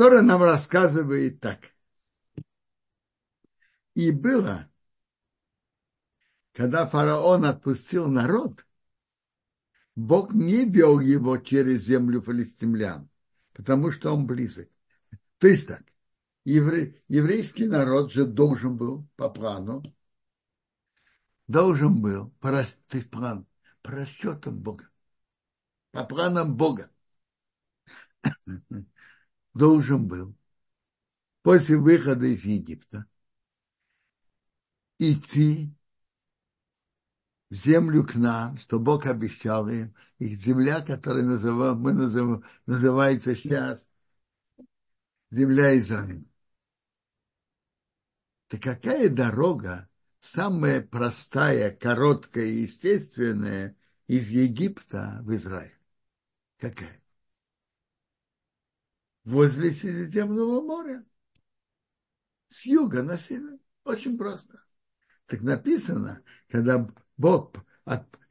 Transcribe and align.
Тора 0.00 0.22
нам 0.22 0.42
рассказывает 0.42 1.40
так. 1.40 1.74
И 3.92 4.10
было, 4.10 4.66
когда 6.54 6.86
фараон 6.86 7.44
отпустил 7.44 8.06
народ, 8.06 8.64
Бог 9.94 10.32
не 10.32 10.64
вел 10.64 11.00
его 11.00 11.36
через 11.36 11.82
землю 11.82 12.22
филистимлян, 12.22 13.10
потому 13.52 13.90
что 13.90 14.14
он 14.14 14.26
близок. 14.26 14.70
То 15.36 15.48
есть 15.48 15.68
так, 15.68 15.84
евре, 16.46 17.02
еврейский 17.08 17.66
народ 17.66 18.10
же 18.10 18.24
должен 18.24 18.78
был 18.78 19.06
по 19.16 19.28
плану, 19.28 19.82
должен 21.46 22.00
был 22.00 22.30
по, 22.40 22.64
то 22.88 22.98
план, 23.10 23.46
по 23.82 23.90
расчетам 23.90 24.60
Бога, 24.60 24.88
по 25.90 26.04
планам 26.04 26.56
Бога, 26.56 26.90
должен 29.54 30.06
был 30.06 30.34
после 31.42 31.76
выхода 31.76 32.26
из 32.26 32.44
Египта 32.44 33.06
идти 34.98 35.74
в 37.48 37.54
землю 37.54 38.06
к 38.06 38.14
нам, 38.14 38.58
что 38.58 38.78
Бог 38.78 39.06
обещал 39.06 39.68
им, 39.68 39.94
их 40.18 40.38
земля, 40.38 40.82
которая 40.82 41.24
называем, 41.24 41.78
мы 41.78 41.92
называем, 41.92 42.44
называется 42.66 43.34
сейчас 43.34 43.88
земля 45.30 45.76
Израиля. 45.78 46.24
Так 48.48 48.62
какая 48.62 49.08
дорога 49.08 49.88
самая 50.20 50.80
простая, 50.82 51.74
короткая 51.74 52.44
и 52.44 52.62
естественная 52.62 53.76
из 54.06 54.28
Египта 54.28 55.20
в 55.22 55.34
Израиль? 55.34 55.76
Какая? 56.58 56.99
Возле 59.30 59.70
Средиземного 59.70 60.60
моря. 60.60 61.04
С 62.48 62.66
юга 62.66 63.04
на 63.04 63.16
север. 63.16 63.58
Очень 63.84 64.18
просто. 64.18 64.60
Так 65.26 65.42
написано, 65.42 66.22
когда 66.48 66.88
Бог, 67.16 67.54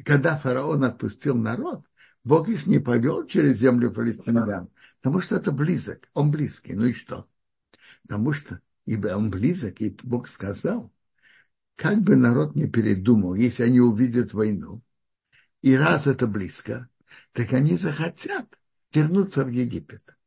когда 0.03 0.37
фараон 0.37 0.83
отпустил 0.83 1.35
народ, 1.35 1.85
Бог 2.25 2.49
их 2.49 2.67
не 2.67 2.79
повел 2.79 3.25
через 3.25 3.57
землю 3.59 3.93
палестинян, 3.93 4.69
потому 4.97 5.21
что 5.21 5.37
это 5.37 5.53
близок, 5.53 6.09
он 6.13 6.31
близкий. 6.31 6.73
Ну 6.73 6.87
и 6.87 6.93
что? 6.93 7.29
Потому 8.01 8.33
что 8.33 8.59
ибо 8.83 9.15
он 9.15 9.31
близок, 9.31 9.79
и 9.79 9.95
Бог 10.03 10.27
сказал, 10.27 10.91
как 11.77 12.01
бы 12.01 12.17
народ 12.17 12.57
не 12.57 12.67
передумал, 12.67 13.35
если 13.35 13.63
они 13.63 13.79
увидят 13.79 14.33
войну, 14.33 14.83
и 15.61 15.77
раз 15.77 16.07
это 16.07 16.27
близко, 16.27 16.89
так 17.31 17.53
они 17.53 17.77
захотят 17.77 18.59
вернуться 18.91 19.45
в 19.45 19.49
Египет. 19.49 20.18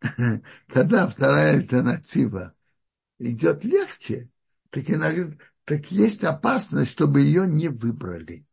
Когда 0.68 1.06
вторая 1.06 1.54
альтернатива 1.54 2.54
идет 3.18 3.64
легче, 3.64 4.30
так, 4.70 4.90
иногда, 4.90 5.36
так 5.64 5.90
есть 5.90 6.24
опасность, 6.24 6.92
чтобы 6.92 7.20
ее 7.22 7.46
не 7.46 7.68
выбрали. 7.68 8.46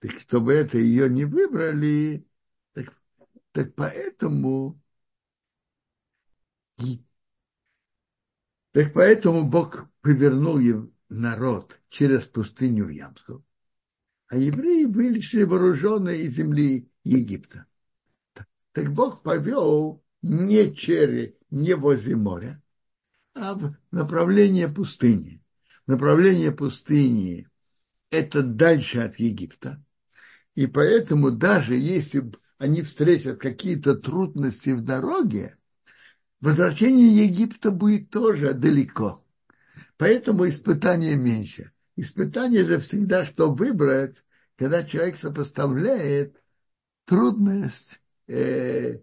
Так 0.00 0.12
чтобы 0.20 0.52
это 0.52 0.78
ее 0.78 1.08
не 1.08 1.24
выбрали, 1.24 2.26
так, 2.72 2.94
так 3.52 3.74
поэтому 3.74 4.80
так 8.72 8.92
поэтому 8.92 9.44
Бог 9.44 9.88
повернул 10.02 10.60
народ 11.08 11.80
через 11.88 12.26
пустыню 12.26 12.84
в 12.84 12.90
Ямсу, 12.90 13.44
а 14.28 14.36
евреи 14.36 14.84
вылезли 14.84 15.42
вооруженные 15.42 16.22
из 16.22 16.36
земли 16.36 16.88
Египта. 17.02 17.67
Так 18.78 18.92
Бог 18.92 19.22
повел 19.24 20.04
не 20.22 20.72
через, 20.72 21.32
не 21.50 21.74
возле 21.74 22.14
моря, 22.14 22.62
а 23.34 23.54
в 23.54 23.74
направлении 23.90 24.66
пустыни. 24.66 25.42
Направление 25.88 26.52
пустыни– 26.52 27.48
это 28.12 28.44
дальше 28.44 29.00
от 29.00 29.18
Египта. 29.18 29.84
И 30.54 30.68
поэтому 30.68 31.32
даже 31.32 31.74
если 31.74 32.30
они 32.58 32.82
встретят 32.82 33.40
какие-то 33.40 33.96
трудности 33.96 34.70
в 34.70 34.84
дороге, 34.84 35.56
возвращение 36.40 37.26
Египта 37.26 37.72
будет 37.72 38.10
тоже 38.10 38.54
далеко. 38.54 39.26
Поэтому 39.96 40.48
испытание 40.48 41.16
меньше. 41.16 41.72
Испытание 41.96 42.64
же 42.64 42.78
всегда, 42.78 43.24
что 43.24 43.52
выбрать, 43.52 44.24
когда 44.54 44.84
человек 44.84 45.18
сопоставляет 45.18 46.40
трудность 47.06 48.00
э, 48.28 49.00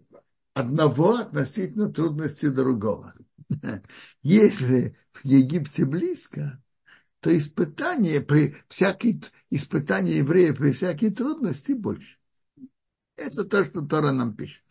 одного 0.54 1.16
относительно 1.16 1.92
трудности 1.92 2.48
другого. 2.48 3.14
Если 4.22 4.96
в 5.12 5.24
Египте 5.24 5.84
близко, 5.84 6.62
то 7.20 7.36
испытание 7.36 8.20
при 8.20 8.56
всякой 8.68 9.20
испытание 9.50 10.18
еврея 10.18 10.54
при 10.54 10.72
всякой 10.72 11.10
трудности 11.10 11.72
больше. 11.72 12.18
Это 13.16 13.44
то, 13.44 13.64
что 13.64 13.82
Тора 13.82 14.12
нам 14.12 14.36
пишет. 14.36 14.62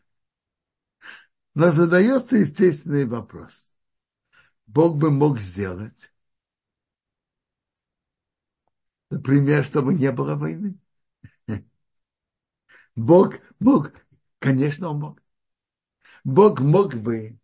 Но 1.54 1.72
задается 1.72 2.38
естественный 2.38 3.06
вопрос. 3.06 3.72
Бог 4.68 4.98
бы 4.98 5.12
мог 5.12 5.40
сделать, 5.40 6.14
например, 9.10 9.64
чтобы 9.64 9.94
не 9.94 10.12
было 10.12 10.36
войны. 10.36 10.78
Бог, 12.96 13.36
Бог, 13.60 13.92
конечно, 14.46 14.90
он 14.90 15.00
мог. 15.00 15.24
Бог 16.24 16.60
мог 16.60 16.94
бы 16.94 17.40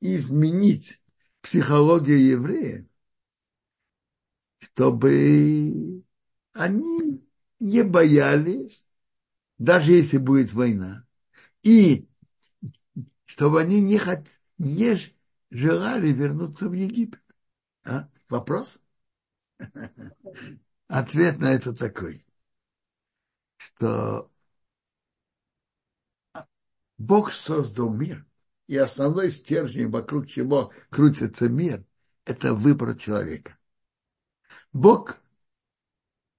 изменить 0.00 1.02
психологию 1.42 2.26
евреев, 2.26 2.86
чтобы 4.60 6.02
они 6.52 7.22
не 7.60 7.84
боялись, 7.84 8.86
даже 9.58 9.92
если 9.92 10.16
будет 10.16 10.52
война, 10.54 11.06
и 11.62 12.08
чтобы 13.26 13.60
они 13.60 13.82
не, 13.82 13.98
хот... 13.98 14.26
не 14.56 14.96
желали 15.50 16.12
вернуться 16.12 16.68
в 16.68 16.72
Египет. 16.72 17.22
А? 17.84 18.08
Вопрос? 18.30 18.80
Ответ 20.88 21.38
на 21.38 21.52
это 21.52 21.74
такой, 21.74 22.24
что 23.58 24.30
Бог 26.98 27.32
создал 27.32 27.94
мир, 27.94 28.26
и 28.66 28.76
основной 28.76 29.30
стержень, 29.30 29.88
вокруг 29.88 30.26
чего 30.26 30.72
крутится 30.90 31.48
мир, 31.48 31.84
это 32.24 32.54
выбор 32.54 32.96
человека. 32.96 33.56
Бог, 34.72 35.18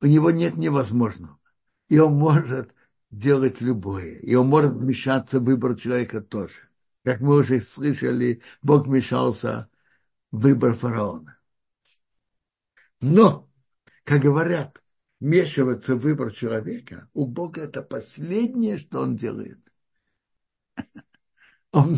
у 0.02 0.06
него 0.06 0.32
нет 0.32 0.56
невозможного. 0.58 1.40
И 1.88 1.98
он 1.98 2.14
может 2.14 2.74
делать 3.10 3.62
любое. 3.62 4.20
И 4.20 4.36
он 4.36 4.48
может 4.48 4.74
вмешаться 4.74 5.40
в 5.40 5.46
выбор 5.46 5.76
человека 5.76 6.22
тоже. 6.22 6.70
Как 7.04 7.22
мы 7.22 7.38
уже 7.38 7.62
слышали, 7.62 8.42
Бог 8.62 8.86
вмешался 8.86 9.70
в 10.32 10.42
выбор 10.42 10.76
фараона. 10.76 11.38
Но, 13.02 13.50
как 14.04 14.22
говорят, 14.22 14.84
вмешиваться 15.20 15.96
в 15.96 16.02
выбор 16.02 16.32
человека, 16.32 17.10
у 17.14 17.26
Бога 17.26 17.62
это 17.62 17.82
последнее, 17.82 18.78
что 18.78 19.00
он 19.00 19.16
делает. 19.16 19.69
Он, 21.72 21.98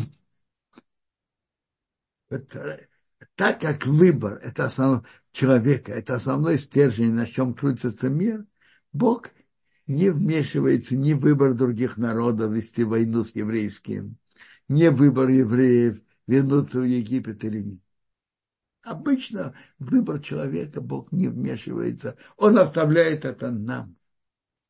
так 3.36 3.62
как 3.62 3.86
выбор 3.86 4.40
это 4.44 4.66
основной 4.66 5.04
человека, 5.32 5.92
это 5.92 6.16
основной 6.16 6.58
стержень, 6.58 7.14
на 7.14 7.26
чем 7.26 7.54
крутится 7.54 8.10
мир, 8.10 8.46
Бог 8.94 9.30
не 9.88 10.10
вмешивается 10.10 10.96
ни 10.96 11.14
в 11.14 11.20
выбор 11.20 11.54
других 11.54 11.98
народов 11.98 12.52
вести 12.52 12.84
войну 12.84 13.24
с 13.24 13.36
еврейским, 13.36 14.18
не 14.68 14.90
выбор 14.90 15.30
евреев 15.30 16.02
вернуться 16.28 16.80
в 16.80 16.84
Египет 16.84 17.44
или 17.44 17.62
нет. 17.62 17.82
Обычно 18.84 19.54
выбор 19.78 20.20
человека 20.22 20.82
Бог 20.82 21.12
не 21.12 21.28
вмешивается. 21.28 22.18
Он 22.36 22.58
оставляет 22.58 23.26
это 23.26 23.52
нам. 23.52 23.96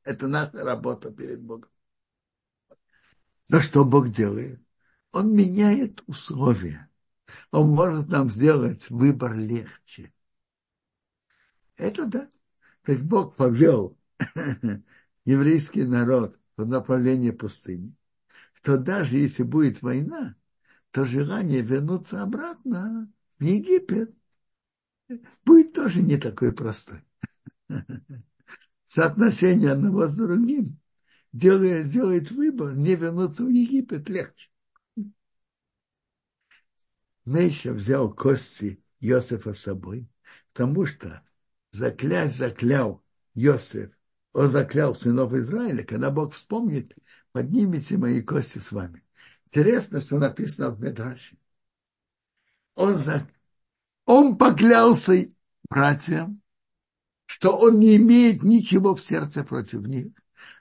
Это 0.04 0.28
наша 0.28 0.64
работа 0.64 1.12
перед 1.12 1.42
Богом. 1.42 1.71
Но 3.50 3.60
что 3.60 3.86
Бог 3.86 4.10
делает? 4.10 4.62
Он 5.12 5.36
меняет 5.36 6.02
условия. 6.08 6.90
Он 7.52 7.70
может 7.70 8.08
нам 8.08 8.30
сделать 8.30 8.90
выбор 8.90 9.36
легче. 9.36 10.14
Это 11.78 12.06
да. 12.06 12.30
Так 12.84 13.00
Бог 13.00 13.36
повел 13.36 13.98
еврейский 15.26 15.84
народ 15.84 16.40
в 16.58 16.66
направлении 16.66 17.32
пустыни, 17.32 17.96
что 18.54 18.78
даже 18.78 19.18
если 19.18 19.44
будет 19.44 19.82
война, 19.82 20.36
то 20.92 21.06
желание 21.06 21.62
вернуться 21.62 22.22
обратно 22.22 23.12
в 23.40 23.44
Египет 23.44 24.14
будет 25.46 25.74
тоже 25.74 26.02
не 26.02 26.18
такой 26.18 26.54
простой. 26.54 27.04
Соотношение 28.88 29.72
одного 29.72 30.08
с 30.08 30.16
другим 30.16 30.81
делает, 31.34 31.90
делает 31.90 32.32
выбор 32.32 32.76
не 32.76 32.96
вернуться 32.96 33.44
в 33.44 33.50
Египет 33.50 34.10
легче. 34.10 34.50
Мейша 37.26 37.74
взял 37.74 38.14
кости 38.14 38.84
Иосифа 39.00 39.54
с 39.54 39.60
собой, 39.60 40.10
потому 40.54 40.86
что 40.86 41.24
заклять 41.72 42.36
заклял 42.36 43.04
Иосиф, 43.36 43.92
он 44.34 44.50
заклял 44.50 44.96
сынов 44.96 45.34
Израиля, 45.34 45.84
когда 45.84 46.10
Бог 46.10 46.34
вспомнит, 46.34 46.96
поднимите 47.32 47.98
мои 47.98 48.22
кости 48.22 48.58
с 48.58 48.72
вами. 48.72 49.04
Интересно, 49.46 50.02
что 50.02 50.18
написано 50.18 50.72
в 50.72 50.80
Медраше. 50.80 51.38
Он, 52.76 52.98
за... 52.98 53.28
он 54.06 54.38
поклялся 54.38 55.14
братьям, 55.70 56.42
что 57.26 57.58
он 57.58 57.80
не 57.80 57.98
имеет 57.98 58.44
ничего 58.44 58.96
в 58.96 59.02
сердце 59.02 59.44
против 59.44 59.82
них. 59.82 60.14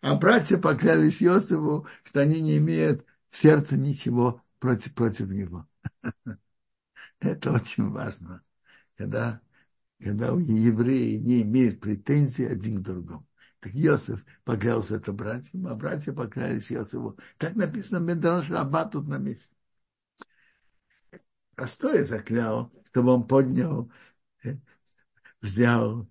А 0.02 0.16
братья 0.16 0.58
поклялись 0.58 1.22
Иосифу, 1.22 1.86
что 2.04 2.20
они 2.20 2.40
не 2.40 2.58
имеют 2.58 3.04
в 3.30 3.36
сердце 3.36 3.76
ничего 3.76 4.42
против, 4.58 4.94
против 4.94 5.28
него. 5.28 5.66
Это 7.20 7.52
очень 7.52 7.90
важно, 7.90 8.42
когда, 8.96 9.40
когда 9.98 10.28
евреи 10.28 11.16
не 11.16 11.42
имеют 11.42 11.80
претензий 11.80 12.46
один 12.46 12.78
к 12.78 12.82
другому. 12.82 13.26
Так 13.60 13.72
Иосиф 13.74 14.24
поклялся 14.44 14.96
это 14.96 15.12
братьям, 15.12 15.66
а 15.66 15.74
братья 15.74 16.14
поклялись 16.14 16.72
Иосифу. 16.72 17.18
Так 17.36 17.56
написано 17.56 18.00
в 18.00 18.04
Медраше 18.04 18.54
Аба 18.54 18.86
тут 18.86 19.06
на 19.06 19.18
месте. 19.18 19.46
Простое 21.54 22.06
заклял, 22.06 22.72
чтобы 22.86 23.12
он 23.12 23.26
поднял, 23.26 23.92
э, 24.44 24.56
взял, 25.42 26.08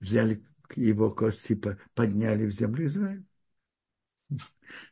взяли 0.00 0.44
его 0.76 1.10
кости, 1.10 1.60
подняли 1.94 2.46
в 2.46 2.50
землю 2.52 2.86
Израиля. 2.86 3.24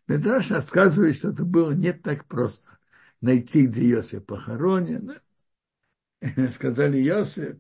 Медраш 0.06 0.50
рассказывает, 0.50 1.17
что 1.17 1.31
это 1.31 1.44
было 1.44 1.73
не 1.73 1.93
так 1.93 2.26
просто. 2.26 2.78
Найти, 3.20 3.67
где 3.67 3.90
Иосиф 3.90 4.25
похоронен. 4.25 5.11
Сказали, 6.55 6.99
Иосиф, 7.06 7.56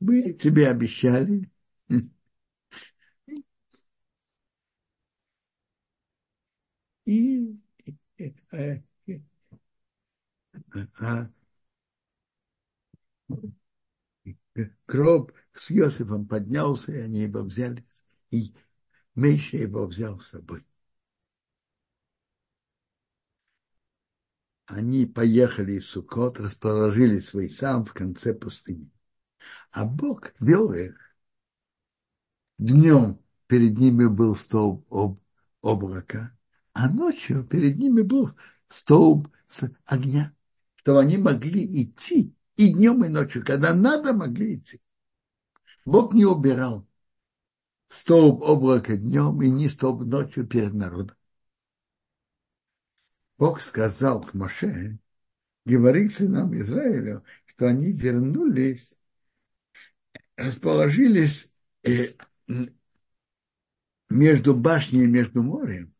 мы 0.00 0.32
тебе 0.32 0.68
обещали. 0.68 1.50
И 7.06 7.60
гроб 14.86 15.32
с 15.54 15.70
Иосифом 15.70 16.26
поднялся, 16.26 16.92
и 16.92 16.98
они 16.98 17.20
его 17.20 17.42
взяли, 17.42 17.86
и 18.30 18.54
Мейша 19.14 19.56
его 19.58 19.86
взял 19.86 20.20
с 20.20 20.28
собой. 20.28 20.66
Они 24.66 25.06
поехали 25.06 25.74
из 25.74 25.86
Сукот, 25.86 26.40
расположили 26.40 27.18
свой 27.20 27.50
сам 27.50 27.84
в 27.84 27.92
конце 27.92 28.34
пустыни. 28.34 28.90
А 29.70 29.84
Бог 29.84 30.32
вел 30.40 30.72
их. 30.72 30.98
Днем 32.58 33.20
перед 33.46 33.76
ними 33.78 34.06
был 34.06 34.36
столб 34.36 34.86
об, 34.90 35.20
облака, 35.60 36.36
а 36.72 36.88
ночью 36.88 37.44
перед 37.44 37.78
ними 37.78 38.02
был 38.02 38.30
столб 38.68 39.28
с 39.48 39.70
огня, 39.84 40.34
чтобы 40.76 41.00
они 41.00 41.18
могли 41.18 41.82
идти 41.82 42.34
и 42.56 42.72
днем, 42.72 43.04
и 43.04 43.08
ночью, 43.08 43.44
когда 43.44 43.74
надо, 43.74 44.14
могли 44.14 44.56
идти. 44.56 44.80
Бог 45.84 46.14
не 46.14 46.24
убирал 46.24 46.86
столб 47.88 48.42
облака 48.42 48.96
днем 48.96 49.40
и 49.42 49.50
не 49.50 49.68
столб 49.68 50.04
ночью 50.04 50.46
перед 50.46 50.72
народом. 50.74 51.16
Бог 53.36 53.60
сказал 53.60 54.22
к 54.22 54.32
Моше, 54.34 54.98
говори 55.64 56.08
сынам 56.08 56.56
Израиля, 56.58 57.22
что 57.46 57.66
они 57.66 57.92
вернулись, 57.92 58.94
расположились 60.36 61.52
э, 61.82 62.14
между 64.08 64.54
башней 64.54 65.04
и 65.04 65.08
между 65.08 65.42
морем, 65.42 65.94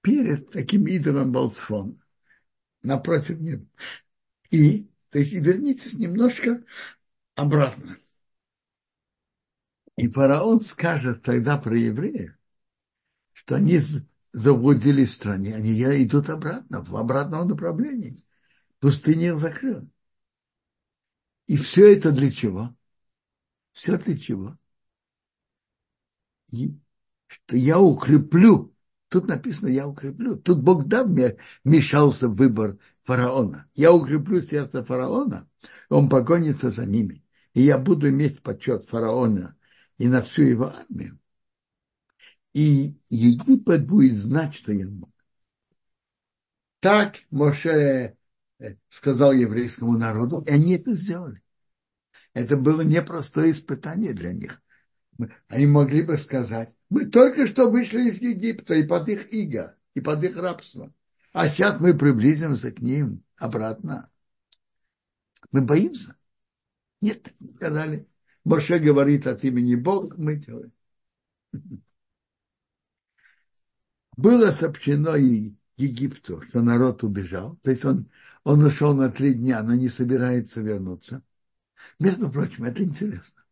перед 0.00 0.50
таким 0.50 0.86
идолом 0.86 1.32
Балцфона, 1.32 1.96
напротив 2.82 3.40
него. 3.40 3.66
И, 4.50 4.88
то 5.10 5.18
есть, 5.18 5.32
вернитесь 5.32 5.94
немножко 5.94 6.64
обратно. 7.34 7.98
И 9.96 10.08
фараон 10.08 10.60
скажет 10.60 11.22
тогда 11.22 11.56
про 11.56 11.76
евреев, 11.76 12.36
что 13.32 13.56
они 13.56 13.80
заблудились 14.32 15.12
в 15.12 15.16
стране, 15.16 15.54
они 15.54 15.72
идут 15.72 16.28
обратно, 16.28 16.84
в 16.84 16.94
обратном 16.96 17.48
направлении. 17.48 18.22
Пустыня 18.78 19.36
закрыла. 19.38 19.88
И 21.46 21.56
все 21.56 21.94
это 21.94 22.12
для 22.12 22.30
чего? 22.30 22.76
Все 23.72 23.96
для 23.96 24.18
чего? 24.18 24.58
И, 26.52 26.78
что 27.26 27.56
я 27.56 27.80
укреплю. 27.80 28.74
Тут 29.08 29.28
написано, 29.28 29.68
я 29.68 29.88
укреплю. 29.88 30.36
Тут 30.36 30.62
Бог 30.62 30.86
дал 30.86 31.06
мне, 31.08 31.38
мешался 31.64 32.28
выбор 32.28 32.78
фараона. 33.04 33.68
Я 33.74 33.92
укреплю 33.92 34.42
сердце 34.42 34.84
фараона, 34.84 35.48
он 35.88 36.10
погонится 36.10 36.70
за 36.70 36.84
ними. 36.84 37.24
И 37.54 37.62
я 37.62 37.78
буду 37.78 38.10
иметь 38.10 38.42
почет 38.42 38.84
фараона 38.84 39.55
и 39.98 40.08
на 40.08 40.22
всю 40.22 40.42
его 40.42 40.66
армию. 40.66 41.18
И 42.52 42.98
Египет 43.10 43.86
будет 43.86 44.16
знать, 44.16 44.54
что 44.54 44.72
я 44.72 44.88
Бог. 44.88 45.10
Так 46.80 47.16
Моше 47.30 48.16
э, 48.58 48.76
сказал 48.88 49.32
еврейскому 49.32 49.98
народу, 49.98 50.44
и 50.46 50.50
они 50.50 50.74
это 50.74 50.94
сделали. 50.94 51.42
Это 52.32 52.56
было 52.56 52.82
непростое 52.82 53.52
испытание 53.52 54.12
для 54.12 54.32
них. 54.32 54.62
Они 55.48 55.66
могли 55.66 56.02
бы 56.02 56.18
сказать, 56.18 56.74
мы 56.88 57.06
только 57.06 57.46
что 57.46 57.70
вышли 57.70 58.10
из 58.10 58.20
Египта 58.20 58.74
и 58.74 58.86
под 58.86 59.08
их 59.08 59.32
иго, 59.32 59.76
и 59.94 60.00
под 60.00 60.22
их 60.22 60.36
рабство. 60.36 60.92
А 61.32 61.48
сейчас 61.48 61.80
мы 61.80 61.94
приблизимся 61.94 62.72
к 62.72 62.80
ним 62.80 63.22
обратно. 63.36 64.10
Мы 65.52 65.62
боимся. 65.62 66.16
Нет, 67.00 67.32
сказали. 67.56 68.08
Моше 68.46 68.78
говорит 68.78 69.26
от 69.26 69.42
имени 69.42 69.74
Бога, 69.74 70.14
мы 70.16 70.36
делаем. 70.36 70.72
Было 74.16 74.52
сообщено 74.52 75.16
и 75.16 75.56
Египту, 75.76 76.40
что 76.42 76.62
народ 76.62 77.02
убежал. 77.02 77.56
То 77.64 77.72
есть 77.72 77.84
он, 77.84 78.08
он 78.44 78.64
ушел 78.64 78.94
на 78.94 79.10
три 79.10 79.34
дня, 79.34 79.64
но 79.64 79.74
не 79.74 79.88
собирается 79.88 80.60
вернуться. 80.60 81.24
Между 81.98 82.30
прочим, 82.30 82.62
это 82.62 82.84
интересно. 82.84 83.42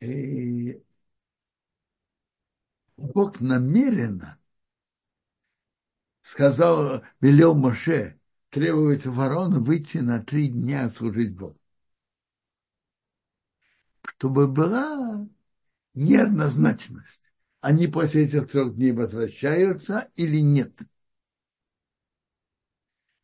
И 0.00 0.82
Бог 2.96 3.42
намеренно 3.42 4.38
сказал, 6.22 7.02
велел 7.20 7.54
Моше 7.54 8.18
требовать 8.48 9.04
ворону 9.04 9.62
выйти 9.62 9.98
на 9.98 10.22
три 10.22 10.48
дня 10.48 10.88
служить 10.88 11.36
Богу 11.36 11.61
чтобы 14.22 14.46
была 14.46 15.26
неоднозначность. 15.94 17.20
Они 17.60 17.88
после 17.88 18.26
этих 18.26 18.48
трех 18.48 18.76
дней 18.76 18.92
возвращаются 18.92 20.08
или 20.14 20.38
нет. 20.38 20.80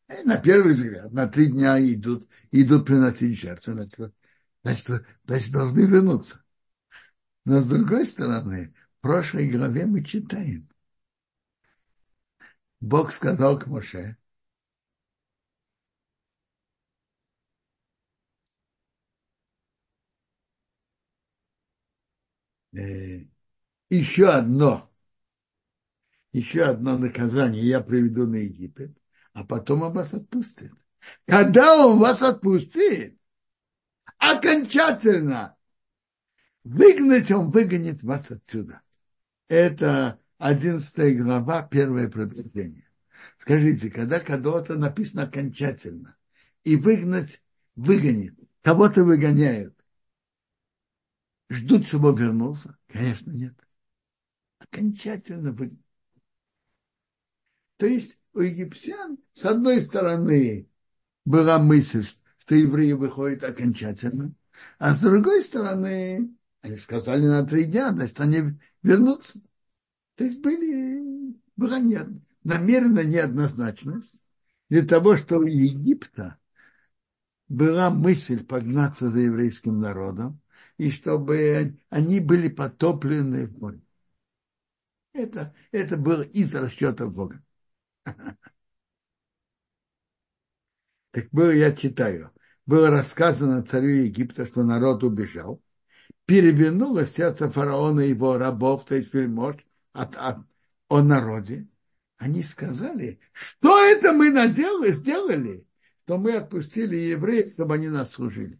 И 0.09 0.23
на 0.25 0.35
первый 0.35 0.73
взгляд, 0.73 1.13
на 1.13 1.29
три 1.29 1.45
дня 1.45 1.79
идут, 1.79 2.27
идут 2.51 2.85
приносить 2.85 3.39
жертву. 3.39 4.11
Значит, 4.61 5.05
значит, 5.23 5.51
должны 5.53 5.85
вернуться. 5.85 6.43
Но 7.45 7.61
с 7.61 7.65
другой 7.65 8.05
стороны, 8.05 8.73
в 8.97 9.01
прошлой 9.01 9.49
главе 9.49 9.85
мы 9.85 10.03
читаем. 10.03 10.67
Бог 12.81 13.13
сказал 13.13 13.57
к 13.57 13.67
Моше, 13.67 14.17
еще 22.71 24.29
одно, 24.29 24.91
еще 26.31 26.63
одно 26.63 26.97
наказание 26.97 27.63
я 27.63 27.81
приведу 27.81 28.27
на 28.27 28.35
Египет, 28.35 28.97
а 29.33 29.43
потом 29.43 29.83
он 29.83 29.93
вас 29.93 30.13
отпустит. 30.13 30.71
Когда 31.25 31.85
он 31.85 31.97
вас 31.99 32.21
отпустит, 32.21 33.17
окончательно 34.17 35.55
выгнать, 36.63 37.31
он 37.31 37.49
выгонит 37.49 38.03
вас 38.03 38.29
отсюда. 38.31 38.81
Это 39.47 40.19
одиннадцатая 40.37 41.15
глава, 41.15 41.63
первое 41.63 42.09
предупреждение. 42.09 42.87
Скажите, 43.37 43.89
когда 43.89 44.19
кого-то 44.19 44.75
написано 44.75 45.23
окончательно, 45.23 46.15
и 46.63 46.75
выгнать, 46.75 47.41
выгонит, 47.75 48.35
кого-то 48.61 49.03
выгоняют, 49.03 49.75
ждут, 51.49 51.87
чтобы 51.87 52.09
он 52.09 52.15
вернулся? 52.15 52.77
Конечно, 52.87 53.31
нет. 53.31 53.55
окончательно 54.59 55.51
вы... 55.51 55.77
То 57.77 57.85
есть 57.85 58.17
у 58.33 58.41
египтян, 58.41 59.17
с 59.33 59.45
одной 59.45 59.81
стороны, 59.81 60.67
была 61.25 61.59
мысль, 61.59 62.05
что 62.39 62.55
евреи 62.55 62.93
выходят 62.93 63.43
окончательно, 63.43 64.33
а 64.77 64.93
с 64.93 65.01
другой 65.01 65.43
стороны, 65.43 66.35
они 66.61 66.77
сказали 66.77 67.25
на 67.25 67.45
три 67.45 67.65
дня, 67.65 67.91
значит, 67.91 68.19
они 68.19 68.59
вернутся. 68.83 69.39
То 70.15 70.25
есть 70.25 70.39
были, 70.39 71.35
была 71.55 71.79
не, 71.79 71.99
намерена 72.43 73.03
неоднозначность 73.03 74.21
для 74.69 74.85
того, 74.85 75.15
что 75.15 75.37
у 75.37 75.45
Египта 75.45 76.37
была 77.47 77.89
мысль 77.89 78.43
погнаться 78.43 79.09
за 79.09 79.19
еврейским 79.19 79.79
народом, 79.79 80.41
и 80.79 80.89
чтобы 80.91 81.77
они 81.89 82.21
были 82.21 82.47
потоплены 82.47 83.45
в 83.45 83.59
море. 83.59 83.81
Это, 85.11 85.53
это 85.71 85.97
было 85.97 86.21
из 86.21 86.55
расчета 86.55 87.05
Бога. 87.07 87.43
Так 91.11 91.27
было, 91.31 91.49
я 91.49 91.71
читаю, 91.75 92.31
было 92.67 92.91
рассказано 92.91 93.65
царю 93.65 93.89
Египта, 93.89 94.45
что 94.45 94.61
народ 94.61 95.03
убежал, 95.03 95.59
перевернуло 96.25 97.03
сердце 97.03 97.49
фараона 97.49 98.01
и 98.01 98.09
его 98.09 98.37
рабов, 98.37 98.85
то 98.85 98.93
есть 98.93 99.11
вельмож, 99.11 99.55
от, 99.91 100.15
от, 100.15 100.37
о 100.87 101.01
народе. 101.01 101.67
Они 102.17 102.43
сказали, 102.43 103.19
что 103.31 103.75
это 103.83 104.13
мы 104.13 104.29
наделали, 104.29 104.91
сделали, 104.91 105.65
что 106.03 106.19
мы 106.19 106.33
отпустили 106.33 106.95
евреев, 106.95 107.53
чтобы 107.53 107.73
они 107.73 107.87
нас 107.87 108.11
служили. 108.11 108.59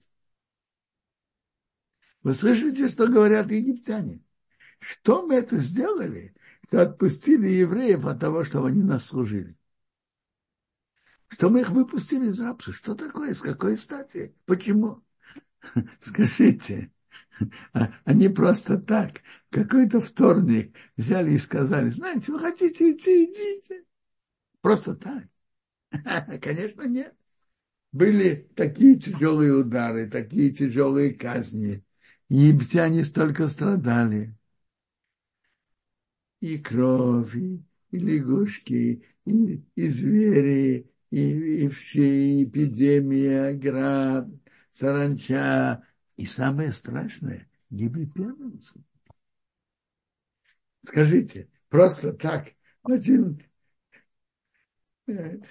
Вы 2.23 2.33
слышите, 2.33 2.89
что 2.89 3.07
говорят 3.07 3.51
египтяне? 3.51 4.21
Что 4.79 5.25
мы 5.25 5.35
это 5.35 5.57
сделали, 5.57 6.35
что 6.67 6.81
отпустили 6.81 7.47
евреев 7.47 8.05
от 8.05 8.19
того, 8.19 8.43
чтобы 8.43 8.69
они 8.69 8.83
нас 8.83 9.05
служили? 9.05 9.57
Что 11.29 11.49
мы 11.49 11.61
их 11.61 11.69
выпустили 11.69 12.27
из 12.27 12.39
рабства? 12.39 12.73
Что 12.73 12.95
такое? 12.95 13.33
С 13.33 13.41
какой 13.41 13.77
стати? 13.77 14.35
Почему? 14.45 15.03
Скажите, 16.01 16.91
а 17.73 17.93
они 18.05 18.29
просто 18.29 18.77
так, 18.77 19.21
какой-то 19.49 19.99
вторник 19.99 20.75
взяли 20.97 21.31
и 21.31 21.37
сказали, 21.37 21.89
знаете, 21.89 22.31
вы 22.31 22.39
хотите 22.39 22.91
идти, 22.91 23.25
идите. 23.25 23.83
Просто 24.61 24.95
так. 24.95 25.23
Конечно, 26.41 26.83
нет. 26.83 27.15
Были 27.91 28.49
такие 28.55 28.99
тяжелые 28.99 29.53
удары, 29.53 30.09
такие 30.09 30.51
тяжелые 30.51 31.13
казни. 31.13 31.83
Египтяне 32.29 33.03
столько 33.03 33.47
страдали. 33.47 34.35
И 36.39 36.57
кровь, 36.59 37.35
и, 37.35 37.61
и 37.91 37.97
лягушки, 37.97 39.03
и, 39.25 39.63
и 39.75 39.87
звери, 39.89 40.89
и, 41.09 41.63
и 41.63 41.67
вши, 41.67 42.07
и 42.07 42.43
эпидемия, 42.45 43.53
град, 43.53 44.27
саранча. 44.73 45.83
И 46.17 46.25
самое 46.25 46.71
страшное, 46.71 47.49
гибли 47.69 48.05
первенцы. 48.05 48.83
Скажите, 50.85 51.49
просто 51.69 52.13
так, 52.13 52.53
один, 52.83 53.41
в 55.07 55.41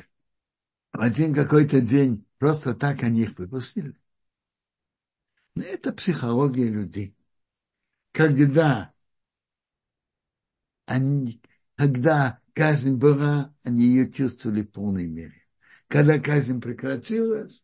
один 0.93 1.35
какой-то 1.35 1.81
день, 1.81 2.25
просто 2.39 2.75
так 2.75 3.03
они 3.03 3.23
их 3.23 3.39
выпустили. 3.39 3.97
Это 5.61 5.93
психология 5.93 6.69
людей. 6.69 7.17
Когда 8.13 8.93
они, 10.87 11.41
когда 11.77 12.41
казнь 12.55 12.97
была, 12.97 13.55
они 13.63 13.87
ее 13.87 14.11
чувствовали 14.11 14.63
в 14.63 14.71
полной 14.71 15.07
мере. 15.07 15.47
Когда 15.87 16.19
казнь 16.19 16.61
прекратилась, 16.61 17.63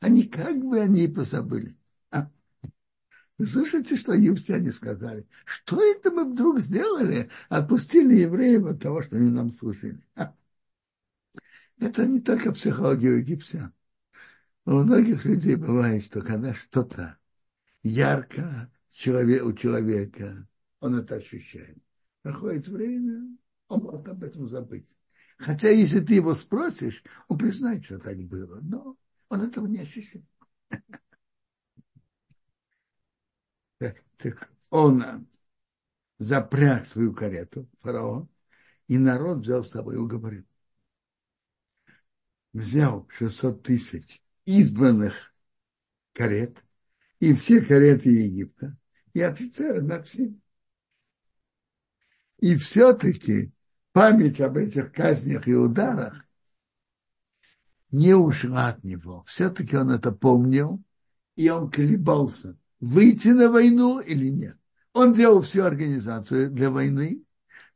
они 0.00 0.24
как 0.24 0.58
бы 0.58 0.80
они 0.80 1.08
позабыли. 1.08 1.76
А? 2.10 2.30
Вы 3.38 3.46
слышите, 3.46 3.96
что 3.96 4.12
египтяне 4.12 4.72
сказали? 4.72 5.26
Что 5.44 5.82
это 5.82 6.10
мы 6.10 6.30
вдруг 6.30 6.60
сделали? 6.60 7.30
Отпустили 7.48 8.20
евреев 8.20 8.66
от 8.66 8.82
того, 8.82 9.02
что 9.02 9.16
они 9.16 9.30
нам 9.30 9.52
служили. 9.52 10.04
А? 10.14 10.34
Это 11.78 12.06
не 12.06 12.20
только 12.20 12.52
психология 12.52 13.18
египтян. 13.18 13.72
У 14.64 14.72
многих 14.72 15.24
людей 15.24 15.56
бывает, 15.56 16.04
что 16.04 16.22
когда 16.22 16.52
что-то 16.52 17.18
ярко 17.86 18.70
человек, 18.90 19.44
у 19.44 19.52
человека, 19.52 20.48
он 20.80 20.96
это 20.96 21.16
ощущает. 21.16 21.78
Проходит 22.22 22.68
время, 22.68 23.36
он 23.68 23.82
может 23.82 24.08
об 24.08 24.24
этом 24.24 24.48
забыть. 24.48 24.96
Хотя, 25.38 25.68
если 25.68 26.00
ты 26.00 26.14
его 26.14 26.34
спросишь, 26.34 27.04
он 27.28 27.38
признает, 27.38 27.84
что 27.84 27.98
так 27.98 28.18
было, 28.24 28.58
но 28.62 28.96
он 29.28 29.42
этого 29.42 29.66
не 29.66 29.80
ощущает. 29.80 30.24
Так 34.16 34.50
он 34.70 35.28
запряг 36.18 36.86
свою 36.86 37.12
карету, 37.12 37.68
фараон, 37.82 38.30
и 38.88 38.96
народ 38.96 39.40
взял 39.40 39.62
с 39.62 39.70
собой 39.70 39.98
уговорил. 39.98 40.46
Взял 42.54 43.06
600 43.10 43.62
тысяч 43.62 44.22
избранных 44.46 45.34
карет 46.14 46.65
и 47.20 47.32
все 47.32 47.60
кареты 47.60 48.10
Египта, 48.10 48.76
и 49.12 49.20
офицеры 49.20 49.82
над 49.82 50.06
всеми. 50.06 50.40
И 52.38 52.56
все-таки 52.56 53.52
память 53.92 54.40
об 54.40 54.56
этих 54.58 54.92
казнях 54.92 55.48
и 55.48 55.54
ударах 55.54 56.26
не 57.90 58.14
ушла 58.14 58.68
от 58.68 58.84
него. 58.84 59.24
Все-таки 59.26 59.76
он 59.76 59.90
это 59.90 60.12
помнил, 60.12 60.82
и 61.34 61.48
он 61.48 61.70
колебался, 61.70 62.58
выйти 62.80 63.28
на 63.28 63.50
войну 63.50 64.00
или 64.00 64.28
нет. 64.28 64.58
Он 64.92 65.14
делал 65.14 65.40
всю 65.40 65.62
организацию 65.62 66.50
для 66.50 66.70
войны, 66.70 67.24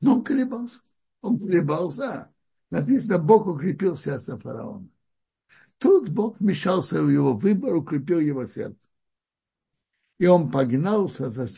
но 0.01 0.17
он 0.17 0.25
колебался. 0.25 0.81
Он 1.23 1.39
колебался. 1.39 2.31
Написано, 2.71 3.19
Бог 3.19 3.47
укрепил 3.47 3.97
сердце 3.97 4.37
фараона. 4.37 4.89
Тут 5.79 6.11
Бог 6.11 6.39
вмешался 6.39 7.03
в 7.03 7.09
его 7.09 7.35
выбор, 7.35 7.75
укрепил 7.75 8.21
его 8.21 8.47
сердце. 8.47 8.90
И 10.21 10.27
он 10.27 10.51
погнался 10.51 11.31
за, 11.31 11.49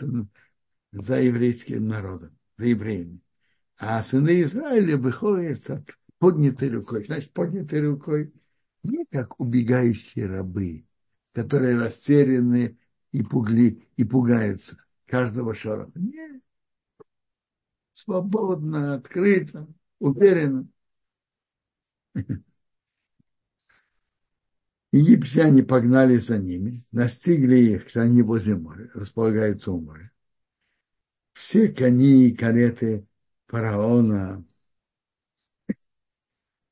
за 0.92 1.21
еврейским 1.21 1.88
народом, 1.88 2.38
за 2.57 2.66
евреями. 2.66 3.21
А 3.76 4.00
сыны 4.04 4.40
Израиля 4.42 4.97
выходят 4.97 5.61
с 5.61 5.85
поднятой 6.19 6.71
рукой. 6.71 7.04
Значит, 7.04 7.33
поднятой 7.33 7.85
рукой 7.85 8.33
не 8.85 9.04
как 9.07 9.40
убегающие 9.40 10.26
рабы, 10.26 10.87
которые 11.33 11.76
растеряны 11.76 12.78
и, 13.11 13.25
пугли, 13.25 13.83
и 13.97 14.04
пугаются 14.04 14.76
каждого 15.07 15.57
шороха. 15.57 15.90
Нет. 15.97 16.40
Свободно, 17.90 18.95
открыто, 18.95 19.66
уверенно. 19.99 20.69
Египтяне 24.93 25.63
погнали 25.63 26.19
за 26.19 26.39
ними, 26.39 26.87
настигли 26.93 27.57
их, 27.57 27.97
они 27.97 28.21
возле 28.23 28.57
моря, 28.57 28.91
располагаются 28.93 29.73
у 29.73 29.81
моря. 29.81 30.13
Все 31.33 31.69
кони 31.69 32.29
и 32.29 32.37
кареты 32.37 33.07
фараона, 33.47 34.45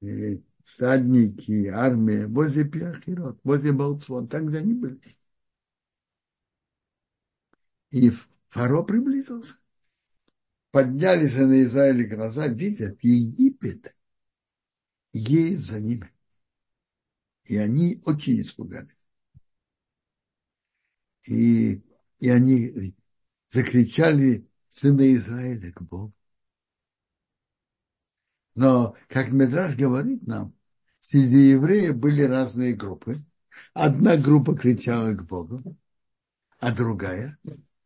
и 0.03 0.43
всадники, 0.65 1.67
армия, 1.69 2.27
возле 2.27 2.65
Пиахирот, 2.65 3.41
возле 3.43 3.73
Балцвон, 3.73 4.29
там, 4.29 4.47
где 4.49 4.59
они 4.59 4.75
были. 4.75 5.01
И 7.91 8.13
фаро 8.49 8.83
приблизился. 8.83 9.55
Поднялись 10.71 11.37
на 11.37 11.63
Израиле 11.63 12.05
глаза, 12.05 12.47
видят, 12.49 12.99
Египет 13.03 13.95
едет 15.13 15.61
за 15.61 15.81
ними. 15.81 16.13
И 17.45 17.57
они 17.57 18.01
очень 18.05 18.41
испугались. 18.41 18.97
И, 21.27 21.83
и 22.19 22.29
они 22.29 22.95
закричали 23.49 24.49
сыны 24.69 25.15
Израиля 25.15 25.73
к 25.73 25.83
Богу. 25.83 26.15
Но, 28.55 28.97
как 29.09 29.31
Медраж 29.31 29.77
говорит 29.77 30.27
нам, 30.27 30.55
среди 31.01 31.51
евреев 31.51 31.97
были 31.97 32.23
разные 32.23 32.75
группы. 32.75 33.25
Одна 33.75 34.17
группа 34.17 34.57
кричала 34.57 35.13
к 35.13 35.27
Богу, 35.27 35.77
а 36.59 36.75
другая, 36.75 37.39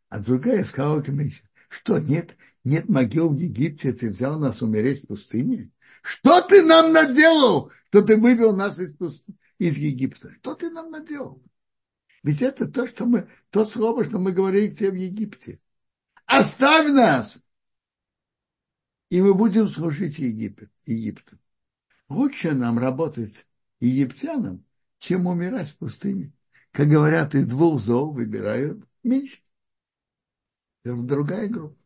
а 0.08 0.18
другая 0.18 0.64
сказала 0.64 1.02
к 1.02 1.08
Мише, 1.08 1.42
что 1.68 1.98
нет, 1.98 2.36
нет 2.64 2.88
могил 2.88 3.28
в 3.28 3.36
Египте, 3.36 3.92
ты 3.92 4.10
взял 4.10 4.38
нас 4.38 4.62
умереть 4.62 5.04
в 5.04 5.06
пустыне? 5.08 5.70
Что 6.02 6.40
ты 6.42 6.62
нам 6.62 6.92
наделал, 6.92 7.72
что 7.88 8.02
ты 8.02 8.16
вывел 8.16 8.54
нас 8.54 8.78
из, 8.78 8.92
пустыни, 8.94 9.38
из 9.66 9.76
Египта? 9.76 10.32
Что 10.34 10.54
ты 10.54 10.70
нам 10.70 10.90
наделал? 10.90 11.42
Ведь 12.22 12.42
это 12.42 12.66
то, 12.66 12.86
что 12.86 13.06
мы, 13.06 13.28
то 13.50 13.64
слово, 13.64 14.04
что 14.04 14.18
мы 14.18 14.32
говорили 14.32 14.70
к 14.70 14.76
тебе 14.76 14.90
в 14.90 14.94
Египте. 14.94 15.60
Оставь 16.26 16.88
нас! 16.90 17.44
и 19.14 19.22
мы 19.22 19.32
будем 19.32 19.68
служить 19.68 20.18
Египет, 20.18 20.72
Египту. 20.86 21.38
Лучше 22.08 22.52
нам 22.52 22.80
работать 22.80 23.46
египтянам, 23.78 24.64
чем 24.98 25.28
умирать 25.28 25.68
в 25.68 25.78
пустыне. 25.78 26.32
Как 26.72 26.88
говорят, 26.88 27.32
из 27.36 27.46
двух 27.46 27.80
зол 27.80 28.12
выбирают 28.12 28.84
меньше. 29.04 29.40
Это 30.82 30.96
другая 30.96 31.48
группа. 31.48 31.80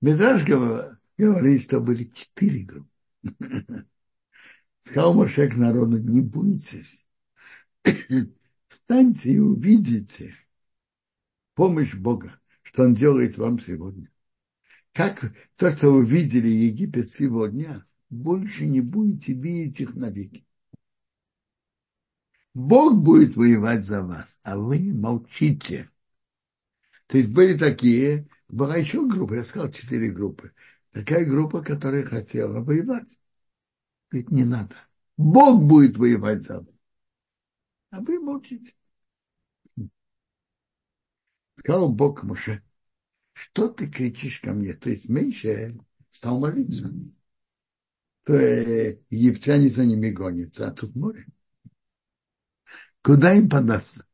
Медраж 0.00 0.44
говорит, 0.44 1.62
что 1.62 1.80
были 1.80 2.04
четыре 2.04 2.64
группы. 2.64 2.90
Сказал 4.86 5.14
Моше 5.14 5.48
к 5.48 5.56
народу, 5.56 5.98
не 5.98 6.20
бойтесь. 6.20 7.04
Встаньте 8.68 9.32
и 9.32 9.38
увидите 9.40 10.36
помощь 11.54 11.94
Бога, 11.94 12.40
что 12.62 12.84
Он 12.84 12.94
делает 12.94 13.36
вам 13.36 13.58
сегодня. 13.58 14.08
Как 14.92 15.34
то, 15.56 15.72
что 15.72 15.90
вы 15.90 16.06
видели 16.06 16.46
Египет 16.46 17.12
сегодня, 17.12 17.84
больше 18.10 18.64
не 18.64 18.80
будете 18.80 19.32
видеть 19.32 19.80
их 19.80 19.94
навеки. 19.96 20.46
Бог 22.54 22.96
будет 22.96 23.34
воевать 23.34 23.84
за 23.84 24.04
вас, 24.04 24.38
а 24.44 24.56
вы 24.56 24.92
молчите. 24.94 25.90
То 27.08 27.18
есть 27.18 27.30
были 27.30 27.58
такие, 27.58 28.28
была 28.48 28.76
еще 28.76 29.04
группа, 29.04 29.34
я 29.34 29.44
сказал 29.44 29.72
четыре 29.72 30.10
группы. 30.10 30.52
Такая 30.92 31.24
группа, 31.24 31.60
которая 31.62 32.04
хотела 32.04 32.60
воевать. 32.60 33.18
Говорит, 34.16 34.30
не 34.30 34.44
надо. 34.44 34.74
Бог 35.18 35.62
будет 35.62 35.98
воевать 35.98 36.42
за 36.42 36.60
вас. 36.60 36.74
А 37.90 38.00
вы 38.00 38.18
молчите. 38.18 38.72
Сказал 41.56 41.92
Бог 41.92 42.22
Муше, 42.22 42.62
что 43.34 43.68
ты 43.68 43.90
кричишь 43.90 44.40
ко 44.40 44.54
мне? 44.54 44.72
То 44.72 44.88
есть 44.88 45.06
меньше 45.06 45.78
стал 46.10 46.40
молиться. 46.40 46.90
То 48.24 48.32
египтяне 49.10 49.68
за 49.68 49.84
ними 49.84 50.08
гонятся, 50.10 50.68
а 50.68 50.72
тут 50.72 50.96
море. 50.96 51.26
Куда 53.02 53.34
им 53.34 53.50
податься? 53.50 54.06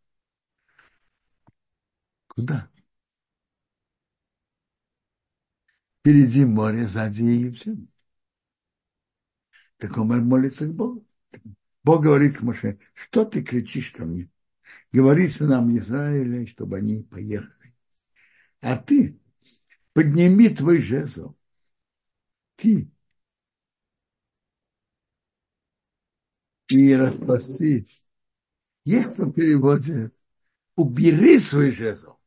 Куда? 2.27 2.69
Впереди 6.01 6.45
море, 6.45 6.89
сзади 6.89 7.23
египтян. 7.23 7.92
Так 9.83 9.99
он 9.99 10.07
молится 10.29 10.65
к 10.69 10.73
Богу. 10.73 11.05
Бог 11.83 12.05
говорит 12.05 12.39
к 12.39 12.43
Моше, 12.43 12.79
что 12.95 13.25
ты 13.25 13.43
кричишь 13.43 13.91
ко 13.91 14.05
мне? 14.07 14.31
Говори 14.93 15.27
сынам 15.27 15.77
Израиля, 15.77 16.47
чтобы 16.47 16.77
они 16.77 17.03
поехали. 17.03 17.75
А 18.61 18.77
ты 18.77 19.19
подними 19.93 20.51
твой 20.51 20.81
жезл. 20.81 21.35
Ты 22.55 22.93
и 26.69 26.95
распрости 26.95 27.89
есть 28.85 29.15
кто 29.15 29.33
переводит 29.33 30.15
убери 30.77 31.41
свой 31.41 31.73
жезл. 31.73 32.19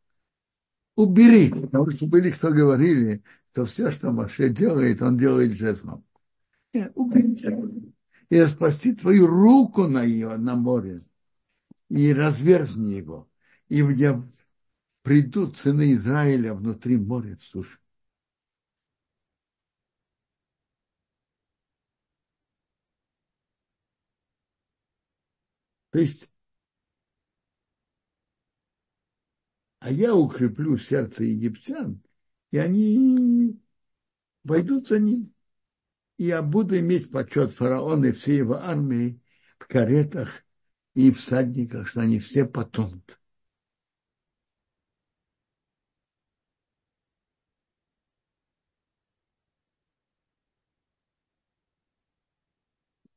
Убери. 0.98 1.52
Потому 1.52 1.90
что 1.92 2.06
были, 2.06 2.32
кто 2.32 2.52
говорили, 2.52 3.24
что 3.54 3.64
все, 3.64 3.92
что 3.92 4.12
Маше 4.12 4.50
делает, 4.50 5.02
он 5.02 5.18
делает 5.18 5.54
жезлом. 5.54 6.06
И 8.30 8.44
спасти 8.46 8.96
твою 8.96 9.28
руку 9.28 9.88
на 9.88 10.04
ее, 10.04 10.38
на 10.38 10.56
море. 10.56 11.02
И 11.90 12.14
разверзни 12.14 12.98
его. 12.98 13.30
И 13.70 13.78
я 13.78 14.24
придут 15.04 15.58
сыны 15.58 15.94
Израиля 15.94 16.54
внутри 16.54 16.98
моря 16.98 17.36
в 17.38 17.44
суше. 17.44 17.80
То 25.92 26.00
есть 26.00 26.30
а 29.86 29.92
я 29.92 30.16
укреплю 30.16 30.80
сердце 30.80 31.26
египтян, 31.26 32.02
и 32.50 32.58
они 32.58 33.62
войдут 34.44 34.88
за 34.88 34.98
ним. 34.98 35.35
Я 36.18 36.42
буду 36.42 36.80
иметь 36.80 37.12
почет 37.12 37.52
фараона 37.52 38.06
и 38.06 38.12
всей 38.12 38.38
его 38.38 38.56
армии 38.56 39.22
в 39.60 39.68
каретах 39.68 40.44
и 40.94 41.12
всадниках, 41.12 41.88
что 41.88 42.02
они 42.02 42.20
все 42.20 42.46
потонут. 42.46 43.20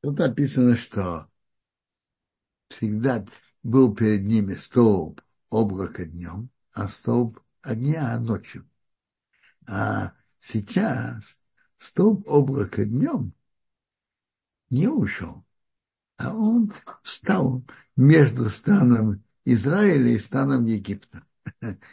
Тут 0.01 0.19
написано, 0.19 0.77
что 0.77 1.29
всегда 2.69 3.25
был 3.63 3.95
перед 3.95 4.25
ними 4.25 4.55
столб 4.55 5.21
облака 5.51 6.05
днем, 6.05 6.51
а 6.73 6.89
столб 6.89 7.41
огня 7.63 8.19
ночью. 8.19 8.69
А 9.67 10.15
сейчас 10.39 11.38
столб 11.79 12.29
облака 12.29 12.85
днем 12.85 13.33
не 14.71 14.89
ушел, 14.89 15.45
а 16.17 16.35
он 16.35 16.73
встал 17.03 17.65
между 17.97 18.51
станом 18.51 19.25
Израиля 19.45 20.11
и 20.11 20.19
станом 20.19 20.65
Египта. 20.67 21.25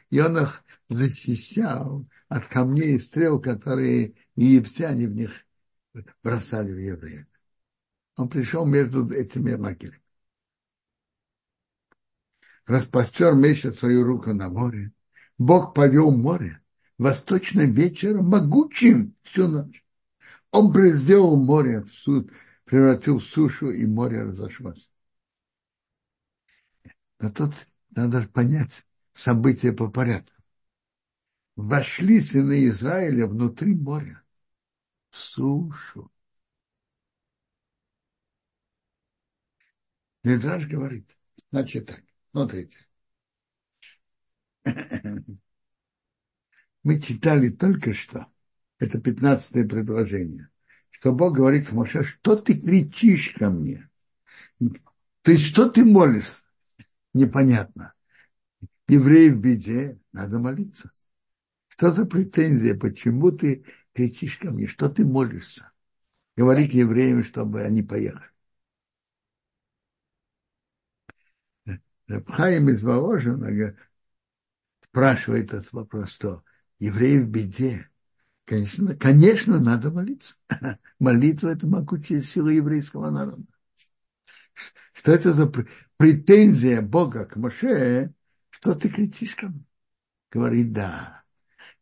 И 0.09 0.19
он 0.19 0.37
их 0.37 0.63
защищал 0.89 2.05
от 2.27 2.45
камней 2.47 2.95
и 2.95 2.99
стрел, 2.99 3.39
которые 3.39 4.15
египтяне 4.35 5.07
в 5.07 5.15
них 5.15 5.31
бросали 6.21 6.73
в 6.73 6.77
евреев. 6.77 7.27
Он 8.17 8.27
пришел 8.27 8.65
между 8.65 9.09
этими 9.09 9.53
лагерями 9.53 10.01
распостер 12.65 13.33
месяц 13.35 13.79
свою 13.79 14.03
руку 14.03 14.33
на 14.33 14.49
море. 14.49 14.91
Бог 15.37 15.73
повел 15.73 16.11
море 16.11 16.61
восточным 16.97 17.73
вечером, 17.73 18.29
могучим 18.29 19.15
всю 19.21 19.47
ночь. 19.47 19.83
Он 20.51 20.73
сделал 20.95 21.35
море 21.35 21.81
в 21.81 21.89
суд, 21.89 22.31
превратил 22.63 23.19
в 23.19 23.23
сушу, 23.23 23.71
и 23.71 23.85
море 23.85 24.23
разошлось. 24.23 24.89
Но 27.19 27.29
тут 27.29 27.53
надо 27.89 28.27
понять 28.27 28.85
события 29.13 29.73
по 29.73 29.89
порядку. 29.89 30.41
Вошли 31.55 32.19
сыны 32.19 32.67
Израиля 32.67 33.27
внутри 33.27 33.75
моря, 33.75 34.23
в 35.09 35.15
сушу. 35.17 36.11
Медраж 40.23 40.67
говорит, 40.67 41.17
значит 41.51 41.87
так. 41.87 42.03
Смотрите. 42.31 42.77
Мы 46.85 47.01
читали 47.01 47.49
только 47.49 47.95
что, 47.95 48.27
это 48.77 49.01
пятнадцатое 49.01 49.67
предложение, 49.67 50.49
что 50.91 51.13
Бог 51.13 51.35
говорит 51.35 51.71
Моше, 51.71 52.03
что 52.03 52.35
ты 52.35 52.53
кричишь 52.53 53.31
ко 53.31 53.49
мне? 53.49 53.89
Ты 55.23 55.39
что 55.39 55.67
ты 55.67 55.83
молишься? 55.83 56.43
Непонятно. 57.15 57.95
Евреи 58.87 59.29
в 59.29 59.39
беде, 59.39 59.99
надо 60.11 60.37
молиться. 60.37 60.91
Что 61.69 61.91
за 61.91 62.05
претензия? 62.05 62.77
Почему 62.77 63.31
ты 63.31 63.65
кричишь 63.93 64.37
ко 64.37 64.51
мне? 64.51 64.67
Что 64.67 64.87
ты 64.87 65.03
молишься? 65.03 65.71
Говорить 66.37 66.75
евреям, 66.75 67.23
чтобы 67.23 67.63
они 67.63 67.81
поехали. 67.81 68.29
Рабхаим 72.05 72.69
из 72.69 72.83
Воложина 72.83 73.75
спрашивает 74.83 75.51
этот 75.51 75.73
вопрос, 75.73 76.11
что 76.11 76.43
евреи 76.85 77.19
в 77.19 77.29
беде. 77.29 77.89
Конечно, 78.45 78.95
конечно, 78.95 79.59
надо 79.59 79.91
молиться. 79.91 80.35
Молитва– 80.99 81.47
это 81.49 81.67
могучая 81.67 82.21
сила 82.21 82.49
еврейского 82.49 83.09
народа. 83.09 83.43
Что 84.93 85.11
это 85.11 85.33
за 85.33 85.51
претензия 85.97 86.81
Бога 86.81 87.25
к 87.25 87.35
Моше? 87.35 88.13
Что 88.49 88.75
ты 88.75 88.89
кричишь 88.89 89.35
ко 89.35 89.47
мне? 89.47 89.65
Говорит, 90.31 90.73
да, 90.73 91.23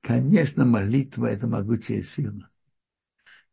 конечно, 0.02 0.66
молитва– 0.66 1.26
это 1.28 1.48
могучая 1.48 2.04
сила. 2.04 2.50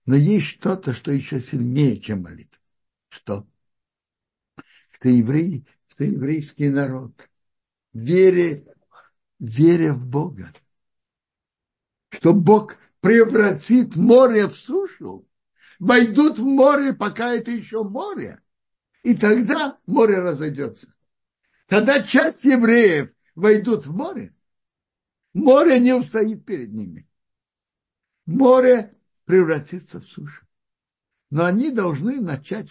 Но 0.06 0.14
есть 0.14 0.46
что-то, 0.46 0.94
что 0.94 1.12
еще 1.12 1.40
сильнее, 1.40 2.00
чем 2.00 2.22
молитва. 2.22 2.60
Что? 3.08 3.48
Что 4.92 5.08
евреи 5.08 5.66
что 6.00 6.04
еврейский 6.04 6.70
народ, 6.70 7.12
веря, 7.92 8.64
веря 9.38 9.92
в 9.92 10.06
Бога, 10.06 10.50
что 12.10 12.34
Бог 12.34 12.76
превратит 13.00 13.96
море 13.96 14.46
в 14.46 14.52
сушу, 14.52 15.26
войдут 15.78 16.38
в 16.38 16.44
море, 16.44 16.92
пока 16.92 17.32
это 17.32 17.50
еще 17.50 17.82
море, 17.82 18.40
и 19.02 19.14
тогда 19.14 19.78
море 19.86 20.18
разойдется. 20.18 20.94
Тогда 21.66 22.02
часть 22.02 22.44
евреев 22.44 23.10
войдут 23.34 23.86
в 23.86 23.96
море, 23.96 24.34
море 25.32 25.78
не 25.78 25.94
устоит 25.94 26.44
перед 26.44 26.72
ними. 26.72 27.08
море 28.26 28.94
превратится 29.24 30.00
в 30.00 30.04
сушу. 30.04 30.44
Но 31.30 31.44
они 31.44 31.70
должны 31.70 32.20
начать, 32.20 32.68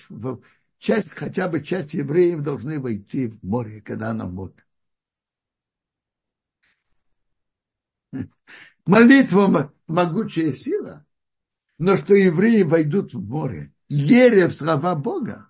часть, 0.77 1.11
хотя 1.11 1.47
бы 1.47 1.63
часть 1.63 1.93
евреев 1.93 2.41
должны 2.41 2.79
войти 2.79 3.27
в 3.27 3.41
море, 3.41 3.81
когда 3.81 4.09
оно 4.09 4.27
будет. 4.27 4.65
Молитва 8.85 9.73
могучая 9.87 10.53
сила, 10.53 11.05
но 11.77 11.97
что 11.97 12.13
евреи 12.13 12.63
войдут 12.63 13.13
в 13.13 13.21
море, 13.21 13.73
веря 13.87 14.47
в 14.47 14.53
слова 14.53 14.95
Бога, 14.95 15.49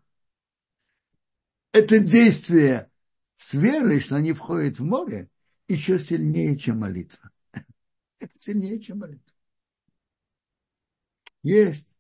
это 1.72 2.00
действие 2.00 2.90
с 3.36 3.54
верой, 3.54 4.00
что 4.00 4.16
они 4.16 4.34
входят 4.34 4.80
в 4.80 4.84
море, 4.84 5.30
еще 5.68 6.00
сильнее, 6.00 6.58
чем 6.58 6.80
молитва. 6.80 7.30
Это 8.20 8.34
сильнее, 8.40 8.80
чем 8.80 9.00
молитва. 9.00 9.34
Есть. 11.44 11.96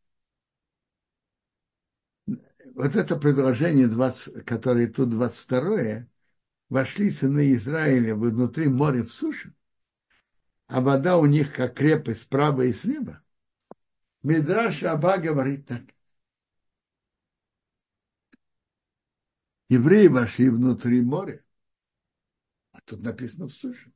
Вот 2.76 2.96
это 2.96 3.16
предложение, 3.16 3.88
20, 3.88 4.46
которое 4.46 4.88
тут 4.88 5.10
22 5.10 6.08
вошли 6.70 7.10
сыны 7.10 7.54
Израиля 7.54 8.16
внутри 8.16 8.68
моря 8.68 9.04
в 9.04 9.12
сушу, 9.12 9.54
а 10.70 10.82
вода 10.82 11.18
у 11.18 11.26
них 11.26 11.56
как 11.56 11.76
крепость 11.76 12.22
справа 12.22 12.62
и 12.62 12.74
слева. 12.74 13.24
Мидраш 14.22 14.84
Аба 14.84 15.18
говорит 15.18 15.66
так. 15.68 15.82
Евреи 19.68 20.08
вошли 20.08 20.50
внутри 20.50 21.02
моря, 21.02 21.44
а 22.72 22.82
тут 22.82 23.02
написано 23.02 23.48
в 23.48 23.52
сушу. 23.52 23.92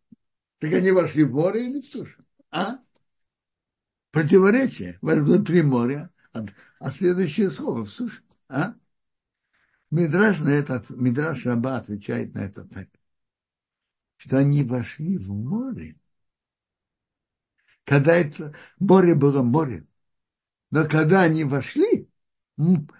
Так 0.58 0.74
они 0.74 0.92
вошли 0.92 1.24
в 1.24 1.32
море 1.32 1.70
или 1.70 1.82
в 1.82 1.86
сушу? 1.86 2.26
А? 2.50 2.80
Противоречие 4.10 4.98
внутри 5.02 5.62
моря, 5.62 6.12
а, 6.32 6.46
а 6.80 6.92
следующее 6.92 7.52
слово 7.52 7.86
в 7.86 7.90
суше. 7.90 8.24
А? 8.48 8.74
Мидраш 9.92 10.40
на 10.40 10.50
этот, 10.50 10.90
Мидраш 10.90 11.46
Раба 11.46 11.78
отвечает 11.78 12.34
на 12.34 12.40
это 12.40 12.66
так, 12.66 12.90
что 14.18 14.38
они 14.38 14.64
вошли 14.64 15.18
в 15.18 15.34
море, 15.34 16.00
когда 17.86 18.16
это 18.16 18.54
море 18.80 19.16
было 19.16 19.42
море. 19.42 19.86
Но 20.72 20.88
когда 20.88 21.22
они 21.22 21.44
вошли, 21.44 22.10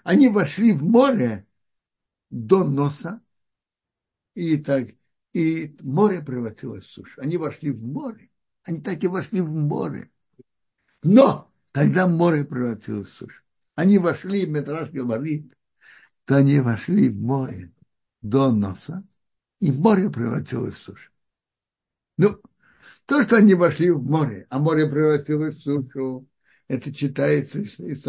они 0.02 0.28
вошли 0.28 0.72
в 0.72 0.82
море 0.82 1.46
до 2.30 2.64
носа, 2.64 3.22
и 4.34 4.56
так, 4.56 4.88
и 5.32 5.76
море 5.80 6.20
превратилось 6.20 6.84
в 6.84 6.90
сушу. 6.90 7.20
Они 7.20 7.36
вошли 7.36 7.70
в 7.70 7.84
море. 7.84 8.30
Они 8.62 8.80
так 8.80 9.02
и 9.04 9.08
вошли 9.08 9.40
в 9.40 9.52
море. 9.52 10.10
Но 11.02 11.52
тогда 11.72 12.06
море 12.06 12.44
превратилось 12.44 13.10
в 13.10 13.16
сушу. 13.16 13.42
Они 13.74 13.98
вошли, 13.98 14.46
Метраж 14.46 14.90
говорит, 14.90 15.56
то 16.24 16.36
они 16.36 16.60
вошли 16.60 17.08
в 17.08 17.20
море 17.20 17.72
до 18.22 18.52
носа, 18.52 19.04
и 19.60 19.70
море 19.70 20.10
превратилось 20.10 20.76
в 20.76 20.82
сушу. 20.82 21.10
Ну, 22.16 22.40
то, 23.06 23.22
что 23.22 23.36
они 23.36 23.54
вошли 23.54 23.90
в 23.90 24.02
море, 24.02 24.46
а 24.50 24.58
море 24.58 24.88
превратилось 24.88 25.56
в 25.56 25.62
сушу, 25.62 26.28
это 26.68 26.94
читается 26.94 27.60
из, 27.60 27.78
из, 27.80 28.06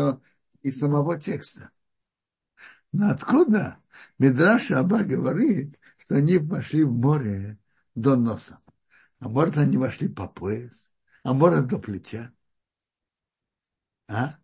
из 0.61 0.79
самого 0.79 1.19
текста. 1.19 1.71
Но 2.91 3.09
откуда 3.09 3.77
Мидраш 4.19 4.71
Аба 4.71 5.03
говорит, 5.03 5.77
что 5.97 6.15
они 6.15 6.37
вошли 6.37 6.83
в 6.83 6.93
море 6.93 7.59
до 7.93 8.15
носа? 8.15 8.59
А 9.19 9.27
может, 9.27 9.57
они 9.57 9.77
вошли 9.77 10.07
по 10.07 10.27
пояс, 10.27 10.89
а 11.23 11.33
может, 11.33 11.67
до 11.67 11.77
плеча. 11.77 12.31
А? 14.07 14.37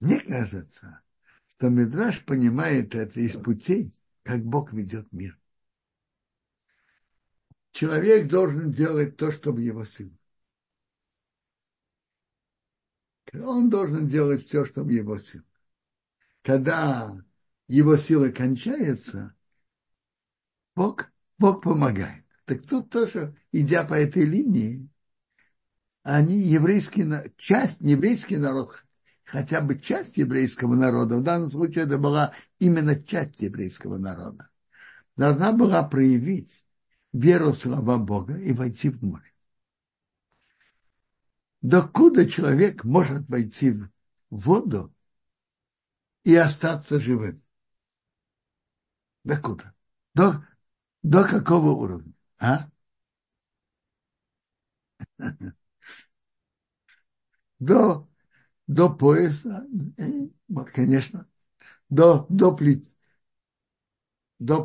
Мне 0.00 0.20
кажется, 0.20 1.00
что 1.48 1.70
Мидраш 1.70 2.24
понимает 2.24 2.94
это 2.94 3.20
из 3.20 3.36
путей, 3.36 3.94
как 4.22 4.44
Бог 4.44 4.72
ведет 4.72 5.10
мир. 5.12 5.39
Человек 7.72 8.28
должен 8.28 8.72
делать 8.72 9.16
то, 9.16 9.30
что 9.30 9.52
в 9.52 9.58
его 9.58 9.84
силах. 9.84 10.12
Он 13.32 13.70
должен 13.70 14.08
делать 14.08 14.46
все, 14.46 14.64
что 14.64 14.82
в 14.82 14.88
его 14.88 15.18
силах. 15.18 15.46
Когда 16.42 17.16
его 17.68 17.96
сила 17.96 18.30
кончается, 18.30 19.34
Бог, 20.74 21.10
Бог 21.38 21.62
помогает. 21.62 22.24
Так 22.44 22.66
тут 22.66 22.90
тоже, 22.90 23.36
идя 23.52 23.84
по 23.84 23.94
этой 23.94 24.24
линии, 24.24 24.88
они 26.02 26.40
еврейский, 26.40 27.06
часть, 27.36 27.80
еврейский 27.80 28.38
народ, 28.38 28.84
хотя 29.24 29.60
бы 29.60 29.78
часть 29.78 30.16
еврейского 30.16 30.74
народа, 30.74 31.18
в 31.18 31.22
данном 31.22 31.50
случае 31.50 31.84
это 31.84 31.98
была 31.98 32.34
именно 32.58 33.00
часть 33.00 33.40
еврейского 33.40 33.98
народа, 33.98 34.50
должна 35.16 35.52
была 35.52 35.82
проявить 35.84 36.66
веру 37.12 37.52
в 37.52 37.56
слова 37.56 37.98
Бога 37.98 38.38
и 38.38 38.52
войти 38.52 38.90
в 38.90 39.02
море. 39.02 39.32
Докуда 41.62 42.28
человек 42.28 42.84
может 42.84 43.28
войти 43.28 43.72
в 43.72 43.90
воду 44.30 44.94
и 46.24 46.34
остаться 46.34 47.00
живым? 47.00 47.42
Докуда? 49.24 49.74
До, 50.14 50.46
до 51.02 51.24
какого 51.24 51.70
уровня? 51.70 52.14
А? 52.38 52.70
до, 57.58 58.08
до 58.66 58.90
пояса, 58.90 59.66
э, 59.98 60.28
конечно, 60.72 61.28
до, 61.90 62.26
до, 62.30 62.56
плеч, 62.56 62.84
до 64.38 64.64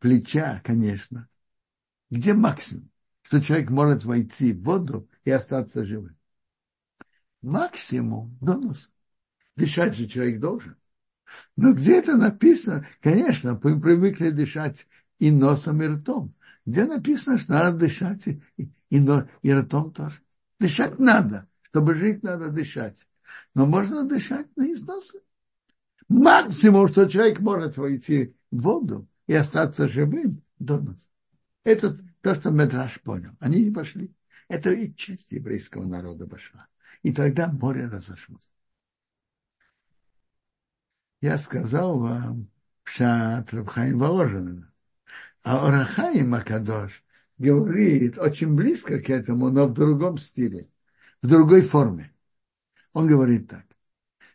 плеча, 0.00 0.60
конечно. 0.64 1.28
Где 2.10 2.34
максимум, 2.34 2.90
что 3.22 3.40
человек 3.40 3.70
может 3.70 4.04
войти 4.04 4.52
в 4.52 4.64
воду 4.64 5.08
и 5.24 5.30
остаться 5.30 5.84
живым? 5.84 6.16
Максимум 7.42 8.36
до 8.40 8.56
носа. 8.56 8.88
Дышать 9.54 9.94
же 9.94 10.08
человек 10.08 10.40
должен. 10.40 10.76
Но 11.56 11.72
где 11.72 11.98
это 11.98 12.16
написано? 12.16 12.86
Конечно, 13.00 13.58
мы 13.62 13.80
привыкли 13.80 14.30
дышать 14.30 14.88
и 15.18 15.30
носом, 15.30 15.80
и 15.82 15.86
ртом. 15.86 16.34
Где 16.66 16.86
написано, 16.86 17.38
что 17.38 17.52
надо 17.52 17.78
дышать 17.78 18.26
и, 18.26 18.42
и, 18.56 18.72
и 18.90 19.52
ртом 19.52 19.92
тоже. 19.92 20.20
Дышать 20.58 20.98
надо. 20.98 21.48
Чтобы 21.62 21.94
жить, 21.94 22.22
надо 22.22 22.48
дышать. 22.48 23.08
Но 23.54 23.64
можно 23.66 24.04
дышать 24.04 24.48
на 24.56 24.72
износы. 24.72 25.20
Максимум, 26.08 26.88
что 26.88 27.08
человек 27.08 27.38
может 27.38 27.76
войти 27.76 28.34
в 28.50 28.62
воду 28.62 29.08
и 29.30 29.34
остаться 29.34 29.86
живым 29.86 30.42
до 30.58 30.80
нас. 30.80 31.08
Это 31.62 31.96
то, 32.20 32.34
что 32.34 32.50
Медраж 32.50 33.00
понял. 33.00 33.30
Они 33.38 33.62
не 33.62 33.70
пошли. 33.70 34.12
Это 34.48 34.72
и 34.72 34.92
часть 34.92 35.30
еврейского 35.30 35.84
народа 35.84 36.26
пошла. 36.26 36.66
И 37.04 37.12
тогда 37.12 37.46
море 37.46 37.86
разошлось. 37.86 38.50
Я 41.20 41.38
сказал 41.38 42.00
вам 42.00 42.50
Пшат 42.82 43.54
Рабхаим 43.54 44.00
Воложина. 44.00 44.74
А 45.44 45.64
Орахаим 45.64 46.34
Акадош 46.34 47.04
говорит 47.38 48.18
очень 48.18 48.56
близко 48.56 48.98
к 48.98 49.10
этому, 49.10 49.48
но 49.50 49.68
в 49.68 49.74
другом 49.74 50.18
стиле, 50.18 50.72
в 51.22 51.28
другой 51.28 51.62
форме. 51.62 52.12
Он 52.92 53.06
говорит 53.06 53.48
так. 53.48 53.64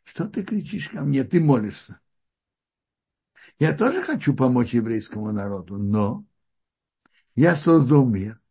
Что 0.06 0.30
ты 0.30 0.42
кричишь 0.42 0.88
ко 0.88 1.02
мне? 1.02 1.26
Ты 1.26 1.42
молишься. 1.42 2.00
Я 3.60 3.76
тоже 3.76 4.02
хочу 4.02 4.36
помочь 4.36 4.74
еврейскому 4.74 5.32
народу, 5.32 5.78
но 5.78 6.26
я 7.36 7.56
создал 7.56 8.06
мир, 8.06 8.42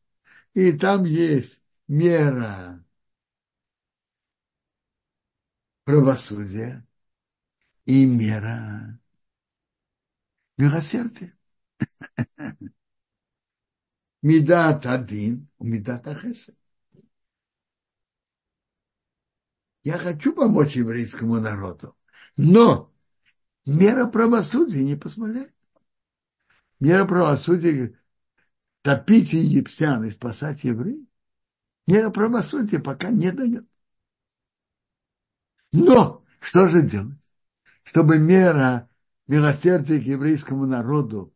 и 0.55 0.73
там 0.73 1.05
есть 1.05 1.63
мера 1.89 2.85
правосудия 5.85 6.87
и 7.85 8.07
мера 8.07 8.99
милосердия. 10.57 11.37
Медат 14.23 14.87
один, 14.87 15.49
медат 15.59 16.07
ахесед. 16.07 16.57
Я 19.83 19.99
хочу 19.99 20.35
помочь 20.35 20.77
еврейскому 20.77 21.41
народу, 21.41 21.95
но 22.39 22.94
мера 23.67 24.07
правосудия 24.07 24.83
не 24.83 24.97
позволяет. 24.97 25.55
Мера 26.81 27.05
правосудия 27.05 27.99
топить 28.83 29.33
египтян 29.33 30.05
и 30.05 30.11
спасать 30.11 30.65
евреев, 30.65 31.07
мера 31.87 32.11
правосудия 32.11 32.79
пока 32.79 33.11
не 33.11 33.33
дает. 33.33 33.67
Но 35.73 36.25
что 36.41 36.69
же 36.69 36.83
делать? 36.83 37.19
Чтобы 37.83 38.19
мера 38.19 38.89
милосердия 39.27 40.01
к 40.01 40.05
еврейскому 40.05 40.67
народу 40.67 41.35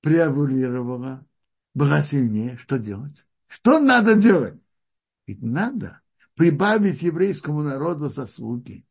преавулировала 0.00 1.26
была 1.74 2.02
сильнее, 2.02 2.56
что 2.56 2.78
делать? 2.78 3.26
Что 3.46 3.80
надо 3.80 4.16
делать? 4.16 4.60
Ведь 5.26 5.42
надо 5.42 6.00
прибавить 6.34 7.02
еврейскому 7.02 7.62
народу 7.62 8.08
заслуги. 8.08 8.84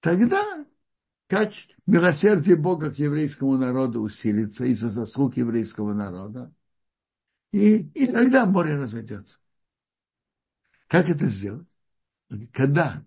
Тогда 0.00 0.66
качество, 1.26 1.74
милосердие 1.86 2.56
Бога 2.56 2.90
к 2.90 2.98
еврейскому 2.98 3.56
народу 3.56 4.00
усилится 4.00 4.64
из-за 4.64 4.88
заслуг 4.88 5.36
еврейского 5.36 5.92
народа. 5.92 6.52
И, 7.52 7.78
и 7.78 8.06
тогда 8.06 8.46
море 8.46 8.76
разойдется. 8.76 9.38
Как 10.86 11.08
это 11.08 11.26
сделать? 11.26 11.68
Когда 12.52 13.04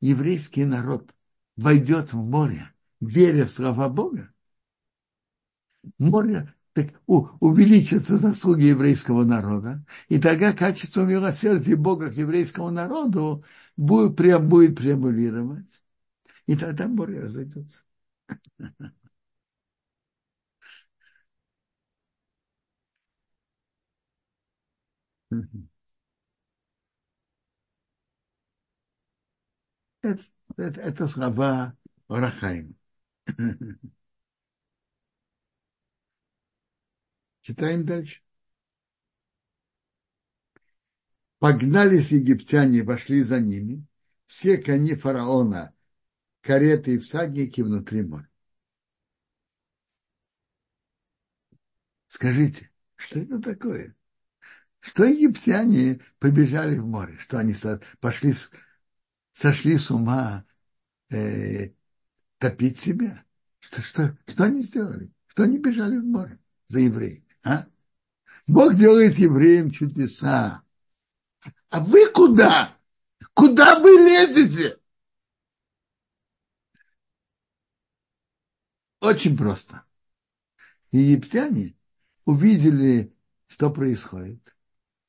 еврейский 0.00 0.64
народ 0.64 1.14
войдет 1.56 2.12
в 2.12 2.16
море, 2.16 2.72
веря 3.00 3.46
в 3.46 3.50
слова 3.50 3.88
Бога, 3.88 4.32
море 5.98 6.54
так, 6.72 6.88
у, 7.06 7.28
увеличатся 7.40 8.18
заслуги 8.18 8.66
еврейского 8.66 9.24
народа, 9.24 9.84
и 10.08 10.18
тогда 10.18 10.52
качество 10.52 11.02
милосердия 11.02 11.76
Бога 11.76 12.10
к 12.10 12.14
еврейскому 12.14 12.70
народу 12.70 13.44
будет, 13.76 14.16
прям, 14.16 14.48
будет 14.48 14.76
преамбулировать, 14.76 15.85
и 16.46 16.56
тогда 16.56 16.88
море 16.88 17.20
разойдется. 17.20 17.82
Это, 30.02 30.22
это, 30.56 30.80
это 30.80 31.06
слова 31.06 31.76
Рахаим. 32.08 32.76
Читаем 37.40 37.86
дальше. 37.86 38.20
Погнались 41.38 42.10
египтяне, 42.12 42.82
вошли 42.82 43.22
за 43.22 43.40
ними, 43.40 43.86
все 44.26 44.58
кони 44.58 44.94
фараона, 44.94 45.72
кареты 46.46 46.94
и 46.94 46.98
всадники 46.98 47.60
внутри 47.60 48.02
моря. 48.02 48.28
Скажите, 52.06 52.70
что 52.94 53.18
это 53.18 53.42
такое? 53.42 53.96
Что 54.80 55.04
египтяне 55.04 56.00
побежали 56.20 56.78
в 56.78 56.86
море? 56.86 57.16
Что 57.18 57.38
они 57.38 57.54
пошли, 58.00 58.32
сошли 59.32 59.76
с 59.76 59.90
ума 59.90 60.44
э, 61.10 61.70
топить 62.38 62.78
себя? 62.78 63.24
Что, 63.58 63.82
что, 63.82 64.18
что 64.28 64.44
они 64.44 64.62
сделали? 64.62 65.12
Что 65.26 65.42
они 65.42 65.58
бежали 65.58 65.98
в 65.98 66.04
море 66.04 66.38
за 66.66 66.78
евреями? 66.78 67.26
А? 67.44 67.66
Бог 68.46 68.76
делает 68.76 69.18
евреям 69.18 69.72
чудеса. 69.72 70.62
А 71.70 71.80
вы 71.80 72.08
куда? 72.12 72.78
Куда 73.34 73.80
вы 73.80 73.90
лезете? 73.90 74.78
Очень 79.06 79.36
просто. 79.36 79.84
Египтяне 80.90 81.76
увидели, 82.24 83.14
что 83.46 83.70
происходит 83.70 84.56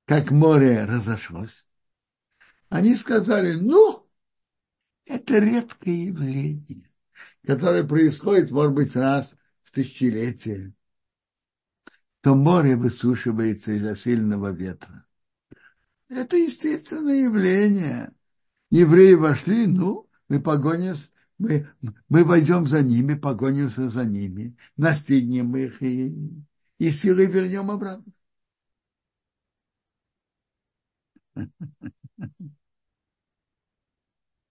как 0.08 0.32
море 0.32 0.86
разошлось, 0.86 1.68
они 2.70 2.96
сказали, 2.96 3.56
ну, 3.56 4.08
это 5.06 5.40
редкое 5.40 6.06
явление, 6.06 6.90
которое 7.46 7.84
происходит, 7.84 8.52
может 8.52 8.74
быть, 8.74 8.96
раз 8.96 9.36
в 9.64 9.72
тысячелетие, 9.72 10.74
то 12.22 12.36
море 12.36 12.78
высушивается 12.78 13.74
из-за 13.74 13.98
сильного 13.98 14.54
ветра. 14.54 15.06
Это 16.08 16.38
естественное 16.38 17.26
явление. 17.26 18.14
Евреи 18.70 19.16
вошли, 19.16 19.68
ну, 19.68 20.10
мы 20.30 20.42
погонимся, 20.42 21.10
мы, 21.38 21.70
мы 22.10 22.24
войдем 22.24 22.68
за 22.68 22.82
ними, 22.82 23.14
погонимся 23.14 23.90
за 23.90 24.06
ними, 24.06 24.56
настигнем 24.76 25.56
их 25.56 25.82
и, 25.84 26.16
и 26.80 26.90
силой 26.92 27.28
вернем 27.28 27.70
обратно. 27.72 28.12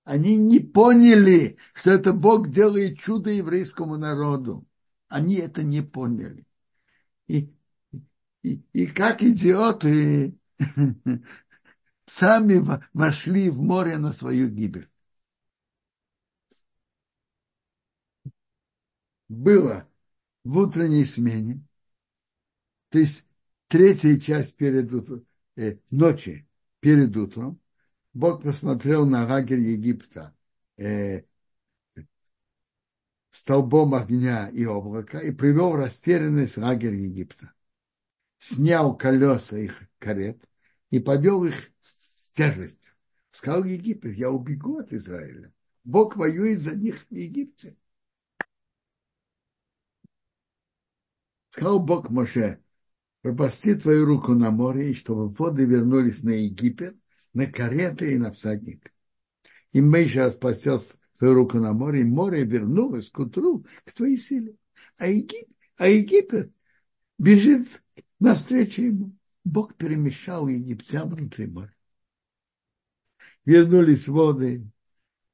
Они 0.04 0.36
не 0.36 0.60
поняли, 0.60 1.58
что 1.74 1.90
это 1.90 2.12
Бог 2.12 2.48
делает 2.48 2.98
чудо 2.98 3.30
еврейскому 3.30 3.96
народу. 3.96 4.64
Они 5.08 5.34
это 5.36 5.64
не 5.64 5.82
поняли. 5.82 6.46
И, 7.26 7.52
и, 8.42 8.62
и 8.72 8.86
как 8.86 9.22
идиоты 9.22 10.38
сами 12.06 12.62
вошли 12.92 13.50
в 13.50 13.60
море 13.60 13.98
на 13.98 14.12
свою 14.12 14.48
гибель. 14.48 14.88
Было 19.28 19.88
в 20.44 20.58
утренней 20.58 21.04
смене, 21.04 21.64
то 22.90 22.98
есть 22.98 23.26
третья 23.68 24.18
часть 24.18 24.56
перед 24.56 24.90
э, 25.56 25.78
ночи, 25.90 26.48
перед 26.80 27.16
утром, 27.16 27.60
Бог 28.14 28.42
посмотрел 28.42 29.04
на 29.04 29.26
лагерь 29.26 29.60
Египта 29.60 30.34
э, 30.78 31.24
столбом 33.30 33.94
огня 33.94 34.48
и 34.48 34.64
облака 34.64 35.20
и 35.20 35.30
привел 35.30 35.76
растерянность 35.76 36.56
лагерь 36.56 36.94
Египта. 36.94 37.52
Снял 38.38 38.96
колеса 38.96 39.58
их 39.58 39.82
карет 39.98 40.42
и 40.90 41.00
повел 41.00 41.44
их 41.44 41.70
с 41.80 42.30
тяжестью. 42.30 42.92
Сказал 43.30 43.64
Египет, 43.64 44.16
я 44.16 44.30
убегу 44.30 44.78
от 44.78 44.92
Израиля. 44.92 45.52
Бог 45.84 46.16
воюет 46.16 46.62
за 46.62 46.74
них 46.74 47.06
в 47.10 47.14
Египте. 47.14 47.76
Сказал 51.56 51.78
Бог 51.78 52.10
Моше, 52.10 52.60
пропасти 53.22 53.74
твою 53.74 54.04
руку 54.04 54.34
на 54.34 54.50
море, 54.50 54.90
и 54.90 54.94
чтобы 54.94 55.30
воды 55.30 55.64
вернулись 55.64 56.22
на 56.22 56.28
Египет, 56.28 56.94
на 57.32 57.46
кареты 57.46 58.12
и 58.12 58.18
на 58.18 58.30
всадника. 58.30 58.90
И 59.72 59.80
Мейша 59.80 60.30
спасел 60.30 60.82
свою 61.14 61.32
руку 61.32 61.56
на 61.56 61.72
море, 61.72 62.02
и 62.02 62.04
море 62.04 62.44
вернулось 62.44 63.08
к 63.08 63.18
утру 63.20 63.64
к 63.86 63.92
твоей 63.92 64.18
силе. 64.18 64.54
А 64.98 65.06
Египет, 65.06 65.48
а 65.78 65.88
Египет 65.88 66.52
бежит 67.16 67.66
навстречу 68.20 68.82
ему. 68.82 69.16
Бог 69.42 69.76
перемещал 69.76 70.48
египтян 70.48 71.08
внутри 71.08 71.46
моря. 71.46 71.74
Вернулись 73.46 74.08
воды, 74.08 74.70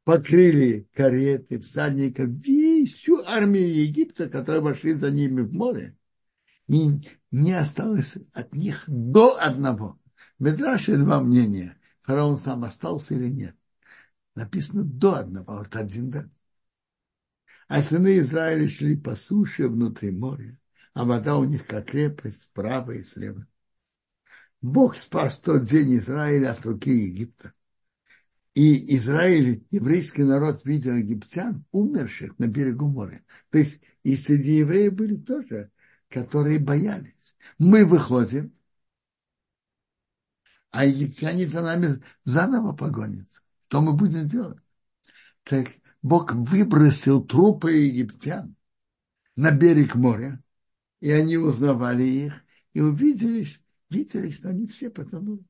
покрыли 0.04 0.86
кареты, 0.94 1.58
всадников, 1.58 2.30
всю 2.40 3.24
армию 3.24 3.74
Египта, 3.74 4.28
которые 4.28 4.62
вошли 4.62 4.92
за 4.92 5.10
ними 5.10 5.40
в 5.40 5.52
море 5.52 5.96
и 6.68 7.10
не 7.30 7.52
осталось 7.52 8.16
от 8.32 8.54
них 8.54 8.84
до 8.86 9.40
одного. 9.40 10.00
В 10.38 10.44
Медраше 10.44 10.96
два 10.96 11.20
мнения. 11.20 11.78
Фараон 12.02 12.36
сам 12.36 12.64
остался 12.64 13.14
или 13.14 13.28
нет. 13.28 13.56
Написано 14.34 14.82
до 14.82 15.16
одного, 15.16 15.58
вот 15.58 15.76
один 15.76 16.10
да. 16.10 16.28
А 17.68 17.82
сыны 17.82 18.18
Израиля 18.18 18.68
шли 18.68 18.96
по 18.96 19.14
суше 19.14 19.68
внутри 19.68 20.10
моря, 20.10 20.58
а 20.94 21.04
вода 21.04 21.36
у 21.36 21.44
них 21.44 21.66
как 21.66 21.90
крепость 21.90 22.42
справа 22.42 22.92
и 22.92 23.02
слева. 23.02 23.46
Бог 24.60 24.96
спас 24.96 25.38
тот 25.38 25.64
день 25.64 25.96
Израиля 25.96 26.52
от 26.52 26.64
руки 26.64 26.90
Египта. 26.90 27.52
И 28.54 28.96
Израиль, 28.96 29.66
еврейский 29.70 30.24
народ, 30.24 30.64
видел 30.64 30.94
египтян, 30.94 31.64
умерших 31.72 32.38
на 32.38 32.46
берегу 32.46 32.88
моря. 32.88 33.24
То 33.50 33.58
есть 33.58 33.80
и 34.02 34.16
среди 34.16 34.58
евреев 34.58 34.92
были 34.92 35.16
тоже 35.16 35.70
которые 36.12 36.58
боялись. 36.58 37.36
Мы 37.58 37.84
выходим, 37.84 38.54
а 40.70 40.84
египтяне 40.84 41.46
за 41.46 41.62
нами 41.62 42.02
заново 42.24 42.74
погонятся. 42.74 43.42
Что 43.68 43.80
мы 43.80 43.94
будем 43.94 44.28
делать? 44.28 44.58
Так 45.44 45.68
Бог 46.02 46.32
выбросил 46.32 47.24
трупы 47.24 47.72
египтян 47.72 48.54
на 49.36 49.50
берег 49.50 49.94
моря, 49.94 50.42
и 51.00 51.10
они 51.10 51.36
узнавали 51.36 52.04
их, 52.04 52.44
и 52.74 52.80
увидели, 52.80 53.46
видели, 53.90 54.30
что 54.30 54.50
они 54.50 54.66
все 54.66 54.90
потонули. 54.90 55.44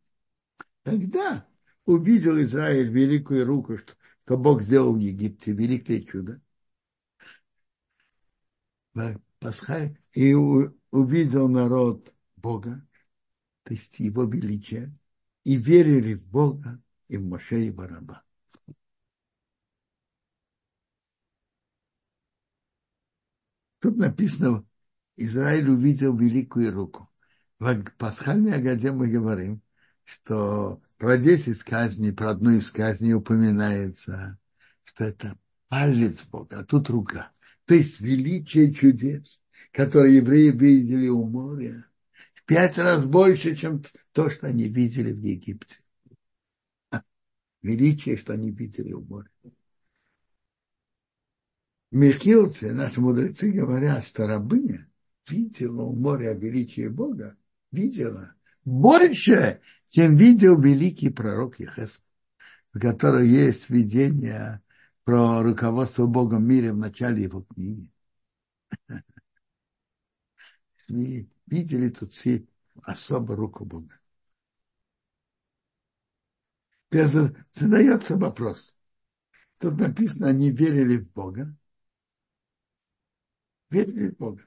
Тогда 0.83 1.47
увидел 1.85 2.41
Израиль 2.41 2.89
великую 2.89 3.45
руку, 3.45 3.77
что, 3.77 3.93
что 4.25 4.37
Бог 4.37 4.63
сделал 4.63 4.95
в 4.95 4.99
Египте, 4.99 5.53
великое 5.53 6.01
чудо 6.03 6.41
Пасха, 9.43 9.93
и 10.13 10.35
увидел 10.35 11.49
народ 11.49 12.15
Бога, 12.37 12.87
то 13.65 13.75
есть 13.75 13.99
его 13.99 14.25
величие, 14.25 14.97
и 15.45 15.57
верили 15.57 16.15
в 16.15 16.29
Бога 16.29 16.81
и 17.09 17.17
в 17.17 17.25
Моше 17.25 17.65
и 17.65 17.71
Бараба. 17.71 18.23
Тут 23.81 23.97
написано, 23.97 24.65
Израиль 25.17 25.69
увидел 25.69 26.17
великую 26.17 26.73
руку. 26.73 27.11
В 27.59 27.83
пасхальной 27.99 28.55
Агаде 28.55 28.93
мы 28.93 29.09
говорим, 29.09 29.61
что 30.05 30.81
про 30.99 31.19
10 31.19 31.61
казней, 31.65 32.13
про 32.13 32.31
одну 32.31 32.51
из 32.51 32.71
казней 32.71 33.15
упоминается, 33.15 34.39
что 34.85 35.05
это 35.05 35.37
палец 35.69 36.23
Бога, 36.27 36.61
а 36.61 36.65
тут 36.65 36.89
рука. 36.91 37.33
То 37.67 37.75
есть 37.75 38.01
величие 38.01 38.73
чудес, 38.73 39.41
которые 39.73 40.17
евреи 40.17 40.51
видели 40.51 41.09
у 41.09 41.25
моря, 41.25 41.87
в 42.35 42.45
пять 42.45 42.79
раз 42.79 43.05
больше, 43.05 43.57
чем 43.57 43.83
то, 44.13 44.31
что 44.31 44.49
они 44.49 44.69
видели 44.69 45.13
в 45.13 45.21
Египте. 45.21 45.77
Величие, 47.63 48.17
что 48.17 48.33
они 48.33 48.51
видели 48.51 48.93
у 48.93 49.03
моря. 49.03 49.31
Мехилцы, 51.93 52.73
наши 52.73 53.01
мудрецы 53.01 53.53
говорят, 53.53 54.05
что 54.07 54.27
рабыня 54.27 54.89
видела 55.29 55.83
у 55.83 55.95
моря 55.95 56.33
величие 56.33 56.89
Бога, 56.89 57.37
видела 57.71 58.35
больше, 58.65 59.61
чем 59.91 60.17
видел 60.17 60.59
великий 60.59 61.11
пророк 61.11 61.61
Ехес, 61.61 62.03
в 62.73 62.81
котором 62.81 63.23
есть 63.23 63.71
видение 63.71 64.63
про 65.05 65.43
руководство 65.43 66.07
Богом 66.07 66.45
в 66.45 66.47
мире 66.49 66.73
в 66.73 66.77
начале 66.77 67.23
его 67.23 67.43
книги. 67.43 67.91
Видели 71.47 71.89
тут 71.89 72.13
все 72.13 72.47
особо 72.83 73.37
руку 73.37 73.65
Бога. 73.65 74.01
Задается 77.53 78.17
вопрос. 78.17 78.77
Тут 79.59 79.79
написано, 79.79 80.29
они 80.29 80.51
верили 80.51 80.99
в 80.99 81.11
Бога. 81.13 81.55
Верили 83.71 84.11
в 84.11 84.17
Бога. 84.17 84.43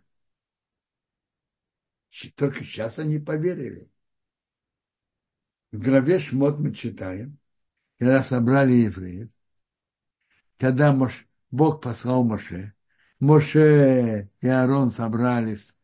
Только 2.35 2.63
сейчас 2.63 2.99
они 2.99 3.19
поверили. 3.19 3.89
В 5.71 5.79
главе 5.79 6.19
Шмот 6.19 6.59
мы 6.59 6.73
читаем, 6.73 7.37
когда 7.99 8.23
собрали 8.23 8.71
евреев, 8.73 9.29
когда 10.57 10.93
Мош, 10.93 11.27
Бог 11.51 11.81
послал 11.81 12.23
Моше, 12.23 12.73
Моше 13.19 14.29
и 14.41 14.47
Аарон 14.47 14.91
собрались 14.91 15.75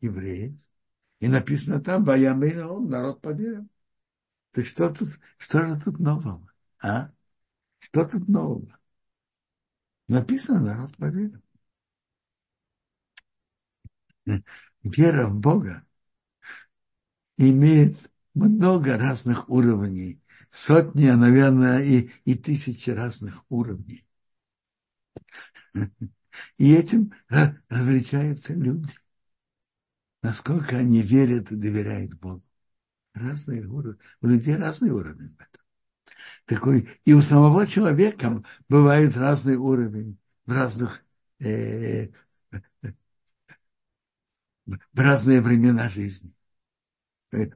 евреев, 0.00 0.58
и 1.20 1.28
написано 1.28 1.80
там, 1.80 2.04
Баямейна 2.04 2.68
он, 2.68 2.88
народ 2.88 3.20
поверил. 3.20 3.68
То 4.52 4.64
что 4.64 4.92
тут, 4.92 5.08
что 5.36 5.64
же 5.64 5.80
тут 5.80 5.98
нового? 5.98 6.50
А? 6.82 7.12
Что 7.78 8.04
тут 8.04 8.28
нового? 8.28 8.78
Написано, 10.08 10.60
народ 10.60 10.96
поверил. 10.96 11.42
Вера 14.82 15.26
в 15.26 15.38
Бога 15.38 15.84
имеет 17.36 17.96
много 18.34 18.96
разных 18.96 19.48
уровней. 19.48 20.22
Сотни, 20.50 21.06
а, 21.06 21.16
наверное, 21.16 21.82
и, 21.82 22.10
и 22.24 22.34
тысячи 22.34 22.90
разных 22.90 23.44
уровней. 23.50 24.07
И 26.56 26.72
этим 26.72 27.12
различаются 27.68 28.54
люди. 28.54 28.92
Насколько 30.22 30.76
они 30.78 31.02
верят 31.02 31.50
и 31.52 31.56
доверяют 31.56 32.14
Богу. 32.14 32.44
Разные 33.14 33.66
уровни. 33.66 34.00
У 34.20 34.26
людей 34.26 34.56
разные 34.56 34.92
уровни 34.92 35.28
в 35.28 35.40
этом. 35.40 35.62
Такой, 36.44 36.88
и 37.04 37.12
у 37.12 37.20
самого 37.20 37.66
человека 37.66 38.42
бывает 38.68 39.16
разный 39.16 39.56
уровень 39.56 40.18
в 40.46 40.52
разных 40.52 41.04
э, 41.40 42.08
в 44.66 45.00
разные 45.00 45.40
времена 45.40 45.88
жизни. 45.88 46.32
Э, 47.32 47.46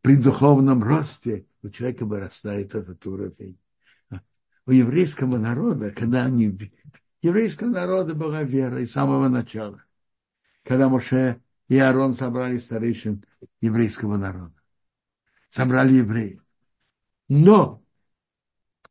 при 0.00 0.16
духовном 0.16 0.82
росте 0.82 1.46
у 1.62 1.68
человека 1.70 2.04
вырастает 2.04 2.74
этот 2.74 3.06
уровень. 3.06 3.58
У 4.66 4.70
еврейского 4.70 5.38
народа, 5.38 5.90
когда 5.90 6.24
они... 6.24 6.56
Еврейского 7.22 7.68
народа 7.68 8.16
была 8.16 8.42
вера 8.42 8.84
с 8.84 8.90
самого 8.90 9.28
начала. 9.28 9.84
Когда 10.64 10.88
Моше 10.88 11.40
и 11.68 11.78
Аарон 11.78 12.14
собрали 12.14 12.58
старейшин 12.58 13.24
еврейского 13.60 14.16
народа. 14.16 14.54
Собрали 15.48 15.94
евреев. 15.94 16.42
Но 17.28 17.84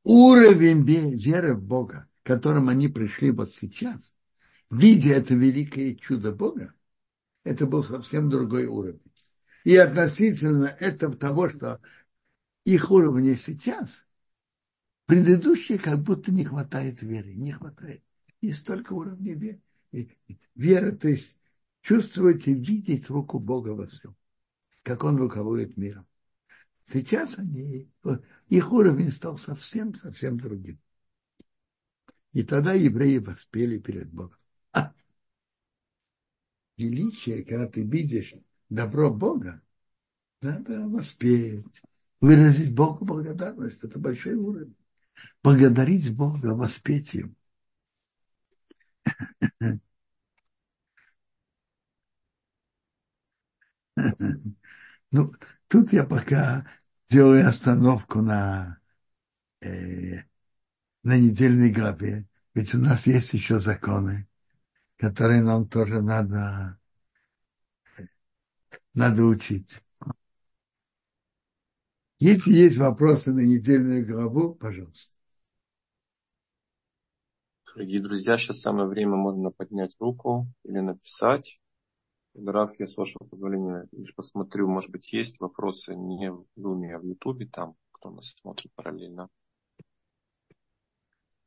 уровень 0.03 0.83
веры 0.83 1.55
в 1.55 1.61
Бога, 1.61 2.07
к 2.23 2.27
которому 2.27 2.69
они 2.69 2.87
пришли 2.87 3.31
вот 3.31 3.51
сейчас, 3.51 4.15
видя 4.69 5.11
это 5.11 5.35
великое 5.35 5.95
чудо 5.95 6.31
Бога, 6.31 6.73
это 7.43 7.65
был 7.65 7.83
совсем 7.83 8.29
другой 8.29 8.65
уровень. 8.65 9.01
И 9.65 9.75
относительно 9.75 10.65
этого 10.65 11.17
того, 11.17 11.49
что 11.49 11.81
их 12.63 12.91
уровня 12.91 13.35
сейчас, 13.35 14.07
предыдущие 15.05 15.77
как 15.77 15.99
будто 15.99 16.31
не 16.31 16.45
хватает 16.45 17.01
веры, 17.01 17.33
не 17.33 17.51
хватает. 17.51 18.03
Есть 18.41 18.65
только 18.65 18.93
уровня 18.93 19.35
веры. 19.35 19.61
Вера, 20.55 20.91
то 20.91 21.07
есть 21.07 21.37
чувствовать 21.81 22.47
и 22.47 22.53
видеть 22.53 23.09
руку 23.09 23.39
Бога 23.39 23.69
во 23.69 23.87
всем, 23.87 24.15
как 24.83 25.03
Он 25.03 25.17
руководит 25.17 25.77
миром. 25.77 26.07
Сейчас 26.85 27.37
они, 27.37 27.89
их 28.47 28.71
уровень 28.71 29.11
стал 29.11 29.37
совсем-совсем 29.37 30.39
другим. 30.39 30.79
И 32.33 32.43
тогда 32.43 32.73
евреи 32.73 33.19
воспели 33.19 33.77
перед 33.77 34.11
Богом. 34.11 34.37
А! 34.71 34.93
Величие, 36.77 37.43
когда 37.43 37.67
ты 37.67 37.83
видишь 37.83 38.33
добро 38.69 39.13
Бога, 39.13 39.61
надо 40.41 40.87
воспеть, 40.87 41.83
выразить 42.19 42.73
Богу 42.73 43.05
благодарность. 43.05 43.83
Это 43.83 43.99
большой 43.99 44.35
уровень. 44.35 44.75
Благодарить 45.43 46.15
Бога, 46.15 46.55
воспеть 46.55 47.13
Его. 47.13 47.35
Ну, 55.11 55.33
тут 55.67 55.93
я 55.93 56.03
пока 56.05 56.65
делаю 57.09 57.47
остановку 57.47 58.21
на, 58.21 58.79
э, 59.61 60.23
на 61.03 61.17
недельной 61.17 61.71
главе. 61.71 62.27
Ведь 62.55 62.75
у 62.75 62.79
нас 62.79 63.07
есть 63.07 63.33
еще 63.33 63.59
законы, 63.59 64.27
которые 64.97 65.41
нам 65.43 65.67
тоже 65.67 66.01
надо 66.01 66.79
надо 68.93 69.23
учить. 69.25 69.81
Если 72.19 72.53
есть 72.53 72.77
вопросы 72.77 73.33
на 73.33 73.41
недельную 73.41 74.05
главу, 74.07 74.55
пожалуйста. 74.55 75.17
Дорогие 77.73 78.01
друзья, 78.01 78.37
сейчас 78.37 78.59
самое 78.59 78.87
время 78.87 79.15
можно 79.15 79.49
поднять 79.49 79.95
руку 79.99 80.47
или 80.63 80.79
написать. 80.79 81.61
Граф, 82.33 82.77
я 82.79 82.85
с 82.85 82.97
вашего 82.97 83.23
позволения 83.23 83.87
лишь 83.93 84.13
посмотрю, 84.13 84.67
может 84.67 84.89
быть, 84.89 85.13
есть 85.13 85.39
вопросы 85.39 85.95
не 85.95 86.31
в 86.31 86.45
Думе, 86.57 86.95
а 86.95 86.99
в 86.99 87.05
Ютубе, 87.05 87.47
там, 87.47 87.75
кто 87.93 88.09
нас 88.09 88.35
смотрит 88.41 88.73
параллельно. 88.75 89.29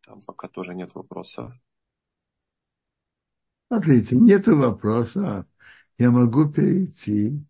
Там 0.01 0.21
пока 0.27 0.49
тоже 0.49 0.75
нет 0.75 0.95
вопросов. 0.95 1.53
Смотрите, 3.69 4.17
нет 4.17 4.47
вопросов 4.47 5.47
я 5.99 6.11
могу 6.11 6.51
перейти 6.51 7.45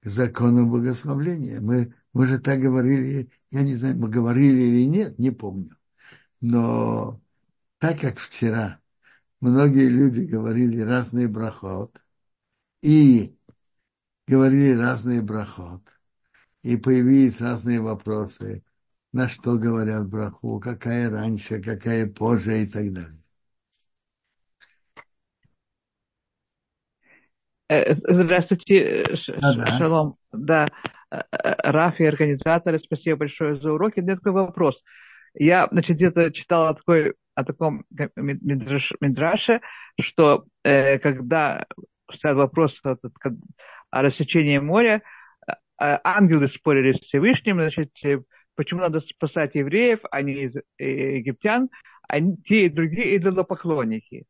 к 0.00 0.08
закону 0.08 0.66
богословления. 0.66 1.60
Мы, 1.60 1.94
мы 2.12 2.26
же 2.26 2.38
так 2.38 2.60
говорили, 2.60 3.30
я 3.50 3.62
не 3.62 3.74
знаю, 3.74 3.98
мы 3.98 4.08
говорили 4.08 4.62
или 4.62 4.86
нет, 4.86 5.18
не 5.18 5.30
помню. 5.30 5.76
Но 6.40 7.20
так 7.82 7.98
как 7.98 8.18
вчера 8.18 8.78
многие 9.40 9.88
люди 9.88 10.20
говорили 10.20 10.80
разный 10.82 11.26
брахот, 11.26 11.96
и 12.80 13.34
говорили 14.28 14.78
разный 14.78 15.20
брахот, 15.20 15.82
и 16.62 16.76
появились 16.76 17.40
разные 17.40 17.80
вопросы, 17.80 18.62
на 19.12 19.28
что 19.28 19.58
говорят 19.58 20.08
браху, 20.08 20.60
какая 20.60 21.10
раньше, 21.10 21.60
какая 21.60 22.06
позже 22.06 22.62
и 22.62 22.66
так 22.68 22.92
далее. 22.92 23.24
Э, 27.68 27.96
здравствуйте, 27.96 29.06
а, 29.42 29.78
Шалом. 29.78 30.14
Да, 30.30 30.68
э, 31.10 31.18
Рафи, 31.32 32.04
организаторы, 32.04 32.78
спасибо 32.78 33.16
большое 33.16 33.56
за 33.56 33.72
уроки. 33.72 33.98
У 33.98 34.02
меня 34.04 34.14
такой 34.14 34.30
вопрос. 34.30 34.80
Я, 35.34 35.66
значит, 35.72 35.96
где-то 35.96 36.30
читал 36.30 36.68
о, 36.68 36.74
такой, 36.74 37.14
о 37.34 37.44
таком 37.44 37.84
мидраше, 38.16 39.60
что 40.00 40.44
э, 40.64 40.98
когда 40.98 41.64
стоял 42.14 42.36
вопрос 42.36 42.78
о, 42.84 42.96
о 43.90 44.02
рассечении 44.02 44.58
моря, 44.58 45.02
э, 45.46 45.52
ангелы 46.04 46.48
спорили 46.48 46.92
с 46.92 47.00
Всевышним, 47.00 47.56
значит, 47.56 47.90
почему 48.54 48.80
надо 48.80 49.00
спасать 49.00 49.54
евреев, 49.54 50.00
а 50.10 50.22
не 50.22 50.52
египтян, 50.78 51.70
а 52.08 52.20
те 52.20 52.66
и 52.66 52.68
другие 52.68 53.16
идолопоклонники. 53.16 54.26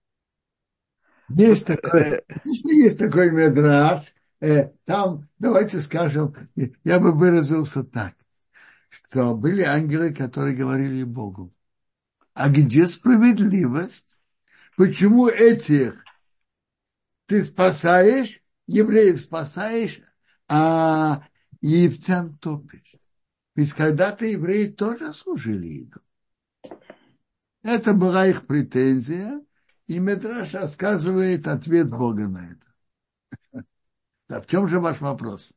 Есть 1.29 1.67
такой, 1.67 2.01
э... 2.01 2.23
если 2.45 2.75
есть 2.75 2.99
такой 2.99 3.31
медраж, 3.31 4.01
э, 4.41 4.71
там, 4.85 5.29
давайте 5.39 5.81
скажем, 5.81 6.35
я 6.85 7.01
бы 7.01 7.13
выразился 7.13 7.85
так, 7.85 8.15
что 8.89 9.35
были 9.35 9.63
ангелы, 9.63 10.13
которые 10.13 10.57
говорили 10.57 11.05
Богу, 11.05 11.53
а 12.35 12.49
где 12.49 12.87
справедливость? 12.87 14.21
Почему 14.77 15.29
этих 15.29 16.03
ты 17.27 17.45
спасаешь, 17.45 18.41
евреев 18.67 19.21
спасаешь, 19.21 20.01
а 20.49 21.27
египтян 21.61 22.37
топишь? 22.39 22.97
Ведь 23.55 23.73
когда-то 23.75 24.25
евреи 24.25 24.69
тоже 24.69 25.13
служили 25.13 25.67
идолам. 25.67 26.07
Это 27.63 27.93
была 27.93 28.27
их 28.27 28.47
претензия, 28.47 29.41
и 29.87 29.99
Медраш 29.99 30.55
рассказывает 30.55 31.47
ответ 31.47 31.89
Бога 31.89 32.29
на 32.29 32.53
это. 32.53 33.65
Да, 34.29 34.41
в 34.41 34.47
чем 34.47 34.67
же 34.69 34.81
ваш 34.81 35.01
вопрос? 35.01 35.53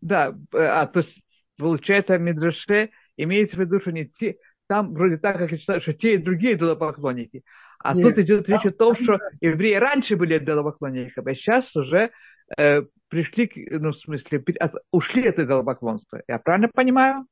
Да, 0.00 0.38
а 0.52 0.86
то 0.86 1.00
есть 1.00 1.22
получается 1.56 2.16
Медраше 2.18 2.90
имеется 3.16 3.56
в 3.56 3.60
виду, 3.60 3.80
что 3.80 3.90
не 3.90 4.06
те, 4.06 4.38
там 4.68 4.92
вроде 4.94 5.16
так, 5.18 5.38
как 5.38 5.50
что 5.58 5.92
те 5.92 6.14
и 6.14 6.18
другие 6.18 6.54
идолопоклонники. 6.54 7.42
А 7.78 7.94
Нет, 7.94 8.02
тут 8.02 8.18
идет 8.18 8.48
речь 8.48 8.64
о 8.64 8.72
том, 8.72 8.96
что 8.96 9.18
евреи 9.40 9.74
раньше 9.74 10.16
были 10.16 10.38
идолопоклонниками, 10.38 11.32
а 11.32 11.34
сейчас 11.34 11.76
уже 11.76 12.10
э, 12.56 12.82
пришли, 13.08 13.50
ну, 13.70 13.92
в 13.92 13.98
смысле, 13.98 14.42
от, 14.58 14.72
ушли 14.90 15.28
от 15.28 15.38
идолопоклонства. 15.38 16.22
Я 16.26 16.38
правильно 16.38 16.68
понимаю? 16.68 17.26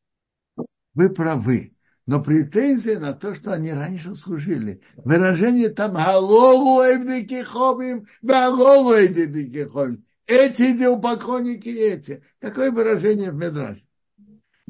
Вы 0.95 1.11
правы. 1.11 1.73
Но 2.07 2.23
претензия 2.23 2.99
на 2.99 3.15
то, 3.15 3.35
что 3.35 3.53
они 3.53 3.73
раньше 3.73 4.15
служили. 4.15 4.83
Выражение 4.97 5.71
там 5.71 5.95
«Галолу 5.95 6.83
эвдикиховим, 6.83 8.07
галолу 8.21 8.93
эвдикиховим». 8.93 10.05
Эти 10.27 10.77
идолопоклонники 10.77 11.69
эти. 11.69 12.23
Какое 12.41 12.71
выражение 12.71 13.31
в 13.31 13.37
Медраже? 13.37 13.84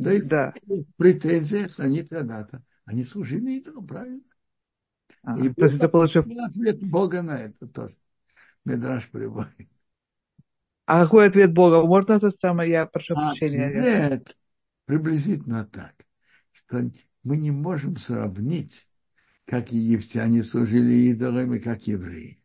То 0.02 0.10
есть 0.10 0.28
да. 0.28 0.52
претензия, 0.96 1.68
что 1.68 1.84
они 1.84 2.02
когда-то, 2.02 2.62
они 2.84 3.04
служили 3.04 3.52
идолам, 3.52 3.86
правильно? 3.86 4.22
А, 5.22 5.38
и 5.38 5.48
то 5.48 5.64
есть 5.64 5.76
это 5.76 5.88
получил... 5.88 6.22
ответ 6.22 6.84
Бога 6.84 7.22
на 7.22 7.38
это 7.38 7.66
тоже. 7.66 7.96
Медраж 8.64 9.08
приводит. 9.10 9.68
А 10.86 11.04
какой 11.04 11.28
ответ 11.28 11.52
Бога? 11.52 11.82
Можно 11.86 12.14
это 12.14 12.30
самое, 12.40 12.70
я 12.70 12.86
прошу 12.86 13.14
а, 13.16 13.30
прощения. 13.30 13.70
Нет, 13.70 14.36
приблизительно 14.84 15.64
так, 15.64 15.94
что 16.52 16.90
мы 17.22 17.36
не 17.36 17.50
можем 17.50 17.96
сравнить, 17.96 18.88
как 19.46 19.72
египтяне 19.72 20.42
служили 20.42 21.10
идолам 21.10 21.54
и 21.54 21.58
как 21.58 21.86
евреи. 21.86 22.42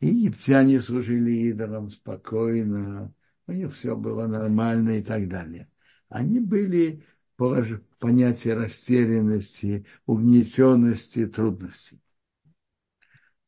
Египтяне 0.00 0.80
служили 0.80 1.30
идолам 1.50 1.90
спокойно, 1.90 3.14
у 3.46 3.52
них 3.52 3.72
все 3.72 3.96
было 3.96 4.26
нормально 4.26 4.98
и 4.98 5.02
так 5.02 5.28
далее. 5.28 5.69
Они 6.10 6.40
были 6.40 7.02
в 7.38 7.80
понятии 7.98 8.50
растерянности, 8.50 9.86
угнетенности, 10.04 11.26
трудностей. 11.26 12.00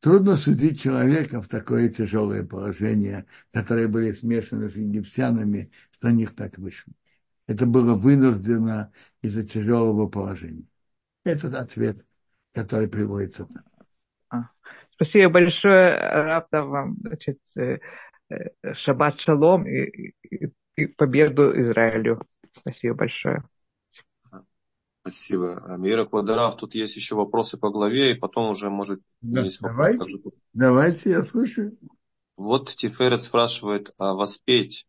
Трудно 0.01 0.37
судить 0.37 0.81
человека 0.81 1.43
в 1.43 1.49
такое 1.49 1.89
тяжелое 1.91 2.43
положение, 2.43 3.27
которые 3.53 3.89
были 3.89 4.13
смешаны 4.13 4.69
с 4.69 4.77
египтянами, 4.77 5.71
что 5.91 6.09
на 6.09 6.13
них 6.13 6.35
так 6.35 6.57
вышло. 6.59 6.93
Это 7.47 7.67
было 7.67 7.95
вынуждено 7.95 8.91
из-за 9.21 9.47
тяжелого 9.47 10.09
положения. 10.09 10.65
Этот 11.25 11.55
ответ, 11.55 12.05
который 12.55 12.89
приводится. 12.89 13.47
А, 14.31 14.49
спасибо 14.95 15.31
большое, 15.35 15.97
Равта, 15.99 16.65
вам. 16.65 16.97
Значит, 17.01 17.39
э, 17.57 17.79
э, 18.31 18.75
шаббат 18.85 19.21
шалом 19.21 19.67
и, 19.67 20.15
и, 20.23 20.53
и 20.77 20.87
победу 20.87 21.53
Израилю. 21.61 22.27
Спасибо 22.61 22.95
большое. 22.95 23.43
Спасибо. 25.03 25.77
Мира 25.79 26.05
Квадорав, 26.05 26.57
тут 26.57 26.77
есть 26.77 26.95
еще 26.95 27.17
вопросы 27.17 27.59
по 27.59 27.71
главе, 27.71 28.13
и 28.13 28.15
потом 28.15 28.51
уже, 28.51 28.71
может, 28.71 29.01
да, 29.21 29.43
есть 29.43 29.61
давайте, 29.61 29.99
вопрос. 29.99 30.35
Давайте, 30.53 31.11
я 31.11 31.25
слушаю. 31.25 31.77
Вот 32.37 32.71
Тиферет 32.71 33.23
спрашивает, 33.23 33.93
а 33.99 34.15
воспеть 34.15 34.87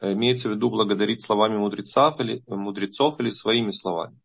имеется 0.00 0.48
в 0.48 0.52
виду 0.52 0.68
благодарить 0.68 1.22
словами 1.22 1.56
мудрецов 1.56 2.20
или, 2.20 2.42
мудрецов 2.48 3.20
или 3.20 3.30
своими 3.30 3.70
словами? 3.70 4.18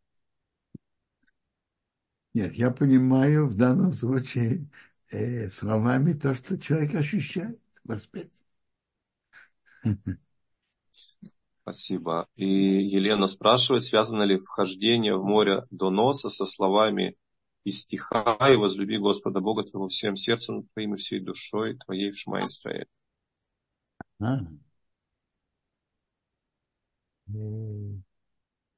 Нет, 2.34 2.54
я 2.54 2.72
понимаю 2.72 3.48
в 3.48 3.56
данном 3.56 3.94
случае 3.94 4.68
э, 5.10 5.50
словами 5.50 6.14
то, 6.14 6.34
что 6.34 6.58
человек 6.60 6.96
ощущает, 6.96 7.60
воспеть. 7.84 8.34
Спасибо. 11.68 12.30
И 12.38 12.46
Елена 12.46 13.28
спрашивает, 13.28 13.84
связано 13.84 14.24
ли 14.24 14.38
вхождение 14.38 15.18
в 15.18 15.26
море 15.26 15.64
до 15.70 15.90
носа 15.90 16.30
со 16.30 16.46
словами 16.46 17.18
из 17.66 17.82
стиха 17.82 18.38
«И 18.50 18.56
возлюби 18.56 18.98
Господа 18.98 19.42
Бога 19.42 19.64
твоего 19.64 19.90
всем 19.90 20.16
сердцем 20.16 20.64
твоим 20.72 20.94
и 20.94 20.98
всей 20.98 21.20
душой 21.20 21.78
твоей 21.78 22.12
в 22.12 22.18
Шма 22.18 22.46
Исраэль». 22.46 22.88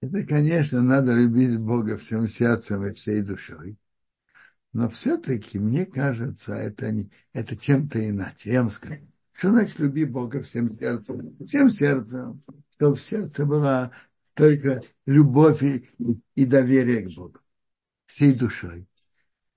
Это, 0.02 0.24
конечно, 0.28 0.82
надо 0.82 1.14
любить 1.14 1.60
Бога 1.60 1.96
всем 1.96 2.28
сердцем 2.28 2.88
и 2.88 2.94
всей 2.94 3.22
душой. 3.22 3.78
Но 4.74 4.90
все-таки, 4.90 5.60
мне 5.60 5.86
кажется, 5.86 6.56
это, 6.56 6.92
не, 6.92 7.12
это 7.34 7.56
чем-то 7.56 8.10
иначе. 8.10 8.52
Я 8.52 8.64
вам 8.64 8.72
скажу. 8.72 9.08
Что 9.34 9.50
значит 9.50 9.78
люби 9.78 10.06
Бога 10.06 10.42
всем 10.42 10.74
сердцем? 10.74 11.38
Всем 11.46 11.70
сердцем 11.70 12.42
чтобы 12.80 12.96
в 12.96 13.02
сердце 13.02 13.46
была 13.46 13.92
только 14.36 14.84
любовь 15.06 15.62
и, 15.64 15.90
и 16.36 16.46
доверие 16.46 17.02
к 17.02 17.14
Богу. 17.14 17.40
Всей 18.06 18.34
душой. 18.34 18.88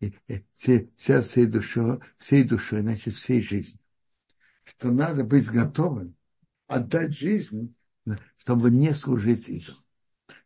И, 0.00 0.12
и, 0.26 0.44
все, 0.56 0.90
вся 0.96 1.22
всей 1.22 1.46
душой, 1.46 2.00
всей 2.18 2.42
душой, 2.42 2.80
значит, 2.80 3.14
всей 3.14 3.40
жизнью. 3.40 3.78
Что 4.64 4.90
надо 4.90 5.22
быть 5.22 5.46
готовым 5.46 6.16
отдать 6.66 7.16
жизнь, 7.16 7.76
чтобы 8.38 8.72
не 8.72 8.92
служить 8.92 9.48
идолам. 9.48 9.84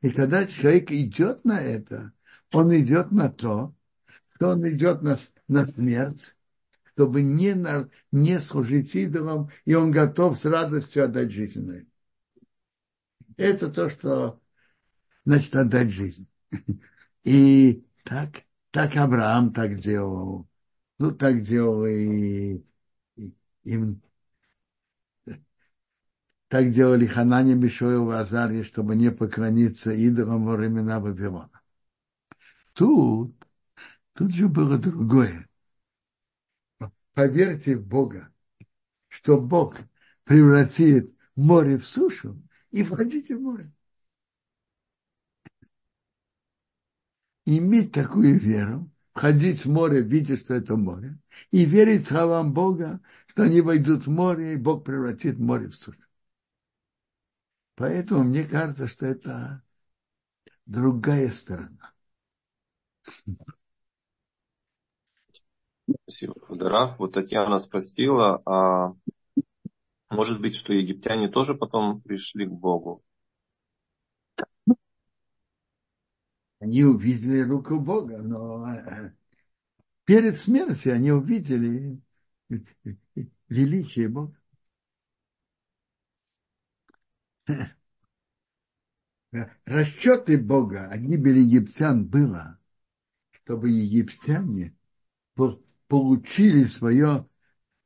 И 0.03 0.11
когда 0.11 0.47
человек 0.47 0.91
идет 0.93 1.47
на 1.47 1.59
это, 1.59 2.13
он 2.53 2.77
идет 2.77 3.11
на 3.11 3.31
то, 3.31 3.75
что 4.35 4.49
он 4.49 4.69
идет 4.69 5.01
на, 5.01 5.17
на 5.49 5.65
смерть, 5.65 6.37
чтобы 6.85 7.23
не, 7.23 7.55
на, 7.55 7.89
не 8.13 8.39
служить 8.39 8.95
идолам, 8.95 9.49
и 9.65 9.73
он 9.73 9.91
готов 9.93 10.39
с 10.39 10.45
радостью 10.45 11.05
отдать 11.05 11.33
жизнь 11.33 11.65
на 11.65 11.73
это. 11.77 11.96
Это 13.37 13.71
то, 13.71 13.89
что 13.89 14.41
значит 15.25 15.55
отдать 15.55 15.91
жизнь. 15.91 16.29
И 17.25 17.85
так, 18.05 18.45
так 18.71 18.97
Авраам 18.97 19.53
так 19.53 19.79
делал. 19.79 20.49
Ну, 20.99 21.13
так 21.13 21.43
делал 21.43 21.85
и, 21.85 22.65
и, 23.17 23.37
и 23.65 23.79
так 26.49 26.71
делали 26.71 27.07
Ханане, 27.07 27.55
Мишоил 27.55 28.11
и 28.13 28.15
Азарья, 28.15 28.65
чтобы 28.65 28.95
не 28.95 29.11
поклониться 29.11 29.93
идолам 29.93 30.45
во 30.47 30.57
времена 30.57 31.01
Вавилона. 31.01 31.51
Тут, 32.73 33.35
тут 34.15 34.33
же 34.35 34.49
было 34.49 34.79
другое. 34.79 35.49
Поверьте 37.15 37.77
в 37.77 37.87
Бога, 37.87 38.33
что 39.09 39.41
Бог 39.41 39.77
превратит 40.25 41.17
море 41.35 41.79
в 41.79 41.87
сушу, 41.87 42.41
и 42.77 42.83
входите 42.83 43.35
в 43.35 43.41
море. 43.41 43.73
Иметь 47.47 47.93
такую 47.93 48.39
веру, 48.39 48.91
входить 49.15 49.65
в 49.65 49.71
море, 49.71 50.03
видя, 50.03 50.37
что 50.37 50.53
это 50.53 50.77
море, 50.77 51.19
и 51.53 51.65
верить 51.65 52.07
словам 52.07 52.53
Бога, 52.53 53.01
что 53.29 53.45
они 53.45 53.63
войдут 53.63 54.07
в 54.07 54.11
море, 54.11 54.53
и 54.53 54.57
Бог 54.57 54.85
превратит 54.85 55.39
море 55.39 55.69
в 55.69 55.75
сушу. 55.75 56.03
Поэтому 57.77 58.25
мне 58.25 58.45
кажется, 58.45 58.89
что 58.89 59.07
это 59.07 59.63
другая 60.67 61.31
сторона. 61.31 61.95
Спасибо, 66.03 66.35
Федорав. 66.49 66.99
Вот 66.99 67.13
Татьяна 67.15 67.59
спросила, 67.59 68.43
а 68.45 68.93
может 70.11 70.41
быть, 70.41 70.55
что 70.55 70.73
египтяне 70.73 71.29
тоже 71.29 71.55
потом 71.55 72.01
пришли 72.01 72.47
к 72.47 72.53
Богу. 72.53 73.03
Они 76.59 76.85
увидели 76.85 77.41
руку 77.41 77.79
Бога, 77.79 78.19
но 78.19 78.73
э, 78.73 79.13
перед 80.05 80.39
смертью 80.39 80.95
они 80.95 81.13
увидели 81.13 82.01
величие 83.49 84.09
Бога. 84.09 84.41
Расчеты 89.65 90.39
Бога 90.39 90.89
о 90.89 90.97
гибели 90.97 91.41
египтян 91.41 92.07
было, 92.07 92.59
чтобы 93.31 93.69
египтяне 93.69 94.75
получили 95.89 96.65
свое 96.65 97.29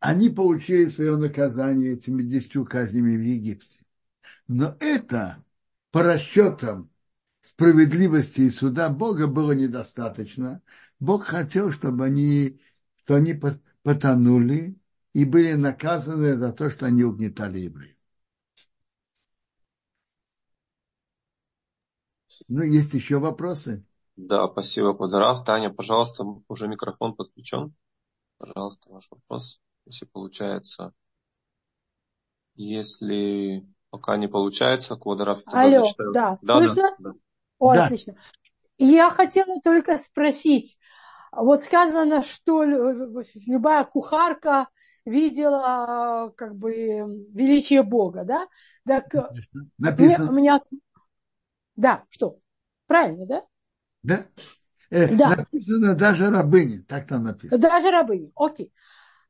они 0.00 0.30
получили 0.30 0.88
свое 0.88 1.16
наказание 1.16 1.94
этими 1.94 2.22
десятью 2.22 2.64
казнями 2.64 3.16
в 3.16 3.20
Египте. 3.20 3.84
Но 4.48 4.76
это 4.80 5.44
по 5.92 6.02
расчетам 6.02 6.90
справедливости 7.42 8.42
и 8.42 8.50
суда 8.50 8.88
Бога 8.90 9.26
было 9.26 9.52
недостаточно. 9.52 10.62
Бог 10.98 11.24
хотел, 11.24 11.72
чтобы 11.72 12.04
они, 12.06 12.60
что 13.04 13.16
они 13.16 13.40
потонули 13.82 14.78
и 15.12 15.24
были 15.24 15.52
наказаны 15.54 16.36
за 16.36 16.52
то, 16.52 16.70
что 16.70 16.86
они 16.86 17.04
угнетали 17.04 17.60
евреев. 17.60 17.96
Ну, 22.48 22.62
есть 22.62 22.94
еще 22.94 23.18
вопросы? 23.18 23.84
Да, 24.16 24.46
спасибо, 24.48 24.94
Квадраф. 24.94 25.44
Таня, 25.44 25.70
пожалуйста, 25.70 26.24
уже 26.48 26.68
микрофон 26.68 27.14
подключен. 27.14 27.74
Пожалуйста, 28.38 28.90
ваш 28.90 29.08
вопрос, 29.10 29.60
если 29.90 30.06
получается. 30.06 30.92
Если 32.54 33.66
пока 33.90 34.16
не 34.16 34.28
получается, 34.28 34.96
Квадраф 34.96 35.42
Алло, 35.46 35.82
зачитаю. 35.82 36.12
да, 36.12 36.38
да, 36.42 36.58
слышно? 36.58 36.74
Да, 36.82 36.94
да. 36.98 37.12
О, 37.58 37.74
да. 37.74 37.84
отлично. 37.84 38.14
Я 38.78 39.10
хотела 39.10 39.60
только 39.62 39.98
спросить, 39.98 40.78
вот 41.32 41.62
сказано, 41.62 42.22
что 42.22 42.62
любая 42.62 43.84
кухарка 43.84 44.68
видела 45.04 46.32
как 46.36 46.56
бы 46.56 46.72
величие 47.32 47.82
Бога, 47.82 48.24
да? 48.24 48.46
Так 48.86 49.12
Написано. 49.78 50.30
у 50.30 50.34
меня... 50.34 50.60
Да, 51.76 52.04
что? 52.10 52.38
Правильно, 52.86 53.26
да? 53.26 53.44
Да. 54.02 54.26
Э, 54.90 55.14
да. 55.14 55.36
Написано 55.36 55.94
даже 55.94 56.30
рабыни, 56.30 56.78
так 56.78 57.06
там 57.06 57.24
написано. 57.24 57.60
Даже 57.60 57.90
рабыни, 57.90 58.32
окей. 58.34 58.72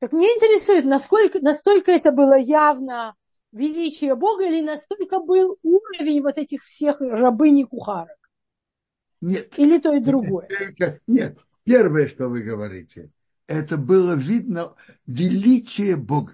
Так 0.01 0.13
мне 0.13 0.27
интересует, 0.29 0.87
насколько, 0.87 1.41
настолько 1.41 1.93
это 1.93 2.11
было 2.11 2.37
явно 2.37 3.15
величие 3.53 4.15
Бога 4.15 4.47
или 4.47 4.63
настолько 4.63 5.21
был 5.21 5.59
уровень 5.63 6.23
вот 6.23 6.39
этих 6.39 6.65
всех 6.65 7.01
рабынь 7.01 7.59
и 7.59 7.65
кухарок? 7.65 8.17
Нет. 9.21 9.53
Или 9.59 9.79
то 9.79 9.95
и 9.95 10.01
другое? 10.01 10.49
Нет. 11.07 11.39
Первое, 11.65 12.09
что 12.09 12.29
вы 12.29 12.41
говорите, 12.41 13.11
это 13.47 13.77
было 13.77 14.15
видно 14.15 14.75
величие 15.07 15.97
Бога. 15.97 16.33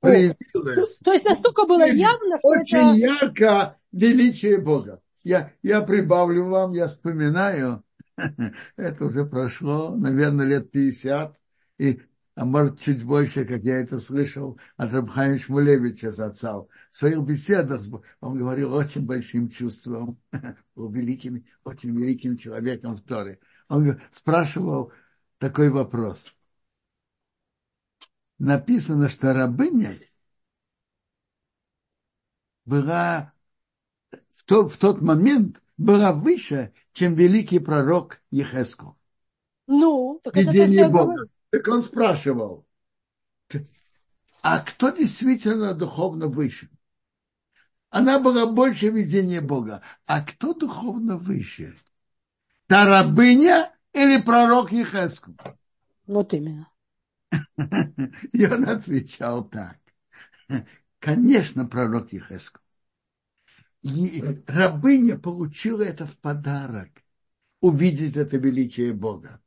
Проявилось. 0.00 0.96
То, 0.98 1.04
то 1.04 1.12
есть 1.12 1.24
настолько 1.24 1.66
было 1.66 1.86
явно, 1.86 2.38
что 2.38 2.48
Очень 2.48 3.04
это... 3.04 3.22
ярко 3.22 3.78
величие 3.92 4.58
Бога. 4.58 5.02
Я, 5.22 5.52
я 5.62 5.82
прибавлю 5.82 6.48
вам, 6.48 6.72
я 6.72 6.88
вспоминаю, 6.88 7.84
это 8.76 9.04
уже 9.04 9.26
прошло, 9.26 9.94
наверное, 9.94 10.46
лет 10.46 10.70
50, 10.72 11.38
и, 11.78 12.00
а 12.34 12.44
может, 12.44 12.80
чуть 12.80 13.04
больше, 13.04 13.44
как 13.44 13.62
я 13.62 13.78
это 13.80 13.98
слышал 13.98 14.58
от 14.76 14.92
Рабхайма 14.92 15.38
Шмулевича 15.38 16.08
отца. 16.08 16.56
В 16.58 16.68
своих 16.90 17.20
беседах 17.22 17.82
он 18.20 18.38
говорил 18.38 18.72
очень 18.72 19.04
большим 19.04 19.50
чувством, 19.50 20.18
был 20.74 20.90
великим, 20.90 21.44
очень 21.64 21.96
великим 21.96 22.38
человеком 22.38 22.96
в 22.96 23.02
Торе. 23.02 23.38
Он 23.68 24.00
спрашивал 24.10 24.92
такой 25.38 25.68
вопрос. 25.68 26.34
Написано, 28.38 29.08
что 29.08 29.34
рабыня 29.34 29.94
была 32.64 33.32
в 34.30 34.44
тот, 34.44 34.72
в 34.72 34.78
тот 34.78 35.02
момент 35.02 35.62
была 35.76 36.12
выше, 36.12 36.72
чем 36.92 37.14
великий 37.14 37.58
пророк 37.58 38.20
Ехеску. 38.30 38.96
Ну, 39.66 40.20
так 40.22 40.34
Видение 40.34 40.84
это 40.84 40.92
Бога. 40.92 41.26
Так 41.52 41.68
он 41.68 41.82
спрашивал, 41.82 42.66
а 44.42 44.60
кто 44.60 44.88
действительно 44.88 45.74
духовно 45.74 46.26
выше? 46.26 46.70
Она 47.90 48.18
была 48.18 48.46
больше 48.46 48.88
видения 48.88 49.42
Бога. 49.42 49.82
А 50.06 50.22
кто 50.22 50.54
духовно 50.54 51.18
выше? 51.18 51.76
Та 52.68 52.86
рабыня 52.86 53.70
или 53.92 54.22
пророк 54.22 54.72
Ехеску? 54.72 55.36
Вот 56.06 56.32
именно. 56.32 56.70
И 58.32 58.46
он 58.46 58.66
отвечал 58.66 59.44
так. 59.44 59.78
Конечно, 61.00 61.66
пророк 61.66 62.14
Ехеску. 62.14 62.60
И 63.82 64.24
рабыня 64.46 65.18
получила 65.18 65.82
это 65.82 66.06
в 66.06 66.16
подарок. 66.16 66.88
Увидеть 67.60 68.16
это 68.16 68.38
величие 68.38 68.94
Бога. 68.94 69.41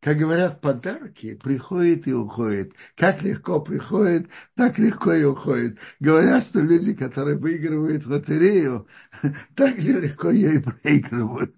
Как 0.00 0.16
говорят, 0.16 0.62
подарки 0.62 1.34
приходят 1.34 2.06
и 2.06 2.14
уходят. 2.14 2.72
Как 2.96 3.22
легко 3.22 3.60
приходит, 3.60 4.30
так 4.54 4.78
легко 4.78 5.12
и 5.12 5.24
уходит. 5.24 5.78
Говорят, 6.00 6.44
что 6.44 6.60
люди, 6.60 6.94
которые 6.94 7.36
выигрывают 7.36 8.06
лотерею, 8.06 8.88
так 9.54 9.78
же 9.80 10.00
легко 10.00 10.30
ее 10.30 10.54
и 10.54 10.58
проигрывают. 10.58 11.54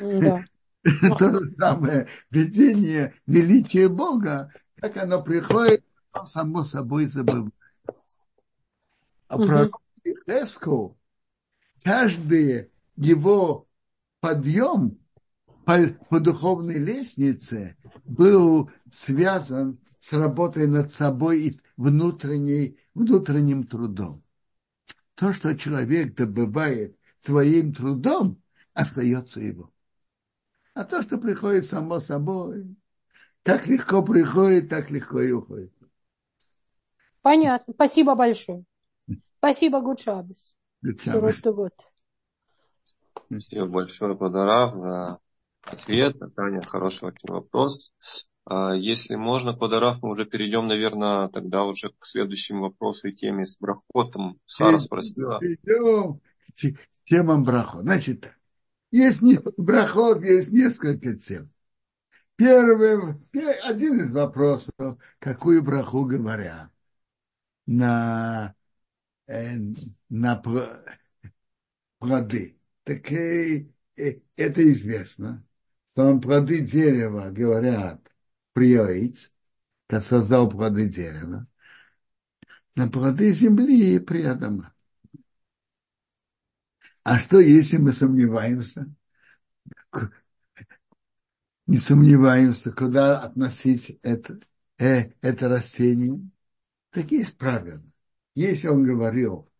Да. 0.00 0.44
То 1.18 1.38
же 1.38 1.50
самое 1.52 2.08
видение 2.30 3.14
величия 3.26 3.88
Бога, 3.88 4.52
как 4.76 4.96
оно 4.96 5.22
приходит, 5.22 5.84
оно 6.12 6.26
само 6.26 6.64
собой 6.64 7.06
забывается. 7.06 7.52
А 9.28 9.38
пророк 9.38 9.80
Хеску, 10.26 10.98
каждый 11.82 12.70
его 12.96 13.66
подъем 14.20 14.98
по, 15.64 15.78
по 16.10 16.20
духовной 16.20 16.78
лестнице 16.78 17.76
был 18.04 18.70
связан 18.92 19.78
с 20.00 20.12
работой 20.12 20.66
над 20.66 20.92
собой 20.92 21.40
и 21.40 21.60
внутренней, 21.76 22.78
внутренним 22.94 23.64
трудом. 23.66 24.22
То, 25.14 25.32
что 25.32 25.56
человек 25.56 26.14
добывает 26.14 26.98
своим 27.18 27.72
трудом, 27.72 28.42
остается 28.74 29.40
его. 29.40 29.72
А 30.74 30.84
то, 30.84 31.02
что 31.02 31.18
приходит 31.18 31.66
само 31.66 32.00
собой, 32.00 32.76
так 33.42 33.66
легко 33.66 34.02
приходит, 34.02 34.68
так 34.68 34.90
легко 34.90 35.20
и 35.20 35.30
уходит. 35.32 35.72
Понятно. 37.22 37.72
Спасибо 37.72 38.14
большое. 38.14 38.64
Спасибо, 39.38 39.80
Гудшабис. 39.80 40.54
Спасибо 43.28 43.66
большое, 43.66 44.16
Квадарав, 44.16 44.74
за 44.74 45.18
ответ. 45.66 46.16
Таня, 46.34 46.62
хороший 46.62 47.12
вопрос. 47.22 47.92
А, 48.46 48.74
если 48.74 49.14
можно, 49.14 49.56
Квадарав, 49.56 50.02
мы 50.02 50.10
уже 50.10 50.26
перейдем, 50.26 50.66
наверное, 50.66 51.28
тогда 51.28 51.64
уже 51.64 51.90
к 51.90 52.04
следующему 52.04 52.62
вопросу 52.62 53.08
и 53.08 53.12
теме 53.12 53.46
с 53.46 53.58
брахотом. 53.58 54.38
Сара 54.44 54.78
спросила. 54.78 55.38
Перейдем 55.38 56.20
к 56.54 56.78
темам 57.04 57.44
брахот. 57.44 57.82
Значит, 57.82 58.32
есть 58.90 59.22
не, 59.22 59.38
брахот, 59.56 60.22
есть 60.22 60.50
несколько 60.50 61.14
тем. 61.14 61.50
Первый, 62.36 63.14
один 63.62 64.00
из 64.00 64.12
вопросов, 64.12 64.98
какую 65.20 65.62
браху 65.62 66.04
говорят 66.04 66.70
на 67.66 68.54
Э, 69.26 69.56
на 70.10 70.36
плоды. 71.98 72.58
Так 72.84 73.10
э, 73.12 73.66
э, 73.96 74.20
это 74.36 74.70
известно, 74.70 75.44
он 75.94 76.20
плоды 76.20 76.60
дерева, 76.60 77.30
говорят, 77.30 78.00
приоиц, 78.52 79.32
как 79.86 80.02
создал 80.04 80.48
плоды 80.48 80.88
дерева, 80.88 81.46
на 82.74 82.88
плоды 82.88 83.32
земли 83.32 83.98
при 84.00 84.22
Адама. 84.22 84.74
А 87.04 87.18
что, 87.18 87.38
если 87.38 87.76
мы 87.76 87.92
сомневаемся? 87.92 88.92
Не 91.66 91.78
сомневаемся, 91.78 92.72
куда 92.72 93.20
относить 93.20 93.98
это, 94.02 94.38
э, 94.78 95.12
это 95.20 95.48
растение? 95.48 96.28
Так 96.90 97.10
есть 97.10 97.38
правила. 97.38 97.82
Если 98.34 98.68
он 98.68 98.84
говорил, 98.84 99.50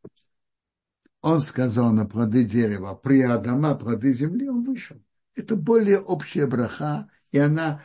он 1.20 1.40
сказал 1.40 1.92
на 1.92 2.06
плоды 2.06 2.44
дерева, 2.44 2.94
при 2.94 3.22
Адама 3.22 3.74
плоды 3.74 4.12
земли, 4.12 4.48
он 4.48 4.62
вышел. 4.62 5.00
Это 5.34 5.56
более 5.56 6.00
общая 6.00 6.46
браха, 6.46 7.08
и 7.32 7.38
она 7.38 7.82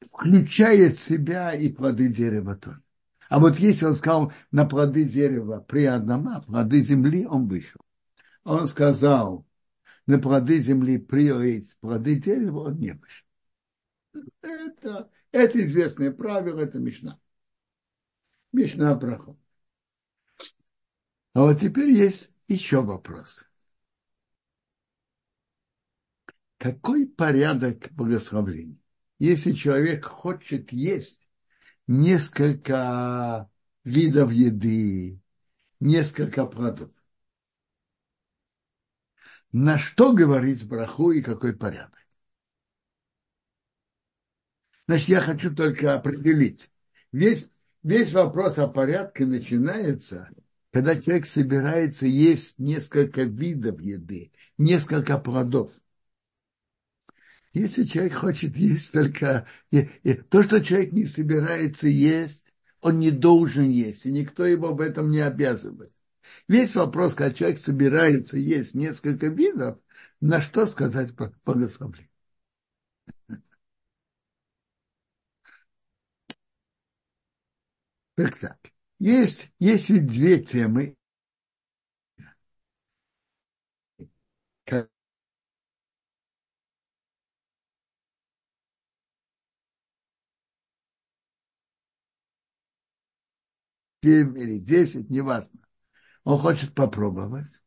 включает 0.00 0.98
в 0.98 1.00
себя 1.02 1.52
и 1.52 1.72
плоды 1.72 2.08
дерева 2.08 2.56
тоже. 2.56 2.80
А 3.28 3.40
вот 3.40 3.58
если 3.58 3.86
он 3.86 3.94
сказал 3.96 4.32
на 4.52 4.64
плоды 4.64 5.04
дерева 5.04 5.60
при 5.60 5.84
Адама, 5.84 6.42
плоды 6.42 6.82
земли, 6.82 7.26
он 7.26 7.48
вышел. 7.48 7.80
Он 8.44 8.66
сказал 8.66 9.46
на 10.06 10.18
плоды 10.18 10.60
земли 10.60 10.98
при 10.98 11.64
плоды 11.80 12.16
дерева, 12.16 12.68
он 12.68 12.78
не 12.78 12.92
вышел. 12.92 13.26
Это, 14.42 15.10
это 15.32 15.64
известное 15.64 16.12
правило, 16.12 16.60
это 16.60 16.78
Мишна. 16.78 17.18
Мишна 18.52 18.94
Брахот. 18.94 19.36
А 21.32 21.40
вот 21.42 21.60
теперь 21.60 21.90
есть 21.90 22.32
еще 22.48 22.82
вопрос. 22.82 23.44
Какой 26.64 27.06
порядок 27.06 27.92
благословления? 27.92 28.78
Если 29.18 29.52
человек 29.52 30.06
хочет 30.06 30.72
есть 30.72 31.20
несколько 31.86 33.50
видов 33.84 34.32
еды, 34.32 35.20
несколько 35.78 36.46
продуктов. 36.46 37.04
На 39.52 39.76
что 39.76 40.14
говорить 40.14 40.66
браху 40.66 41.10
и 41.10 41.20
какой 41.20 41.54
порядок? 41.54 42.00
Значит, 44.88 45.08
я 45.08 45.20
хочу 45.20 45.54
только 45.54 45.94
определить. 45.94 46.70
Весь, 47.12 47.46
весь 47.82 48.14
вопрос 48.14 48.56
о 48.56 48.68
порядке 48.68 49.26
начинается, 49.26 50.30
когда 50.70 50.98
человек 50.98 51.26
собирается 51.26 52.06
есть 52.06 52.58
несколько 52.58 53.24
видов 53.24 53.82
еды, 53.82 54.32
несколько 54.56 55.18
плодов. 55.18 55.70
Если 57.54 57.84
человек 57.84 58.14
хочет 58.14 58.56
есть 58.56 58.92
только 58.92 59.46
то, 60.28 60.42
что 60.42 60.62
человек 60.62 60.92
не 60.92 61.06
собирается 61.06 61.86
есть, 61.88 62.52
он 62.80 62.98
не 62.98 63.12
должен 63.12 63.70
есть, 63.70 64.04
и 64.04 64.12
никто 64.12 64.44
его 64.44 64.74
в 64.74 64.80
этом 64.80 65.10
не 65.12 65.20
обязывает. 65.20 65.92
Весь 66.48 66.74
вопрос, 66.74 67.14
когда 67.14 67.32
человек 67.32 67.60
собирается 67.60 68.36
есть 68.36 68.74
несколько 68.74 69.28
видов, 69.28 69.78
на 70.20 70.40
что 70.40 70.66
сказать 70.66 71.14
благословление. 71.44 72.10
Так 78.16 78.38
так. 78.38 78.58
Есть, 78.98 79.50
есть 79.60 79.90
ведь 79.90 80.06
две 80.06 80.42
темы. 80.42 80.96
Семь 94.04 94.36
или 94.36 94.58
десять, 94.58 95.08
неважно. 95.08 95.60
Он 96.24 96.38
хочет 96.38 96.74
попробовать. 96.74 97.62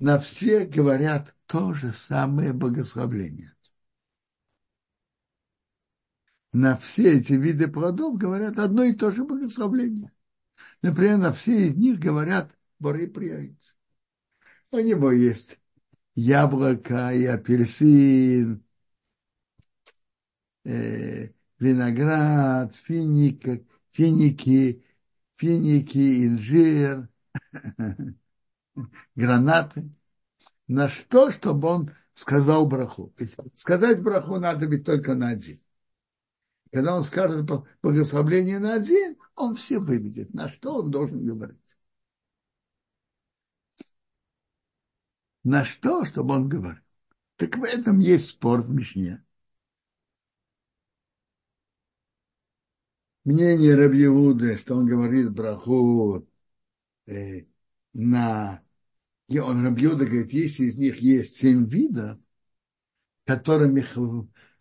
На 0.00 0.18
все 0.18 0.64
говорят 0.66 1.34
то 1.46 1.72
же 1.74 1.92
самое 1.92 2.52
благословление 2.52 3.54
на 6.54 6.76
все 6.76 7.18
эти 7.18 7.32
виды 7.32 7.66
плодов 7.66 8.16
говорят 8.16 8.58
одно 8.60 8.84
и 8.84 8.94
то 8.94 9.10
же 9.10 9.24
благословление. 9.24 10.12
Например, 10.82 11.18
на 11.18 11.32
все 11.32 11.68
из 11.68 11.76
них 11.76 11.98
говорят 11.98 12.56
боры 12.78 13.08
приятницы. 13.08 13.74
У 14.70 14.78
него 14.78 15.10
есть 15.10 15.58
яблоко 16.14 17.12
и 17.12 17.24
апельсин, 17.24 18.64
э, 20.64 21.30
виноград, 21.58 22.74
финики, 22.76 23.66
финики, 23.90 24.84
финики, 25.36 26.26
инжир, 26.26 27.08
гранаты. 29.14 29.90
На 30.68 30.88
что, 30.88 31.30
чтобы 31.30 31.68
он 31.68 31.90
сказал 32.14 32.66
браху? 32.66 33.14
Сказать 33.54 34.02
браху 34.02 34.38
надо 34.38 34.66
ведь 34.66 34.84
только 34.84 35.14
на 35.14 35.28
один. 35.28 35.60
Когда 36.72 36.96
он 36.96 37.04
скажет 37.04 37.48
благословление 37.82 38.58
на 38.58 38.74
один, 38.74 39.16
он 39.36 39.54
все 39.54 39.78
выведет. 39.78 40.34
На 40.34 40.48
что 40.48 40.78
он 40.80 40.90
должен 40.90 41.24
говорить? 41.24 41.58
На 45.44 45.64
что, 45.64 46.04
чтобы 46.04 46.34
он 46.34 46.48
говорил? 46.48 46.82
Так 47.36 47.56
в 47.56 47.64
этом 47.64 48.00
есть 48.00 48.28
спор 48.28 48.62
в 48.62 48.70
Мишне. 48.70 49.23
Мнение 53.24 53.74
Рабьевуды, 53.74 54.58
что 54.58 54.76
он 54.76 54.86
говорит 54.86 55.32
браху 55.32 56.28
э, 57.06 57.46
на... 57.94 58.62
И 59.28 59.38
он 59.38 59.64
Рабьевуда 59.64 60.04
говорит, 60.04 60.32
если 60.32 60.64
из 60.64 60.76
них 60.76 60.98
есть 60.98 61.38
семь 61.38 61.64
видов, 61.66 62.18
которыми 63.24 63.84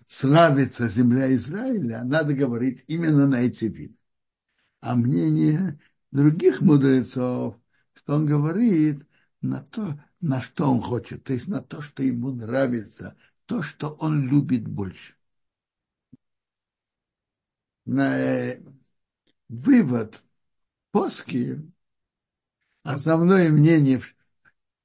славится 0.07 0.88
земля 0.88 1.34
Израиля, 1.36 2.03
надо 2.05 2.34
говорить 2.34 2.86
именно 2.88 3.28
на 3.28 3.41
эти 3.41 3.66
виды. 3.66 3.97
А 4.80 4.95
мнение 4.95 5.80
других 6.11 6.61
мудрецов, 6.61 7.59
что 7.93 8.16
он 8.16 8.26
говорит 8.26 9.05
на 9.41 9.61
то, 9.61 10.01
на 10.22 10.41
что 10.41 10.72
он 10.72 10.82
хочет, 10.82 11.26
то 11.26 11.34
есть 11.34 11.49
на 11.49 11.61
то, 11.61 11.82
что 11.82 12.01
ему 12.01 12.32
нравится, 12.32 13.18
то, 13.45 13.61
что 13.61 13.89
он 13.89 14.30
любит 14.30 14.66
больше. 14.66 15.16
На 17.86 18.17
э, 18.17 18.61
вывод 19.49 20.23
Поски, 20.91 21.59
основное 22.84 23.49
мнение, 23.49 24.01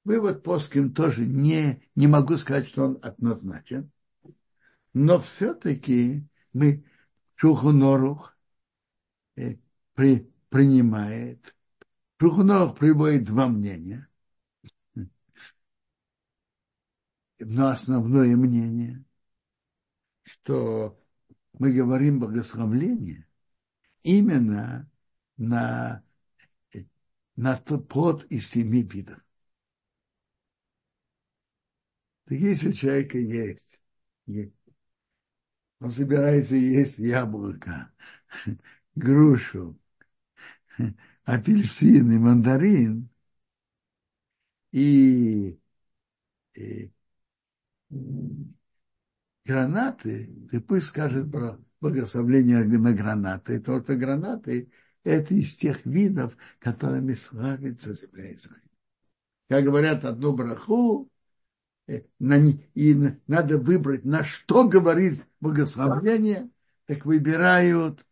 вывод 0.04 0.42
Поским 0.42 0.94
тоже 0.94 1.26
не, 1.26 1.82
не 1.94 2.06
могу 2.06 2.38
сказать, 2.38 2.66
что 2.66 2.84
он 2.84 2.98
однозначен, 3.02 3.90
но 4.94 5.18
все-таки 5.18 6.26
мы 6.52 6.84
Шухунорух 7.36 8.36
э, 9.36 9.58
при, 9.94 10.32
принимает. 10.48 11.54
Шухунорух 12.20 12.76
приводит 12.76 13.24
два 13.24 13.46
мнения. 13.46 14.08
Но 17.38 17.68
основное 17.68 18.34
мнение, 18.34 19.04
что 20.24 20.98
мы 21.58 21.72
говорим 21.72 22.20
благословление 22.20 23.26
именно 24.02 24.90
на, 25.36 26.02
на 27.36 27.56
плод 27.56 28.24
из 28.30 28.48
семи 28.48 28.82
видов. 28.82 29.20
Так 32.24 32.38
если 32.38 32.70
у 32.70 32.72
человека 32.72 33.18
есть, 33.18 33.82
есть 34.26 34.52
он 35.80 35.90
собирается 35.92 36.56
есть 36.56 36.98
яблоко, 36.98 37.92
грушу, 38.94 39.78
апельсин 41.24 42.12
и 42.12 42.18
мандарин, 42.18 43.08
и, 44.72 45.58
и 46.54 46.90
гранаты, 49.48 50.30
ты 50.50 50.60
пусть 50.60 50.86
скажет 50.86 51.30
про 51.32 51.58
благословление 51.80 52.64
на 52.64 52.92
гранаты. 52.92 53.56
И 53.56 53.58
только 53.58 53.96
гранаты– 53.96 54.70
это 55.04 55.34
из 55.34 55.56
тех 55.56 55.84
видов, 55.86 56.36
которыми 56.58 57.14
славится 57.14 57.94
земля 57.94 58.34
Израиля. 58.34 58.62
Как 59.48 59.64
говорят 59.64 60.04
одну 60.04 60.34
браху, 60.34 61.10
Э, 61.88 62.02
и 62.74 62.94
надо 63.26 63.58
выбрать, 63.58 64.04
на 64.04 64.22
что 64.22 64.68
говорит 64.68 65.26
благословение, 65.40 66.50
так 66.84 67.06
выбирают 67.06 68.04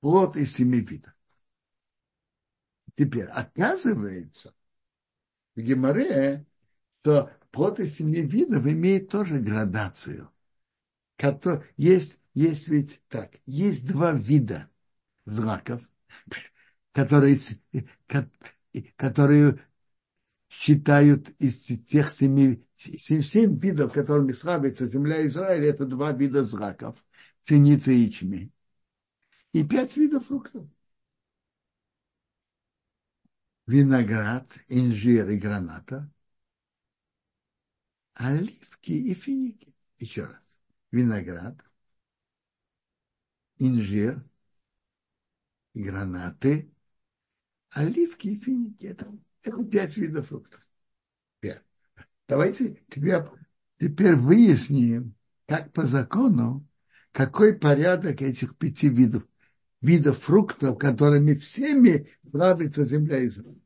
плод 0.00 0.36
из 0.36 0.54
семи 0.54 0.80
видов. 0.80 1.14
Теперь 2.96 3.26
оказывается, 3.26 4.54
в 5.54 5.60
Геморе, 5.60 6.46
что 7.02 7.30
плод 7.54 7.78
из 7.78 7.96
семи 7.96 8.20
видов 8.20 8.66
имеет 8.66 9.08
тоже 9.08 9.38
градацию. 9.38 10.28
Есть, 11.76 12.20
есть 12.34 12.66
ведь 12.66 13.00
так, 13.08 13.30
есть 13.46 13.86
два 13.86 14.12
вида 14.12 14.68
знаков, 15.24 15.80
которые, 16.92 17.38
которые 18.96 19.64
считают 20.48 21.30
из 21.38 21.62
тех 21.62 22.10
семи, 22.10 22.66
семь 22.76 23.56
видов, 23.60 23.92
которыми 23.92 24.32
славится 24.32 24.88
земля 24.88 25.24
Израиля, 25.24 25.70
это 25.70 25.86
два 25.86 26.10
вида 26.10 26.44
зраков, 26.44 26.96
пшеница 27.44 27.92
и 27.92 28.00
ячмень. 28.00 28.52
И 29.52 29.62
пять 29.62 29.96
видов 29.96 30.26
фруктов. 30.26 30.66
Виноград, 33.66 34.50
инжир 34.68 35.30
и 35.30 35.36
граната, 35.36 36.10
оливки 38.14 38.92
и 38.92 39.14
финики. 39.14 39.74
Еще 39.98 40.24
раз. 40.24 40.58
Виноград, 40.90 41.56
инжир 43.58 44.24
гранаты, 45.74 46.72
оливки 47.70 48.28
и 48.28 48.36
финики. 48.36 48.86
Это 48.86 49.12
это 49.44 49.62
пять 49.64 49.96
видов 49.96 50.28
фруктов. 50.28 50.66
Теперь, 51.36 51.60
давайте 52.26 52.82
теперь, 52.88 53.22
теперь 53.78 54.16
выясним, 54.16 55.14
как 55.46 55.72
по 55.72 55.86
закону, 55.86 56.66
какой 57.12 57.54
порядок 57.54 58.22
этих 58.22 58.56
пяти 58.56 58.88
видов, 58.88 59.26
видов 59.82 60.18
фруктов, 60.18 60.78
которыми 60.78 61.34
всеми 61.34 62.10
славится 62.30 62.84
земля 62.84 63.26
Израиля. 63.26 63.60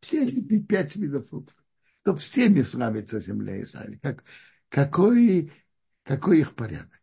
Все 0.00 0.28
эти 0.28 0.60
пять 0.62 0.94
видов 0.96 1.28
фруктов, 1.28 1.56
что 2.08 2.16
всеми 2.16 2.62
славится 2.62 3.20
земля 3.20 3.60
Израиля. 3.60 3.98
Как, 4.00 4.24
какой, 4.70 5.52
какой 6.04 6.40
их 6.40 6.54
порядок? 6.54 7.02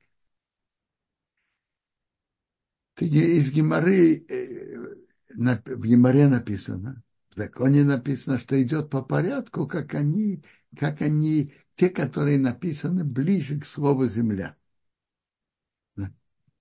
Из 2.97 3.51
Геморы, 3.51 4.25
э, 4.27 4.95
в 5.29 5.85
Геморе 5.85 6.27
написано, 6.27 7.03
в 7.29 7.35
законе 7.35 7.83
написано, 7.83 8.39
что 8.39 8.59
идет 8.59 8.89
по 8.89 9.03
порядку, 9.03 9.67
как 9.67 9.93
они, 9.93 10.43
как 10.75 11.01
они, 11.03 11.53
те, 11.75 11.89
которые 11.89 12.39
написаны 12.39 13.03
ближе 13.03 13.59
к 13.59 13.65
слову 13.67 14.07
земля. 14.07 14.57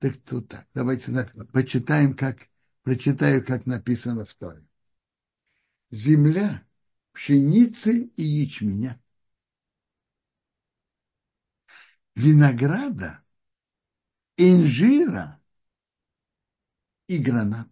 Так 0.01 0.17
тут 0.19 0.49
так. 0.49 0.67
Давайте 0.75 1.31
почитаем, 1.51 2.15
как, 2.15 2.41
прочитаю, 2.83 3.43
как 3.43 3.65
написано 3.65 4.27
в 4.27 4.35
Торе. 4.35 4.63
Земля 5.91 6.63
пшеницы 7.15 8.11
и 8.17 8.23
ячменя. 8.23 9.01
Винограда, 12.17 13.23
инжира 14.37 15.41
и 17.09 17.19
гранат. 17.19 17.71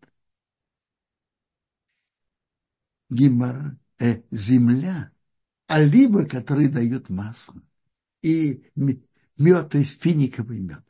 Гимар, 3.11 3.76
э, 3.99 4.22
земля, 4.30 5.12
оливы, 5.66 6.26
которые 6.26 6.68
дают 6.68 7.11
масло, 7.11 7.61
и 8.22 8.64
мед, 8.74 9.74
есть 9.74 10.01
финиковый 10.01 10.61
мед. 10.61 10.84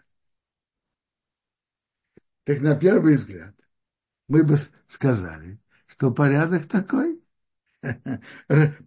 Так 2.45 2.61
на 2.61 2.77
первый 2.77 3.17
взгляд 3.17 3.55
мы 4.29 4.45
бы 4.45 4.57
сказали, 4.89 5.61
что 5.87 6.13
порядок 6.13 6.69
такой, 6.69 7.22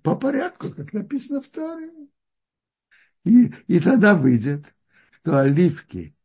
по 0.04 0.16
порядку, 0.16 0.72
как 0.72 0.93
написано 0.93 1.41
в 1.41 1.50
Торе. 1.50 1.91
И, 3.24 3.52
и 3.68 3.80
тогда 3.80 4.16
выйдет, 4.16 4.74
что 5.12 5.39
оливки 5.39 6.16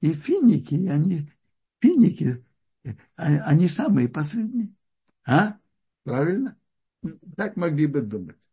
и 0.00 0.12
финики, 0.12 0.74
они, 0.88 1.32
финики, 1.80 2.44
они, 3.16 3.68
самые 3.68 4.08
последние. 4.08 4.72
А? 5.24 5.58
Правильно? 6.04 6.56
Так 7.36 7.56
могли 7.56 7.86
бы 7.86 8.02
думать. 8.02 8.48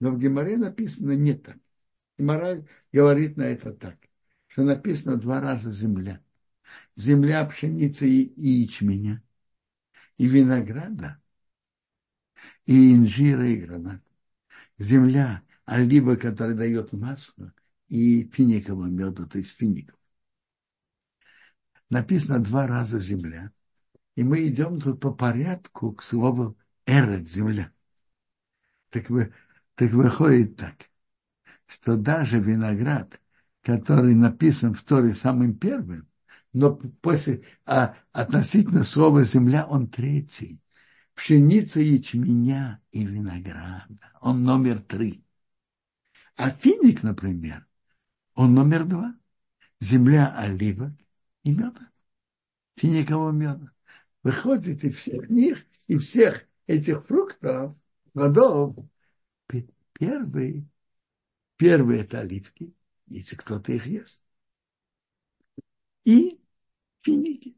Но 0.00 0.10
в 0.10 0.18
Геморе 0.18 0.56
написано 0.56 1.12
не 1.12 1.34
так. 1.34 1.58
Гемора 2.18 2.64
говорит 2.92 3.36
на 3.36 3.42
это 3.42 3.72
так, 3.72 3.98
что 4.46 4.62
написано 4.62 5.16
два 5.16 5.40
раза 5.40 5.70
земля. 5.70 6.22
Земля 6.94 7.44
пшеницы 7.44 8.08
и 8.08 8.48
ячменя, 8.62 9.22
и 10.16 10.26
винограда, 10.26 11.20
и 12.66 12.94
инжира, 12.94 13.48
и 13.48 13.56
гранат. 13.56 14.02
Земля, 14.78 15.42
олива, 15.64 16.16
которая 16.16 16.56
дает 16.56 16.92
масло, 16.92 17.52
и 17.88 18.28
финикового 18.30 18.86
меда, 18.86 19.24
то 19.24 19.38
есть 19.38 19.50
фиников. 19.50 19.98
Написано 21.88 22.40
два 22.40 22.66
раза 22.66 22.98
земля. 22.98 23.52
И 24.16 24.24
мы 24.24 24.46
идем 24.48 24.80
тут 24.80 25.00
по 25.00 25.12
порядку 25.12 25.92
к 25.92 26.02
слову 26.02 26.58
эрет, 26.86 27.28
земля. 27.28 27.72
Так, 28.90 29.10
вы, 29.10 29.32
так 29.74 29.92
выходит 29.92 30.56
так, 30.56 30.90
что 31.66 31.96
даже 31.96 32.40
виноград, 32.40 33.20
который 33.62 34.14
написан 34.14 34.74
в 34.74 34.82
Торе 34.82 35.14
самым 35.14 35.56
первым, 35.56 36.08
но 36.52 36.74
после, 36.74 37.44
а, 37.66 37.94
относительно 38.12 38.82
слова 38.82 39.22
земля 39.24 39.66
он 39.66 39.88
третий. 39.88 40.60
Пшеница, 41.16 41.80
ячменя 41.80 42.80
и 42.92 43.04
винограда. 43.04 44.12
Он 44.20 44.44
номер 44.44 44.80
три. 44.80 45.24
А 46.36 46.50
финик, 46.50 47.02
например, 47.02 47.66
он 48.34 48.52
номер 48.52 48.84
два. 48.84 49.18
Земля 49.80 50.34
оливок 50.36 50.92
и 51.42 51.52
меда. 51.52 51.90
Финикового 52.76 53.32
меда. 53.32 53.72
Выходит 54.22 54.84
из 54.84 54.96
всех 54.96 55.30
них, 55.30 55.64
и 55.86 55.96
всех 55.96 56.46
этих 56.66 57.04
фруктов, 57.04 57.74
плодов, 58.12 58.76
первый, 59.94 60.68
первый 61.56 62.00
это 62.00 62.20
оливки, 62.20 62.74
если 63.06 63.36
кто-то 63.36 63.72
их 63.72 63.86
ест. 63.86 64.22
И 66.04 66.38
финики. 67.02 67.56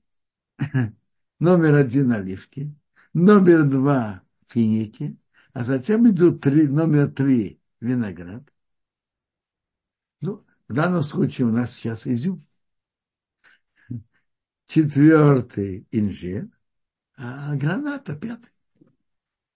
Номер 1.40 1.74
один 1.74 2.12
оливки, 2.12 2.72
номер 3.14 3.64
два 3.64 4.22
финики, 4.48 5.16
а 5.52 5.64
затем 5.64 6.08
идут 6.08 6.40
три, 6.42 6.66
номер 6.66 7.10
три 7.10 7.60
виноград. 7.80 8.42
Ну, 10.20 10.44
в 10.68 10.72
данном 10.72 11.02
случае 11.02 11.46
у 11.46 11.50
нас 11.50 11.72
сейчас 11.74 12.06
изюм. 12.06 12.44
Четвертый 14.66 15.86
инжир, 15.90 16.48
а 17.16 17.56
граната 17.56 18.14
пятый. 18.14 18.52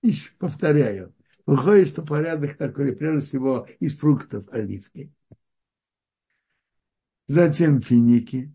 И 0.03 0.15
повторяю, 0.39 1.15
выходит, 1.47 1.89
что 1.89 2.03
порядок 2.03 2.57
такой, 2.57 2.97
прежде 2.97 3.27
всего, 3.27 3.69
из 3.79 3.99
фруктов 3.99 4.49
оливки. 4.51 5.13
Затем 7.29 7.83
финики, 7.83 8.55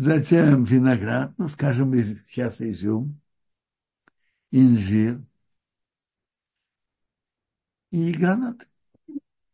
затем 0.00 0.64
виноград, 0.64 1.34
ну, 1.36 1.48
скажем, 1.48 1.92
сейчас 1.94 2.60
изюм, 2.62 3.20
инжир 4.50 5.20
и 7.90 8.12
гранат. 8.12 8.66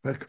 Так. 0.03 0.29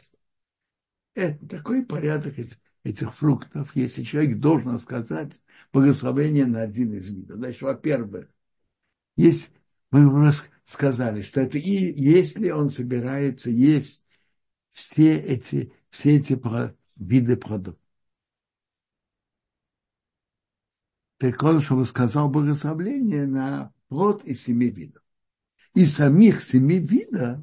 Это 1.13 1.47
такой 1.47 1.85
порядок 1.85 2.35
этих 2.83 3.13
фруктов, 3.13 3.75
если 3.75 4.03
человек 4.03 4.39
должен 4.39 4.79
сказать 4.79 5.39
благословение 5.71 6.47
на 6.47 6.61
один 6.61 6.93
из 6.93 7.09
видов. 7.11 7.37
Значит, 7.37 7.61
во-первых, 7.61 8.27
есть, 9.17 9.51
мы 9.91 10.07
уже 10.07 10.33
сказали, 10.65 11.21
что 11.21 11.41
это 11.41 11.59
и 11.59 11.93
если 12.01 12.49
он 12.49 12.71
собирается 12.71 13.51
есть 13.51 14.03
все 14.71 15.15
эти, 15.15 15.71
все 15.89 16.17
эти 16.17 16.39
виды 16.95 17.37
продуктов. 17.37 17.86
Так 21.17 21.41
он, 21.43 21.61
чтобы 21.61 21.85
сказал 21.85 22.29
благословление 22.29 23.25
на 23.25 23.73
плод 23.87 24.23
из 24.23 24.43
семи 24.43 24.69
видов. 24.69 25.03
И 25.73 25.85
самих 25.85 26.41
семи 26.41 26.79
видов, 26.79 27.39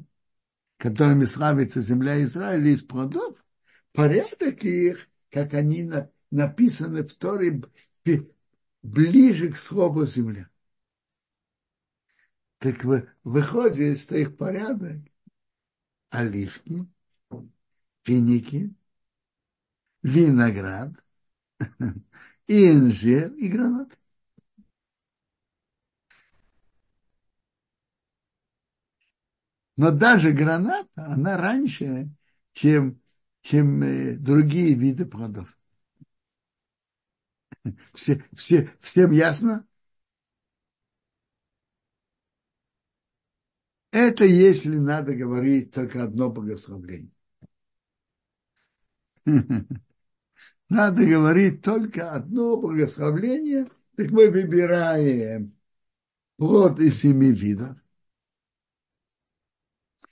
которыми 0.77 1.25
славится 1.25 1.81
земля 1.81 2.21
Израиля 2.23 2.69
из 2.69 2.83
плодов, 2.83 3.43
порядок 3.91 4.63
их, 4.63 5.07
как 5.29 5.53
они 5.53 5.83
на, 5.83 6.09
написаны 6.31 7.03
в 7.03 7.13
Торе, 7.15 7.61
ближе 8.81 9.51
к 9.51 9.57
слову 9.57 10.05
земля. 10.05 10.49
Так 12.59 12.83
вы, 12.83 13.09
выходит, 13.23 13.99
что 13.99 14.17
их 14.17 14.37
порядок 14.37 15.01
оливки, 16.09 16.87
финики, 18.03 18.73
виноград, 20.01 20.93
и 22.47 22.57
инжир, 22.71 23.31
и 23.37 23.47
гранат. 23.47 23.97
Но 29.77 29.91
даже 29.91 30.31
граната, 30.31 30.89
она 30.95 31.37
раньше, 31.37 32.09
чем, 32.53 33.01
чем 33.41 33.83
э, 33.83 34.13
другие 34.15 34.73
виды 34.73 35.05
плодов. 35.05 35.57
Все, 37.93 38.23
все, 38.35 38.69
всем 38.81 39.11
ясно? 39.11 39.65
Это 43.91 44.25
если 44.25 44.75
надо 44.75 45.15
говорить 45.15 45.73
только 45.73 46.03
одно 46.03 46.29
благословление. 46.29 47.09
надо 50.69 51.05
говорить 51.05 51.61
только 51.61 52.11
одно 52.11 52.57
благословление, 52.57 53.69
так 53.95 54.11
мы 54.11 54.29
выбираем 54.29 55.55
плод 56.37 56.79
из 56.79 56.99
семи 57.01 57.31
видов. 57.31 57.77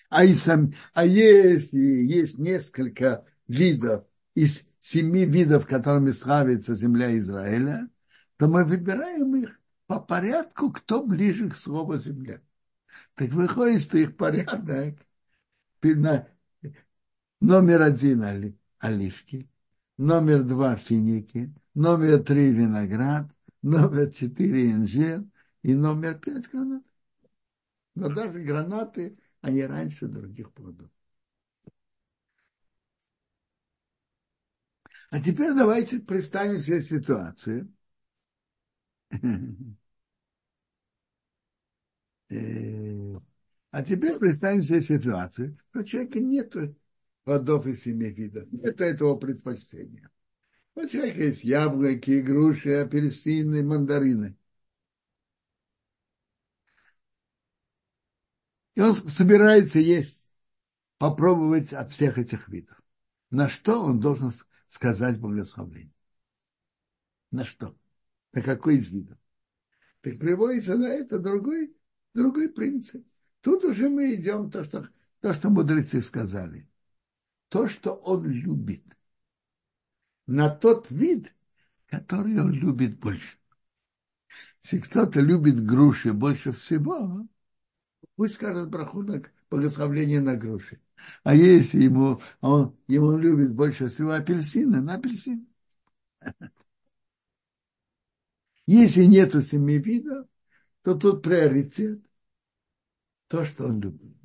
А, 0.09 0.23
и 0.23 0.35
сам, 0.35 0.73
а 0.93 1.05
если 1.05 1.79
есть 1.79 2.37
несколько 2.37 3.25
видов 3.47 4.05
из 4.35 4.67
семи 4.79 5.25
видов, 5.25 5.65
которыми 5.65 6.11
славится 6.11 6.75
земля 6.75 7.17
Израиля, 7.17 7.89
то 8.37 8.47
мы 8.47 8.63
выбираем 8.63 9.35
их 9.35 9.59
по 9.87 9.99
порядку, 9.99 10.71
кто 10.71 11.03
ближе 11.03 11.49
к 11.49 11.55
слову 11.55 11.97
земля. 11.97 12.41
Так 13.15 13.31
выходит, 13.31 13.81
что 13.81 13.97
их 13.97 14.15
порядок 14.15 14.99
номер 17.41 17.81
один 17.81 18.55
оливки, 18.79 19.49
номер 19.97 20.43
два 20.43 20.75
финики, 20.75 21.53
номер 21.73 22.23
три 22.23 22.51
виноград, 22.51 23.27
номер 23.61 24.11
четыре 24.11 24.71
инжир 24.71 25.23
и 25.61 25.73
номер 25.73 26.19
пять 26.19 26.49
гранат. 26.49 26.83
Но 27.95 28.09
даже 28.09 28.39
гранаты, 28.39 29.17
они 29.41 29.63
раньше 29.63 30.07
других 30.07 30.51
плодов. 30.53 30.89
А 35.11 35.21
теперь 35.21 35.53
давайте 35.53 35.99
представим 35.99 36.59
себе 36.59 36.81
ситуацию. 36.81 37.71
Э, 42.29 43.19
а 43.69 43.83
теперь 43.83 44.17
представим 44.17 44.63
себе 44.63 44.81
ситуацию, 44.81 45.55
что 45.69 45.81
у 45.81 45.83
человека 45.83 46.19
нет 46.19 46.55
плодов 47.23 47.67
из 47.67 47.83
семи 47.83 48.09
видов. 48.09 48.47
Это 48.63 48.85
этого 48.85 49.15
предпочтения. 49.15 50.09
У 50.75 50.85
человека 50.87 51.23
есть 51.23 51.43
яблоки, 51.43 52.21
груши, 52.21 52.73
апельсины, 52.73 53.63
мандарины. 53.63 54.35
И 58.75 58.81
он 58.81 58.95
собирается 58.95 59.79
есть, 59.79 60.31
попробовать 60.97 61.73
от 61.73 61.91
всех 61.91 62.17
этих 62.17 62.47
видов. 62.49 62.81
На 63.29 63.49
что 63.49 63.83
он 63.83 63.99
должен 63.99 64.31
сказать 64.67 65.19
благословение? 65.19 65.93
На 67.29 67.45
что? 67.45 67.77
На 68.31 68.41
какой 68.41 68.77
из 68.77 68.87
видов? 68.87 69.17
Так 70.01 70.17
приводится 70.17 70.75
на 70.75 70.87
это 70.87 71.19
другой, 71.19 71.75
другой 72.13 72.49
принцип. 72.49 73.05
Тут 73.41 73.63
уже 73.63 73.89
мы 73.89 74.15
идем 74.15 74.49
то, 74.49 74.63
что, 74.63 74.89
то, 75.19 75.33
что 75.33 75.49
мудрецы 75.49 76.01
сказали. 76.01 76.67
То, 77.53 77.69
что 77.69 77.93
он 77.93 78.25
любит. 78.25 78.81
На 80.25 80.49
тот 80.49 80.89
вид, 80.89 81.31
который 81.85 82.39
он 82.39 82.51
любит 82.51 82.99
больше. 82.99 83.37
Если 84.63 84.79
кто-то 84.79 85.19
любит 85.19 85.63
груши 85.63 86.13
больше 86.13 86.51
всего, 86.51 87.27
пусть 88.15 88.33
скажет 88.33 88.71
брахунок 88.71 89.31
благословление 89.51 90.19
на 90.19 90.35
груши. 90.35 90.81
А 91.21 91.35
если 91.35 91.83
ему, 91.83 92.23
он, 92.41 92.75
ему 92.87 93.19
любит 93.19 93.53
больше 93.53 93.87
всего 93.87 94.13
апельсины, 94.13 94.81
на 94.81 94.95
апельсин. 94.95 95.47
Если 98.65 99.05
нету 99.05 99.43
семи 99.43 99.77
видов, 99.77 100.25
то 100.81 100.95
тут 100.95 101.21
приоритет 101.21 102.03
то, 103.27 103.45
что 103.45 103.67
он 103.67 103.79
любит. 103.79 104.22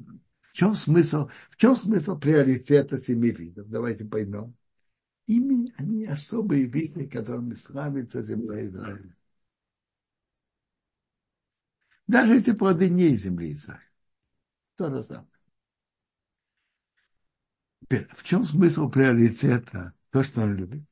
Чем 0.59 0.75
смысл, 0.75 1.31
в 1.51 1.57
чем 1.57 1.77
смысл 1.77 2.19
приоритета 2.19 2.99
семи 2.99 3.31
видов? 3.31 3.69
Давайте 3.69 4.05
поймем. 4.05 4.57
Ими 5.29 5.73
они 5.77 6.05
особые 6.05 6.65
виды, 6.65 7.09
которыми 7.09 7.55
славится 7.55 8.25
земля 8.25 8.67
Израиля. 8.67 9.17
Даже 12.09 12.39
эти 12.39 12.53
плоды 12.55 12.91
не 12.91 13.17
земли 13.17 13.53
Израиля. 13.53 13.89
То 14.75 14.91
же 14.91 15.05
самое. 15.05 15.29
Теперь, 17.83 18.09
в 18.17 18.25
чем 18.25 18.43
смысл 18.43 18.91
приоритета? 18.91 19.95
То, 20.11 20.25
что 20.25 20.41
он 20.41 20.57
любит. 20.57 20.83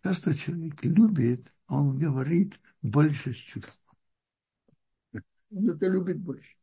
То, 0.00 0.14
что 0.14 0.34
человек 0.34 0.82
любит, 0.82 1.52
он 1.66 1.98
говорит 1.98 2.58
больше 2.80 3.34
с 3.34 3.36
чувством. 3.36 3.76
Он 5.50 5.68
это 5.68 5.88
любит 5.88 6.18
больше. 6.20 6.56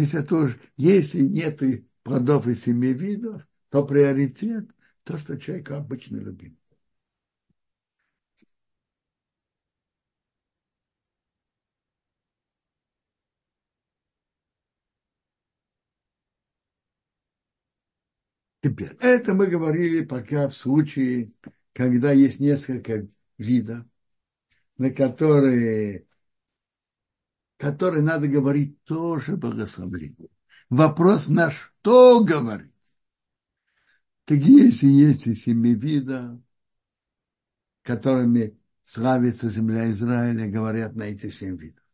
То 0.00 0.02
есть 0.02 0.14
это 0.14 0.34
уже, 0.34 0.58
если 0.78 1.20
нет 1.20 1.60
плодов 2.04 2.46
из 2.46 2.62
семи 2.64 2.94
видов, 2.94 3.46
то 3.68 3.84
приоритет 3.84 4.70
то, 5.04 5.18
что 5.18 5.36
человек 5.36 5.72
обычно 5.72 6.16
любит. 6.16 6.54
Теперь, 18.62 18.96
это 19.00 19.34
мы 19.34 19.46
говорили 19.46 20.04
пока 20.04 20.48
в 20.48 20.54
случае, 20.54 21.32
когда 21.72 22.12
есть 22.12 22.40
несколько 22.40 23.06
видов, 23.38 23.84
на 24.78 24.90
которые, 24.92 26.06
которые 27.60 28.02
надо 28.02 28.26
говорить 28.26 28.82
тоже 28.84 29.36
благословление. 29.36 30.30
Вопрос, 30.70 31.28
на 31.28 31.50
что 31.50 32.24
говорить? 32.24 32.72
Так 34.24 34.38
если 34.38 34.86
есть 34.86 35.26
и 35.26 35.34
семи 35.34 35.74
видов, 35.74 36.40
которыми 37.82 38.58
славится 38.84 39.50
земля 39.50 39.90
Израиля, 39.90 40.50
говорят 40.50 40.96
на 40.96 41.02
эти 41.02 41.28
семь 41.28 41.58
видов. 41.58 41.84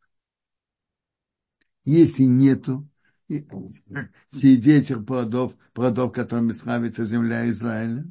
Если 1.84 2.22
нету, 2.22 2.88
этих 3.28 5.04
плодов, 5.04 5.52
плодов, 5.72 6.12
которыми 6.12 6.52
славится 6.52 7.06
земля 7.06 7.50
Израиля, 7.50 8.08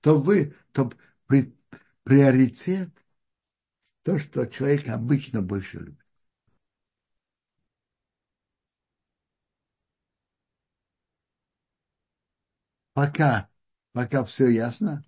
то 0.00 0.18
вы, 0.18 0.56
то 0.72 0.90
при, 1.28 1.54
приоритет 2.02 2.90
то, 4.02 4.18
что 4.18 4.46
человек 4.46 4.88
обычно 4.88 5.40
больше 5.40 5.78
любит. 5.78 6.05
Пока, 12.96 13.50
пока 13.92 14.24
все 14.24 14.48
ясно? 14.48 15.04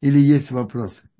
Или 0.00 0.18
есть 0.18 0.50
вопросы? 0.50 1.10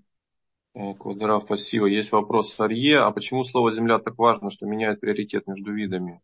Квадрав, 0.98 1.42
спасибо. 1.44 1.84
Есть 1.86 2.10
вопрос 2.10 2.58
Арье. 2.58 3.00
А 3.00 3.10
почему 3.10 3.44
слово 3.44 3.74
«земля» 3.74 3.98
так 3.98 4.16
важно, 4.16 4.48
что 4.50 4.64
меняет 4.64 5.00
приоритет 5.00 5.46
между 5.46 5.74
видами? 5.74 6.22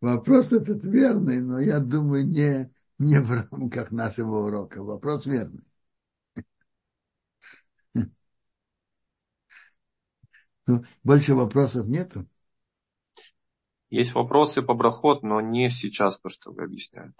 Вопрос 0.00 0.52
этот 0.52 0.82
верный, 0.82 1.40
но 1.40 1.60
я 1.60 1.78
думаю, 1.78 2.26
не, 2.26 2.72
не 2.98 3.20
в 3.20 3.30
рамках 3.30 3.92
нашего 3.92 4.46
урока. 4.46 4.82
Вопрос 4.82 5.26
верный. 5.26 5.62
Ну, 10.66 10.84
больше 11.04 11.34
вопросов 11.34 11.86
нету? 11.86 12.26
Есть 13.90 14.14
вопросы 14.14 14.62
по 14.62 14.74
брахот, 14.74 15.22
но 15.22 15.40
не 15.40 15.70
сейчас 15.70 16.18
то, 16.18 16.28
что 16.28 16.52
вы 16.52 16.64
объясняете. 16.64 17.14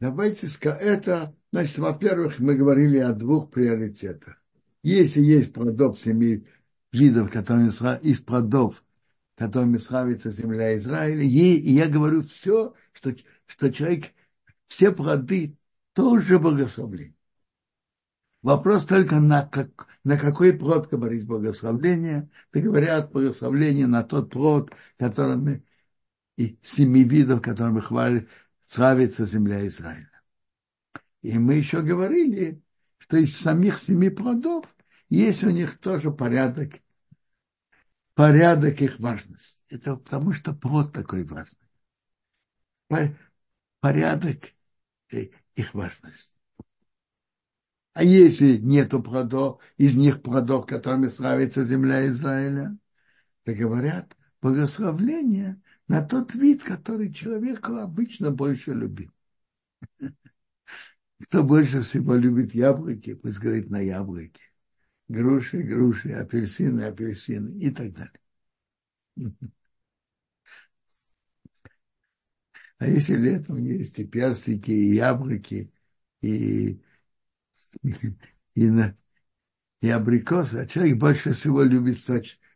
Давайте 0.00 0.48
это, 0.62 1.34
значит, 1.50 1.78
во-первых, 1.78 2.38
мы 2.38 2.56
говорили 2.56 2.98
о 2.98 3.12
двух 3.12 3.50
приоритетах. 3.50 4.42
Если 4.82 5.20
есть 5.20 5.54
плодов 5.54 5.98
семи 5.98 6.46
видов, 6.92 7.30
которые 7.30 7.70
из 8.02 8.20
плодов, 8.20 8.84
которыми 9.36 9.78
славится 9.78 10.30
земля 10.30 10.76
Израиля, 10.76 11.22
и 11.22 11.72
я 11.72 11.88
говорю 11.88 12.22
все, 12.22 12.74
что, 12.92 13.14
что 13.46 13.72
человек, 13.72 14.12
все 14.66 14.92
плоды 14.92 15.56
тоже 15.94 16.38
благословление. 16.38 17.16
Вопрос 18.44 18.84
только 18.84 19.20
на, 19.20 19.46
как, 19.46 19.88
на 20.04 20.18
какой 20.18 20.52
плод 20.52 20.90
говорить 20.90 21.26
благословление. 21.26 22.28
Ты 22.50 22.60
говорят 22.60 23.10
благословление 23.10 23.86
на 23.86 24.02
тот 24.02 24.30
плод, 24.30 24.70
которыми 24.98 25.64
и 26.36 26.58
семи 26.60 27.04
видов, 27.04 27.40
которыми 27.40 27.80
хвалит, 27.80 28.28
славится 28.66 29.24
земля 29.24 29.66
Израиля. 29.66 30.10
И 31.22 31.38
мы 31.38 31.54
еще 31.54 31.80
говорили, 31.80 32.62
что 32.98 33.16
из 33.16 33.34
самих 33.34 33.78
семи 33.78 34.10
плодов 34.10 34.66
есть 35.08 35.42
у 35.42 35.48
них 35.48 35.78
тоже 35.78 36.10
порядок, 36.10 36.74
порядок 38.12 38.82
их 38.82 39.00
важности. 39.00 39.62
Это 39.70 39.96
потому, 39.96 40.34
что 40.34 40.52
плод 40.52 40.92
такой 40.92 41.24
важный. 41.24 41.56
Порядок 43.80 44.52
э, 45.10 45.28
их 45.54 45.72
важности. 45.72 46.33
А 47.94 48.02
если 48.02 48.58
нету 48.58 49.02
плодов, 49.02 49.60
из 49.76 49.96
них 49.96 50.22
плодов, 50.22 50.66
которыми 50.66 51.08
славится 51.08 51.64
земля 51.64 52.06
Израиля, 52.08 52.76
то 53.44 53.54
говорят, 53.54 54.16
благословление 54.42 55.62
на 55.88 56.02
тот 56.02 56.34
вид, 56.34 56.62
который 56.64 57.12
человеку 57.12 57.74
обычно 57.76 58.30
больше 58.30 58.72
любит. 58.74 59.10
Кто 61.24 61.42
больше 61.42 61.80
всего 61.82 62.14
любит 62.14 62.54
яблоки, 62.54 63.14
пусть 63.14 63.38
говорит 63.40 63.70
на 63.70 63.80
яблоки. 63.80 64.40
Груши, 65.08 65.62
груши, 65.62 66.12
апельсины, 66.12 66.82
апельсины 66.82 67.58
и 67.58 67.70
так 67.70 67.92
далее. 67.94 68.20
А 72.78 72.86
если 72.86 73.16
летом 73.16 73.58
есть 73.58 73.98
и 73.98 74.04
персики, 74.04 74.70
и 74.70 74.94
яблоки, 74.96 75.72
и, 76.22 76.80
и, 78.54 78.70
на, 78.70 78.96
и 79.80 79.90
абрикосы, 79.90 80.56
а 80.56 80.66
человек 80.66 80.98
больше 80.98 81.32
всего 81.32 81.62
любит, 81.62 81.98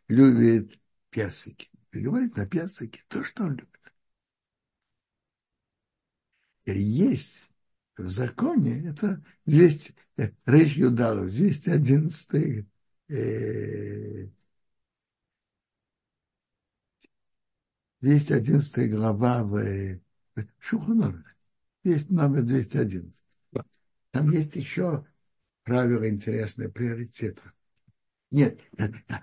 любит 0.07 0.79
персики 1.09 1.69
и 1.91 1.99
говорит 1.99 2.35
на 2.37 2.45
персике 2.45 3.01
то, 3.07 3.23
что 3.23 3.43
он 3.43 3.51
любит. 3.51 3.69
Есть 6.65 7.49
в 7.97 8.09
законе, 8.09 8.89
это 8.89 9.23
200, 9.45 9.95
э, 10.17 10.31
Рейш 10.45 10.75
Юдалов, 10.75 11.31
211 11.31 12.67
э, 13.09 14.27
211 18.01 18.91
глава 18.91 19.43
в 19.43 19.99
Шуханове. 20.59 21.23
Есть 21.83 22.09
номер 22.09 22.43
211. 22.43 23.23
Там 24.11 24.31
есть 24.31 24.55
еще 24.55 25.05
правило 25.63 26.09
интересное, 26.09 26.69
приоритета. 26.69 27.53
Нет, 28.31 28.59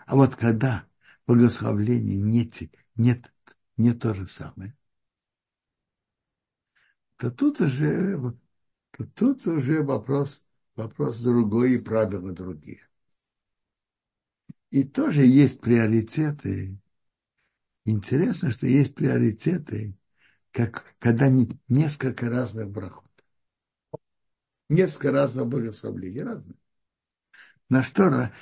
а 0.07 0.17
вот 0.17 0.37
когда 0.37 0.87
благословление 1.27 2.21
нет, 2.21 2.55
нет, 2.97 3.33
не 3.77 3.93
то 3.95 4.15
же 4.15 4.27
самое, 4.27 4.77
то 7.17 7.31
тут 7.31 7.61
уже, 7.61 8.19
то 8.93 9.05
тут 9.15 9.47
уже 9.47 9.83
вопрос, 9.83 10.47
вопрос 10.77 11.19
другой 11.21 11.75
и 11.75 11.79
правила 11.79 12.33
другие. 12.33 12.81
И 14.71 14.85
тоже 14.85 15.25
есть 15.25 15.61
приоритеты. 15.61 16.79
Интересно, 17.85 18.51
что 18.51 18.67
есть 18.67 18.95
приоритеты, 18.95 19.97
как, 20.53 20.95
когда 20.99 21.29
не, 21.31 21.49
несколько 21.69 22.29
разных 22.31 22.71
брахот. 22.71 23.06
Несколько 24.69 25.11
разных 25.13 25.47
благословлений, 25.49 26.23
разных. 26.23 26.57
На 27.69 27.83
что, 27.83 28.33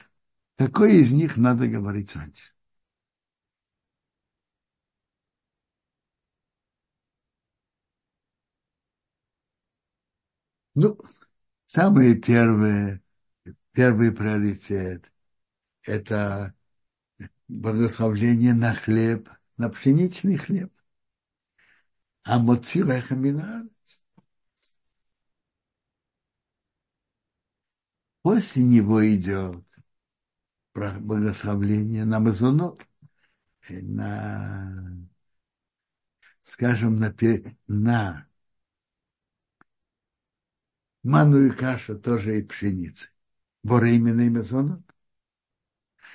какой 0.57 0.97
из 0.97 1.13
них 1.13 1.37
надо 1.37 1.67
говорить 1.69 2.15
раньше? 2.17 2.53
Ну, 10.75 10.99
самый 11.67 12.21
первый, 12.21 13.01
первый 13.73 14.13
приоритет– 14.13 15.11
это 15.85 16.55
благословление 17.49 18.55
на 18.55 18.75
хлеб, 18.75 19.29
на 19.57 19.69
пшеничный 19.71 20.37
хлеб. 20.39 20.73
А 22.25 22.39
моцилеха 22.39 23.15
минарец. 23.15 23.74
После 28.25 28.65
него 28.65 29.07
идет 29.07 29.63
благословление 30.73 32.07
на 32.07 32.21
мазонот, 32.21 32.81
э, 33.69 33.83
на, 33.83 34.97
скажем, 36.43 36.99
на, 36.99 37.15
на 37.67 38.27
ману 41.03 41.47
и 41.47 41.51
каша 41.51 41.97
тоже 41.97 42.39
и 42.39 42.43
пшеницы. 42.43 43.11
Бореймина 43.63 44.23
и 44.23 44.31
мазонот. 44.31 44.81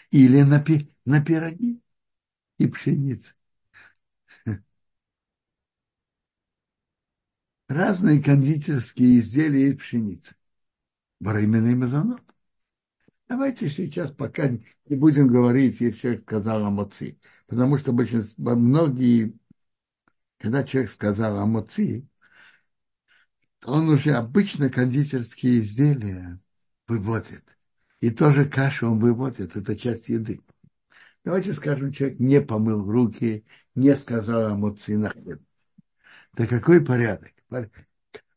Или 0.09 0.41
на, 0.41 0.65
на 1.05 1.23
пироги 1.23 1.79
и 2.57 2.65
пшеницы. 2.65 3.35
Разные 7.67 8.19
кондитерские 8.21 9.19
изделия 9.19 9.69
из 9.69 9.77
пшеницы. 9.77 10.38
И 11.21 11.25
мазонот. 11.25 12.21
Давайте 13.27 13.69
сейчас 13.69 14.11
пока 14.11 14.49
не 14.49 14.95
будем 14.95 15.27
говорить, 15.27 15.81
если 15.81 15.99
человек 15.99 16.21
сказал 16.21 16.65
о 16.65 16.69
моци. 16.69 17.19
Потому 17.47 17.77
что 17.77 17.91
большинство, 17.91 18.55
многие, 18.55 19.37
когда 20.37 20.63
человек 20.63 20.89
сказал 20.89 21.37
о 21.37 21.45
моци, 21.45 22.07
он 23.65 23.89
уже 23.89 24.13
обычно 24.13 24.69
кондитерские 24.69 25.59
изделия 25.59 26.39
выводит. 26.87 27.43
И 27.99 28.11
тоже 28.11 28.45
кашу 28.45 28.91
он 28.91 28.99
выводит, 28.99 29.57
это 29.57 29.75
часть 29.75 30.07
еды. 30.07 30.41
Давайте 31.25 31.53
скажем, 31.53 31.91
человек 31.91 32.19
не 32.19 32.41
помыл 32.41 32.89
руки, 32.89 33.45
не 33.75 33.93
сказал 33.95 34.45
о 34.45 34.55
моци 34.55 34.97
на 34.97 35.09
хлеб. 35.09 35.41
Да 36.33 36.47
какой 36.47 36.83
порядок? 36.83 37.33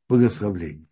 Благословление. 0.09 0.92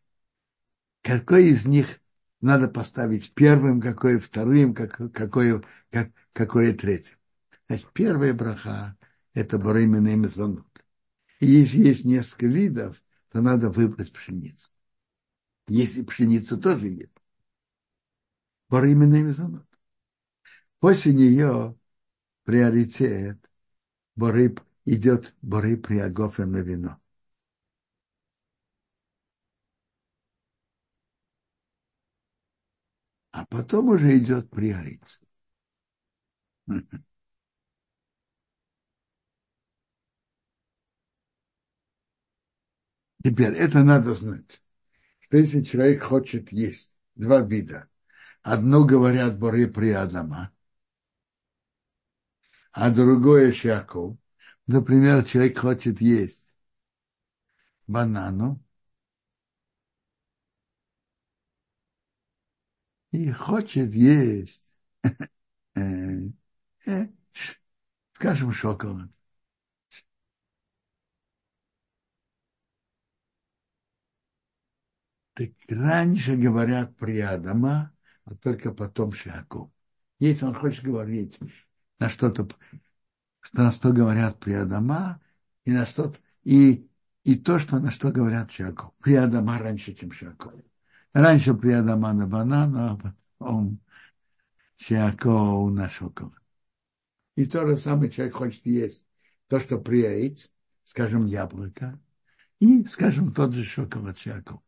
Какой 1.03 1.49
из 1.49 1.67
них 1.67 2.01
надо 2.41 2.69
поставить 2.69 3.33
первым, 3.35 3.81
какое 3.81 4.19
вторым, 4.19 4.75
как, 4.75 5.13
какое, 5.13 5.63
как, 5.91 6.11
какое 6.33 6.75
третьим. 6.75 7.17
Значит, 7.69 7.93
первая 7.93 8.35
браха– 8.35 8.97
это 9.35 9.59
бремя 9.59 9.99
мезонот. 9.99 10.67
И 11.39 11.47
если 11.47 11.79
есть 11.79 12.05
несколько 12.05 12.47
видов, 12.47 13.03
то 13.31 13.41
надо 13.41 13.71
выбрать 13.71 14.13
пшеницу. 14.13 14.71
Если 15.69 16.03
пшеницы 16.03 16.57
тоже 16.57 16.91
нет. 16.91 17.11
Бремя 18.69 19.07
мезонот. 19.07 19.67
После 20.81 21.13
нее 21.13 21.79
приоритет 22.45 23.39
боры, 24.17 24.55
идет 24.85 25.35
боры 25.43 25.77
приагофа 25.77 26.47
на 26.47 26.59
вино. 26.59 27.00
А 33.41 33.47
потом 33.47 33.89
уже 33.89 34.19
идет 34.19 34.51
приоритет. 34.51 35.21
Теперь 43.25 43.55
это 43.55 43.83
надо 43.83 44.13
знать, 44.15 44.63
что 45.21 45.39
если 45.39 45.63
человек 45.63 46.03
хочет 46.05 46.53
есть 46.53 46.93
два 47.17 47.41
вида, 47.43 47.89
одно 48.43 48.85
говорят 48.85 49.39
Боре 49.39 49.69
при 49.69 49.91
Адама, 49.93 50.53
а 52.73 52.91
другое 52.91 53.53
Шаков, 53.53 54.17
например, 54.67 55.25
человек 55.25 55.59
хочет 55.59 56.01
есть 56.01 56.53
банану, 57.87 58.59
и 63.13 63.31
хочет 63.33 63.93
есть, 63.93 64.73
э, 65.75 66.29
скажем, 68.13 68.53
шоколад. 68.53 69.11
Так 75.35 75.51
раньше 75.69 76.37
говорят 76.37 76.97
при 76.97 77.19
Адама, 77.21 77.93
а 78.25 78.35
только 78.35 78.73
потом 78.73 79.13
Шиаков. 79.13 79.71
Если 80.19 80.45
он 80.45 80.55
хочет 80.55 80.85
говорить 80.85 81.39
на 81.99 82.09
что-то, 82.11 82.49
на 83.53 83.73
что 83.73 83.93
говорят 83.93 84.39
при 84.39 84.53
Адама, 84.53 85.21
и 85.65 85.73
на 85.73 85.87
что-то, 85.87 86.19
и, 86.45 86.89
и 87.25 87.37
то, 87.37 87.59
что 87.59 87.79
на 87.79 87.91
что 87.91 88.11
говорят 88.11 88.53
Шиаков. 88.53 88.93
При 88.99 89.15
Адама 89.15 89.59
раньше, 89.59 89.95
чем 89.95 90.13
Шиаков. 90.13 90.53
Раньше 91.13 91.55
при 91.55 91.73
Адама 91.73 92.13
на 92.13 92.27
банан, 92.27 92.77
а 92.77 92.97
потом 93.39 93.81
Шиаков 94.77 95.73
на 95.73 95.89
шоколад. 95.89 96.35
И 97.37 97.47
то 97.47 97.67
же 97.67 97.77
самое 97.77 98.11
человек 98.11 98.35
хочет 98.35 98.65
есть 98.67 99.05
то, 99.49 99.59
что 99.59 99.79
при 99.79 100.37
скажем, 100.85 101.27
яблоко, 101.27 101.99
и, 102.61 102.85
скажем, 102.85 103.33
тот 103.33 103.55
же 103.55 103.65
шоколад 103.65 104.19
Шиаков. 104.19 104.61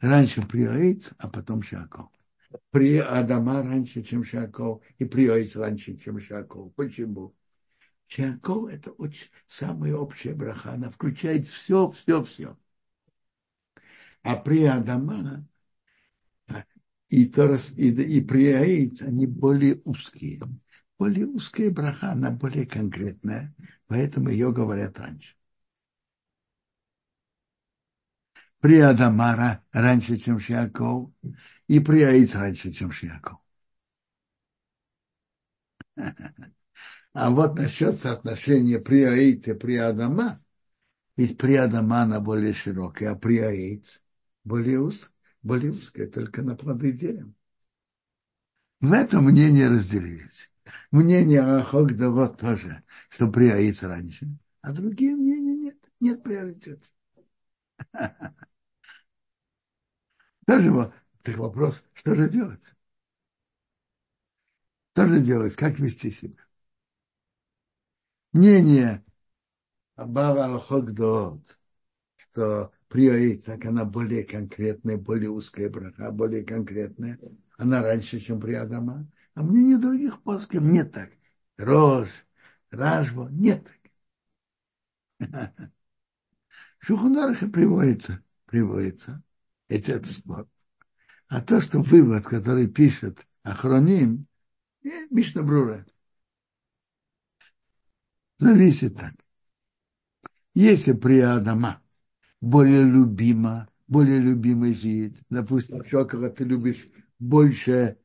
Раньше 0.00 0.42
при 0.42 1.00
а 1.18 1.28
потом 1.28 1.62
Шиаков. 1.62 2.08
При 2.70 2.98
Адама 2.98 3.62
раньше, 3.62 4.02
чем 4.02 4.24
Шиаков, 4.24 4.82
и 4.98 5.04
при 5.04 5.28
раньше, 5.28 5.96
чем 5.96 6.20
Шиаков. 6.20 6.74
Почему? 6.74 7.34
Шиаков– 8.08 8.68
это 8.72 8.90
очень, 8.92 9.28
самая 9.46 9.94
общая 9.94 10.34
браха, 10.34 10.72
она 10.72 10.90
включает 10.90 11.46
все, 11.46 11.88
все, 11.88 12.24
все. 12.24 12.56
А 14.22 14.36
при 14.36 14.64
Адама 14.64 15.44
и, 17.08 17.26
Торас, 17.26 17.72
и, 17.76 17.88
и 17.88 18.20
при 18.20 18.52
Аид 18.52 19.02
они 19.02 19.26
более 19.26 19.80
узкие. 19.84 20.40
Более 20.98 21.26
узкая 21.26 21.70
браха, 21.70 22.12
она 22.12 22.30
более 22.30 22.66
конкретная, 22.66 23.54
поэтому 23.86 24.30
ее 24.30 24.52
говорят 24.52 24.98
раньше. 24.98 25.34
При 28.60 28.80
Адамара 28.80 29.62
раньше, 29.72 30.16
чем 30.16 30.40
Шиаков, 30.40 31.10
и 31.68 31.78
при 31.80 32.02
Аид 32.02 32.34
раньше, 32.34 32.72
чем 32.72 32.90
Шиаков. 32.90 33.38
А 37.12 37.30
вот 37.30 37.56
насчет 37.56 37.96
соотношения 37.96 38.78
при 38.78 39.02
Аид 39.02 39.48
и 39.48 39.54
при 39.54 39.76
Адама, 39.76 40.42
ведь 41.16 41.38
при 41.38 41.54
Адама 41.56 42.02
она 42.02 42.20
более 42.20 42.54
широкая, 42.54 43.12
а 43.12 43.16
при 43.16 43.38
Аид 43.38 44.02
более, 44.48 44.80
уз, 44.80 45.12
более 45.42 45.72
узкая, 45.72 46.08
только 46.08 46.42
на 46.42 46.56
плоды 46.56 46.92
дерем. 46.92 47.34
В 48.80 48.92
этом 48.92 49.24
мнение 49.26 49.68
разделились. 49.68 50.50
Мнение 50.90 51.42
вот 52.10 52.38
тоже, 52.38 52.82
что 53.08 53.30
приорится 53.30 53.88
раньше, 53.88 54.28
а 54.62 54.72
другие 54.72 55.14
мнения 55.16 55.54
нет, 55.54 55.76
нет 56.00 56.22
приоритета. 56.22 56.86
Тоже 60.46 60.70
так 61.22 61.36
вопрос, 61.38 61.84
что 61.94 62.14
же 62.16 62.28
делать? 62.28 62.74
Что 64.92 65.06
же 65.06 65.20
делать, 65.20 65.54
как 65.56 65.78
вести 65.78 66.10
себя? 66.10 66.36
Мнение 68.32 69.04
Абава 69.96 70.46
Алхогдот, 70.46 71.58
что 72.16 72.72
приорит, 72.88 73.44
так 73.44 73.64
она 73.64 73.84
более 73.84 74.24
конкретная, 74.24 74.96
более 74.96 75.30
узкая 75.30 75.68
браха, 75.68 76.10
более 76.10 76.44
конкретная. 76.44 77.18
Она 77.56 77.82
раньше, 77.82 78.20
чем 78.20 78.40
при 78.40 78.54
Адама. 78.54 79.06
А 79.34 79.42
мнение 79.42 79.78
других 79.78 80.22
плоских 80.22 80.60
нет 80.60 80.92
так. 80.92 81.10
Рож, 81.56 82.08
Ражба, 82.70 83.28
нет 83.30 83.68
так. 85.18 85.38
Шухунарха 86.78 87.48
приводится, 87.48 88.22
приводится 88.46 89.22
этот 89.68 90.06
спор. 90.06 90.48
А 91.28 91.42
то, 91.42 91.60
что 91.60 91.80
вывод, 91.82 92.24
который 92.24 92.68
пишет 92.68 93.26
Ахроним, 93.42 94.26
Мишна 95.10 95.42
Брура, 95.42 95.84
зависит 98.38 98.96
так. 98.96 99.14
Если 100.54 100.92
при 100.92 101.20
Адама 101.20 101.82
более 102.40 102.84
любима, 102.84 103.68
более 103.86 104.18
любимый 104.20 104.74
жид, 104.74 105.16
допустим, 105.30 105.84
Шокова 105.84 106.30
ты 106.30 106.44
любишь 106.44 106.88
больше, 107.18 107.98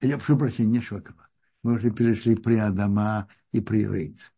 я 0.00 0.16
прошу 0.18 0.38
прощения, 0.38 0.70
не 0.70 0.80
Шокова, 0.80 1.28
мы 1.62 1.74
уже 1.74 1.90
перешли 1.90 2.36
при 2.36 2.56
Адама 2.56 3.28
и 3.52 3.60
при 3.60 3.86
Рейц. 3.86 4.32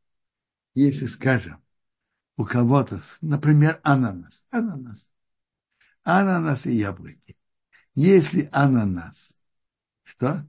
Если 0.75 1.07
скажем, 1.07 1.63
у 2.37 2.45
кого-то, 2.45 3.01
например, 3.21 3.81
ананас, 3.83 4.45
ананас, 4.51 5.11
ананас 6.05 6.67
и 6.67 6.73
яблоки. 6.75 7.37
Если 7.95 8.49
ананас, 8.53 9.37
что? 10.05 10.47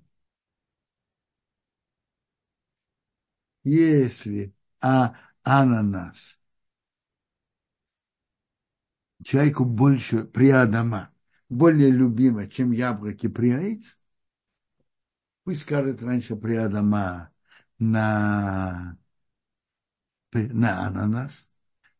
Если 3.64 4.53
а, 4.82 5.16
ананас 5.43 6.39
человеку 9.24 9.65
больше 9.65 10.24
приадама, 10.24 11.11
более 11.49 11.91
любимо, 11.91 12.47
чем 12.47 12.72
яблоки 12.72 13.28
приаиц, 13.28 13.99
пусть 15.43 15.61
скажет 15.61 16.01
раньше 16.03 16.36
приадама 16.36 17.32
на, 17.80 18.97
на 20.34 20.88
ананас, 20.88 21.51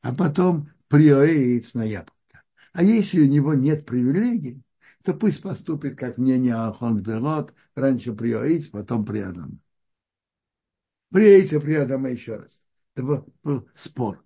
а 0.01 0.13
потом 0.13 0.69
приоиц 0.88 1.74
на 1.74 1.84
яблоко. 1.84 2.43
А 2.74 2.84
если 2.84 3.22
у 3.22 3.28
него 3.28 3.53
нет 3.53 3.86
привилегий, 3.86 4.61
то 5.03 5.13
пусть 5.13 5.41
поступит 5.41 5.97
как 5.97 6.17
мнение 6.17 6.55
Ахонгдерот, 6.55 7.53
раньше 7.76 8.13
приоиц, 8.13 8.67
потом 8.67 9.05
приадама. 9.05 9.57
Приоиц 11.09 11.51
и 11.53 11.59
приадама 11.59 12.09
еще 12.09 12.38
раз. 12.38 12.63
Это 12.95 13.26
был 13.43 13.69
спор. 13.76 14.24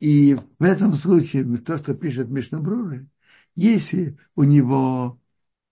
И 0.00 0.34
в 0.34 0.62
этом 0.62 0.94
случае, 0.94 1.44
то, 1.58 1.76
что 1.76 1.94
пишет 1.94 2.30
Мишнабрури, 2.30 3.06
если 3.54 4.18
у 4.34 4.44
него 4.44 5.20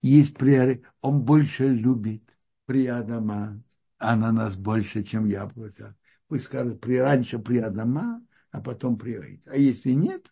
есть 0.01 0.37
приоритет, 0.37 0.85
он 1.01 1.23
больше 1.23 1.67
любит 1.67 2.23
приадама, 2.65 3.61
ананас 3.97 4.55
больше, 4.55 5.03
чем 5.03 5.25
яблоко. 5.25 5.97
Пусть 6.27 6.45
скажет, 6.45 6.79
при, 6.79 6.97
раньше 6.97 7.39
приадама, 7.39 8.23
а 8.51 8.61
потом 8.61 8.99
приорит. 8.99 9.47
А 9.47 9.57
если 9.57 9.91
нет, 9.93 10.31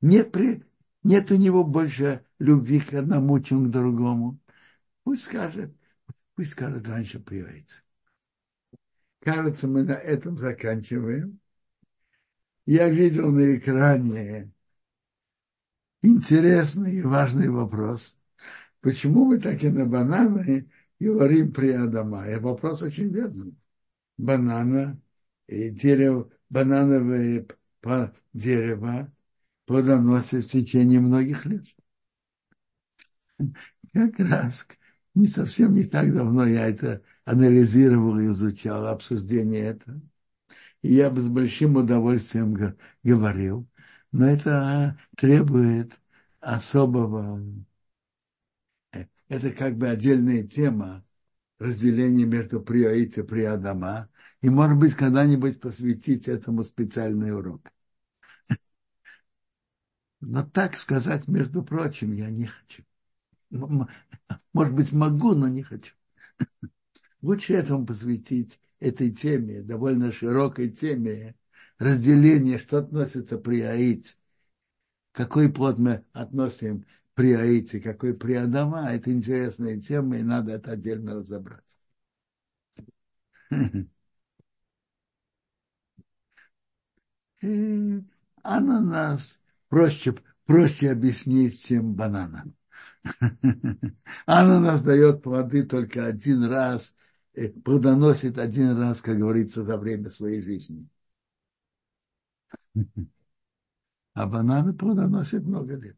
нет, 0.00 0.32
при, 0.32 0.64
нет 1.04 1.30
у 1.30 1.36
него 1.36 1.62
больше 1.62 2.26
любви 2.40 2.80
к 2.80 2.92
одному, 2.94 3.38
чем 3.38 3.68
к 3.68 3.70
другому, 3.70 4.40
пусть 5.04 5.24
скажет, 5.24 5.72
пусть 6.34 6.50
скажет 6.50 6.88
раньше 6.88 7.20
приорит. 7.20 7.84
Кажется, 9.20 9.68
мы 9.68 9.84
на 9.84 9.92
этом 9.92 10.38
заканчиваем 10.38 11.40
я 12.66 12.88
видел 12.88 13.30
на 13.30 13.56
экране 13.56 14.52
интересный 16.02 16.96
и 16.96 17.02
важный 17.02 17.48
вопрос. 17.48 18.18
Почему 18.80 19.24
мы 19.26 19.40
так 19.40 19.62
и 19.62 19.70
на 19.70 19.86
бананы 19.86 20.70
говорим 21.00 21.52
при 21.52 21.70
Адама? 21.70 22.28
И 22.28 22.36
вопрос 22.36 22.82
очень 22.82 23.08
верный. 23.08 23.56
Банана, 24.16 25.00
и 25.48 25.70
дерево, 25.70 26.30
банановое 26.48 27.46
дерево 28.32 29.12
плодоносит 29.66 30.44
в 30.44 30.50
течение 30.50 31.00
многих 31.00 31.44
лет. 31.46 31.66
Как 33.92 34.18
раз 34.18 34.66
не 35.14 35.26
совсем 35.26 35.72
не 35.72 35.84
так 35.84 36.12
давно 36.12 36.46
я 36.46 36.68
это 36.68 37.02
анализировал 37.24 38.18
и 38.18 38.28
изучал, 38.28 38.86
обсуждение 38.86 39.64
этого 39.64 40.00
и 40.84 40.94
я 40.96 41.08
бы 41.10 41.22
с 41.22 41.28
большим 41.30 41.76
удовольствием 41.76 42.54
говорил, 43.02 43.66
но 44.12 44.26
это 44.26 44.98
требует 45.16 45.92
особого, 46.40 47.40
э, 48.92 49.06
это 49.28 49.50
как 49.52 49.76
бы 49.78 49.88
отдельная 49.88 50.46
тема 50.46 51.04
разделения 51.58 52.26
между 52.26 52.60
приоит 52.62 53.18
и 53.18 53.22
приадама, 53.22 54.10
и, 54.42 54.50
может 54.50 54.78
быть, 54.78 54.94
когда-нибудь 54.94 55.60
посвятить 55.60 56.28
этому 56.28 56.64
специальный 56.64 57.34
урок. 57.36 57.70
Но 60.20 60.42
так 60.44 60.76
сказать, 60.78 61.28
между 61.28 61.62
прочим, 61.62 62.12
я 62.12 62.30
не 62.30 62.46
хочу. 62.46 62.82
Может 64.52 64.74
быть, 64.74 64.92
могу, 64.92 65.34
но 65.34 65.48
не 65.48 65.62
хочу. 65.62 65.94
Лучше 67.22 67.54
этому 67.54 67.86
посвятить 67.86 68.60
этой 68.80 69.10
теме, 69.10 69.62
довольно 69.62 70.12
широкой 70.12 70.70
теме, 70.70 71.36
разделение, 71.78 72.58
что 72.58 72.78
относится 72.78 73.38
при 73.38 73.60
аиц, 73.62 74.16
какой 75.12 75.52
плод 75.52 75.78
мы 75.78 76.04
относим 76.12 76.84
при 77.14 77.32
аице, 77.32 77.80
какой 77.80 78.14
при 78.14 78.34
Адама, 78.34 78.90
это 78.92 79.12
интересная 79.12 79.80
тема, 79.80 80.16
и 80.18 80.22
надо 80.22 80.52
это 80.52 80.72
отдельно 80.72 81.16
разобрать. 81.16 81.78
Ананас 88.42 89.40
проще, 89.68 90.14
проще 90.46 90.90
объяснить, 90.90 91.64
чем 91.64 91.94
банана. 91.94 92.44
Ананас 94.26 94.82
дает 94.82 95.22
плоды 95.22 95.64
только 95.64 96.06
один 96.06 96.44
раз 96.44 96.94
плодоносит 97.64 98.38
один 98.38 98.78
раз, 98.78 99.00
как 99.00 99.18
говорится, 99.18 99.64
за 99.64 99.76
время 99.76 100.10
своей 100.10 100.40
жизни. 100.40 100.88
А 104.16 104.26
бананы 104.26 104.72
плодоносят 104.72 105.42
много 105.42 105.74
лет. 105.74 105.96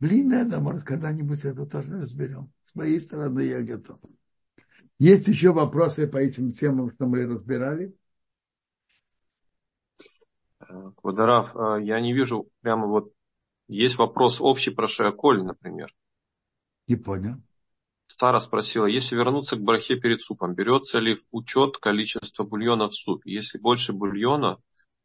Блин, 0.00 0.32
это, 0.32 0.58
может, 0.58 0.84
когда-нибудь 0.84 1.44
это 1.44 1.66
тоже 1.66 2.00
разберем. 2.00 2.50
С 2.62 2.74
моей 2.74 2.98
стороны 2.98 3.40
я 3.40 3.62
готов. 3.62 4.00
Есть 4.98 5.28
еще 5.28 5.52
вопросы 5.52 6.06
по 6.06 6.16
этим 6.16 6.52
темам, 6.52 6.90
что 6.92 7.06
мы 7.06 7.26
разбирали? 7.26 7.94
Квадорав, 10.96 11.54
э, 11.56 11.84
я 11.84 12.00
не 12.00 12.14
вижу 12.14 12.48
прямо 12.60 12.86
вот... 12.86 13.12
Есть 13.68 13.96
вопрос 13.96 14.40
общий 14.40 14.70
про 14.70 14.86
Шиаколь, 14.86 15.42
например. 15.42 15.88
Не 16.86 16.96
понял. 16.96 17.36
Стара 18.14 18.38
спросила, 18.38 18.86
если 18.86 19.16
вернуться 19.16 19.56
к 19.56 19.60
брахе 19.60 19.96
перед 19.96 20.20
супом, 20.20 20.54
берется 20.54 21.00
ли 21.00 21.16
в 21.16 21.24
учет 21.32 21.78
количество 21.78 22.44
бульона 22.44 22.88
в 22.88 22.94
супе? 22.94 23.32
Если 23.32 23.58
больше 23.58 23.92
бульона, 23.92 24.58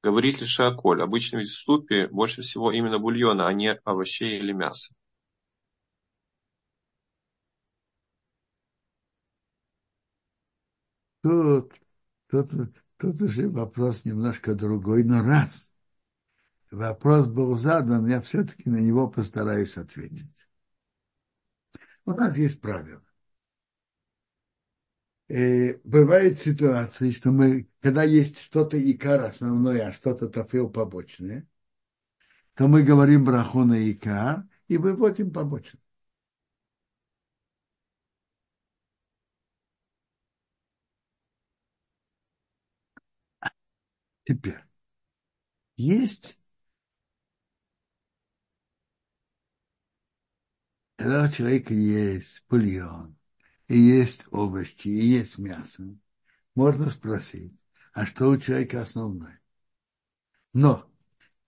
говорит 0.03 0.39
ли 0.41 0.45
шиаколь? 0.45 1.01
Обычно 1.01 1.39
ведь 1.39 1.49
в 1.49 1.59
супе 1.59 2.07
больше 2.07 2.43
всего 2.43 2.71
именно 2.71 2.99
бульона, 2.99 3.47
а 3.47 3.53
не 3.53 3.73
овощей 3.83 4.37
или 4.37 4.51
мяса. 4.51 4.93
Тут, 11.23 11.73
тут, 12.29 12.51
тут 12.97 13.21
уже 13.23 13.49
вопрос 13.49 14.05
немножко 14.05 14.53
другой, 14.53 15.03
но 15.03 15.23
раз 15.23 15.73
вопрос 16.69 17.27
был 17.27 17.55
задан, 17.55 18.05
я 18.05 18.21
все-таки 18.21 18.69
на 18.69 18.77
него 18.77 19.07
постараюсь 19.07 19.77
ответить. 19.77 20.38
У 22.05 22.11
нас 22.11 22.35
есть 22.35 22.59
правило. 22.59 23.01
Э, 25.27 25.75
бывают 25.83 26.39
ситуации, 26.39 27.11
что 27.11 27.31
мы, 27.31 27.67
когда 27.81 28.03
есть 28.03 28.39
что-то 28.39 28.77
икар 28.91 29.23
основное, 29.25 29.87
а 29.87 29.91
что-то 29.91 30.27
тафил 30.29 30.69
побочное, 30.69 31.47
то 32.55 32.67
мы 32.67 32.83
говорим 32.83 33.25
браху 33.25 33.63
на 33.63 33.91
икар 33.91 34.43
и 34.67 34.77
выводим 34.77 35.31
побочное. 35.31 35.81
Теперь, 44.23 44.63
есть 45.77 46.38
Когда 50.99 51.23
у 51.23 51.29
человека 51.29 51.73
есть 51.73 52.43
бульон, 52.49 53.15
и 53.69 53.77
есть 53.77 54.25
овощи, 54.31 54.89
и 54.89 55.05
есть 55.05 55.37
мясо, 55.37 55.95
можно 56.55 56.89
спросить, 56.89 57.53
а 57.93 58.05
что 58.05 58.27
у 58.27 58.37
человека 58.37 58.81
основное. 58.81 59.39
Но 60.51 60.85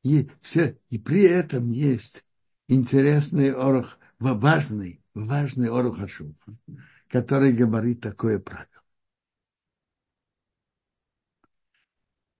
и, 0.03 0.31
все, 0.39 0.79
и 0.89 0.97
при 0.97 1.23
этом 1.23 1.69
есть 1.69 2.25
интересный 2.69 3.51
орах, 3.51 3.99
важный, 4.19 5.03
важный 5.13 5.67
орах 5.67 5.99
Ашуха, 5.99 6.55
который 7.09 7.51
говорит 7.51 7.99
такое 7.99 8.39
правило. 8.39 8.69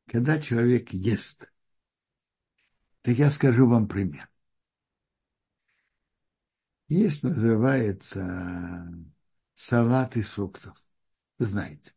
Когда 0.06 0.40
человек 0.40 0.94
ест, 0.94 1.44
так 3.02 3.18
я 3.18 3.30
скажу 3.30 3.68
вам 3.68 3.90
пример. 3.90 4.31
Есть, 6.92 7.24
называется, 7.24 8.86
салат 9.54 10.18
из 10.18 10.28
фруктов. 10.28 10.76
Вы 11.38 11.46
знаете. 11.46 11.94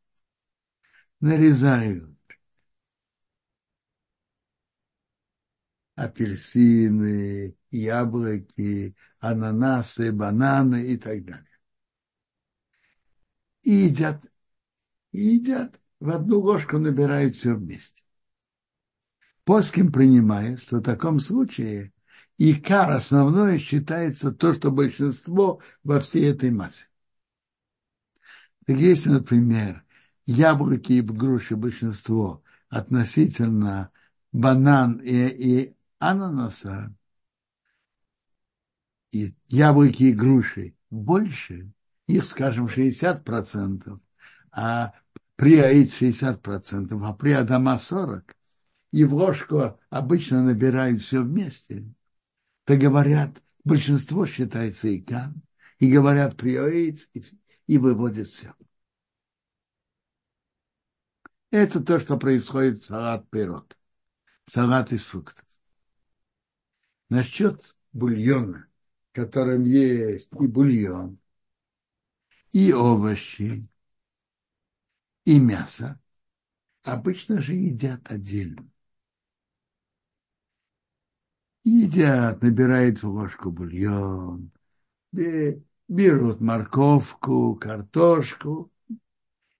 Нарезают 1.18 2.16
апельсины, 5.96 7.56
яблоки, 7.72 8.94
ананасы, 9.18 10.12
бананы 10.12 10.86
и 10.86 10.96
так 10.96 11.24
далее. 11.24 11.58
И 13.62 13.72
едят, 13.72 14.24
и 15.10 15.22
едят, 15.22 15.80
в 15.98 16.08
одну 16.08 16.38
ложку 16.38 16.78
набирают 16.78 17.34
все 17.34 17.56
вместе. 17.56 18.04
Поским 19.42 19.90
принимает, 19.90 20.62
что 20.62 20.76
в 20.76 20.82
таком 20.84 21.18
случае 21.18 21.93
икар 22.38 22.90
основное 22.90 23.58
считается 23.58 24.32
то, 24.32 24.54
что 24.54 24.70
большинство 24.70 25.60
во 25.82 26.00
всей 26.00 26.30
этой 26.30 26.50
массе. 26.50 26.86
Так 28.66 28.78
если, 28.78 29.10
например, 29.10 29.84
яблоки 30.26 30.94
и 30.94 31.00
груши 31.02 31.56
большинство 31.56 32.42
относительно 32.68 33.90
банан 34.32 35.00
и, 35.04 35.28
и 35.28 35.76
ананаса, 35.98 36.94
и 39.12 39.34
яблоки 39.48 40.04
и 40.04 40.12
груши 40.12 40.74
больше, 40.90 41.70
их, 42.06 42.24
скажем, 42.24 42.66
60%, 42.66 44.00
а 44.50 44.92
при 45.36 45.58
аид 45.58 45.92
60%, 45.92 47.00
а 47.02 47.12
при 47.12 47.32
адама 47.32 47.76
40%, 47.76 48.24
и 48.92 49.04
в 49.04 49.14
ложку 49.14 49.78
обычно 49.90 50.42
набирают 50.42 51.00
все 51.00 51.20
вместе, 51.20 51.84
то 52.64 52.76
говорят, 52.76 53.42
большинство 53.64 54.26
считается 54.26 54.94
икан, 54.94 55.42
и 55.78 55.90
говорят 55.90 56.36
при 56.36 56.56
аид, 56.56 57.08
и, 57.14 57.24
и 57.66 57.78
выводят 57.78 58.28
все. 58.28 58.54
Это 61.50 61.80
то, 61.80 62.00
что 62.00 62.16
происходит 62.16 62.82
в 62.82 62.86
салат 62.86 63.28
пирот, 63.30 63.78
салат 64.44 64.92
из 64.92 65.04
фруктов. 65.04 65.44
Насчет 67.10 67.76
бульона, 67.92 68.66
в 69.12 69.14
котором 69.14 69.64
есть 69.64 70.28
и 70.32 70.46
бульон, 70.46 71.18
и 72.52 72.72
овощи, 72.72 73.68
и 75.24 75.38
мясо, 75.38 76.00
обычно 76.82 77.40
же 77.40 77.54
едят 77.54 78.10
отдельно. 78.10 78.68
Едят, 81.64 82.42
набирают 82.42 83.02
в 83.02 83.08
ложку 83.08 83.50
бульон, 83.50 84.52
берут 85.12 86.40
морковку, 86.40 87.56
картошку 87.56 88.70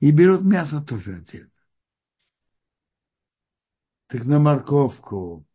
и 0.00 0.10
берут 0.10 0.42
мясо 0.42 0.82
тоже 0.82 1.16
отдельно. 1.16 1.50
Так 4.08 4.24
на 4.24 4.38
морковку 4.38 5.46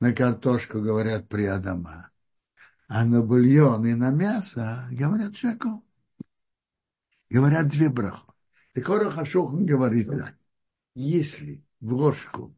на 0.00 0.12
картошку 0.12 0.80
говорят 0.80 1.28
при 1.28 1.44
Адама, 1.44 2.10
а 2.88 3.04
на 3.04 3.22
бульон 3.22 3.86
и 3.86 3.94
на 3.94 4.10
мясо 4.10 4.88
говорят 4.90 5.36
шакол. 5.36 5.84
Говорят 7.30 7.68
две 7.68 7.88
браху. 7.90 8.34
Так 8.72 8.88
Орахашохан 8.88 9.64
говорит 9.64 10.08
так. 10.08 10.34
Если 10.94 11.64
в 11.80 11.92
ложку, 11.92 12.55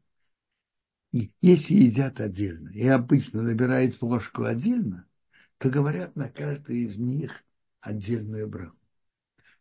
и 1.13 1.33
если 1.41 1.75
едят 1.75 2.21
отдельно, 2.21 2.69
и 2.71 2.87
обычно 2.87 3.43
набирает 3.43 3.95
в 3.95 4.03
ложку 4.03 4.45
отдельно, 4.45 5.07
то 5.59 5.71
говорят 5.71 6.17
на 6.17 6.29
каждой 6.29 6.85
из 6.85 6.99
них 6.99 7.45
отдельную 7.81 8.49
браху. 8.49 8.77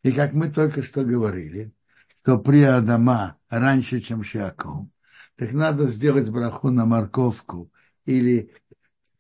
И 0.04 0.12
как 0.12 0.34
мы 0.34 0.50
только 0.50 0.84
что 0.84 1.04
говорили, 1.04 1.74
что 2.20 2.38
при 2.38 2.64
Адама 2.64 3.38
раньше, 3.50 4.02
чем 4.02 4.24
Шиаков, 4.24 4.88
так 5.36 5.52
надо 5.54 5.88
сделать 5.88 6.30
браху 6.30 6.70
на 6.70 6.86
морковку 6.86 7.72
или 8.06 8.52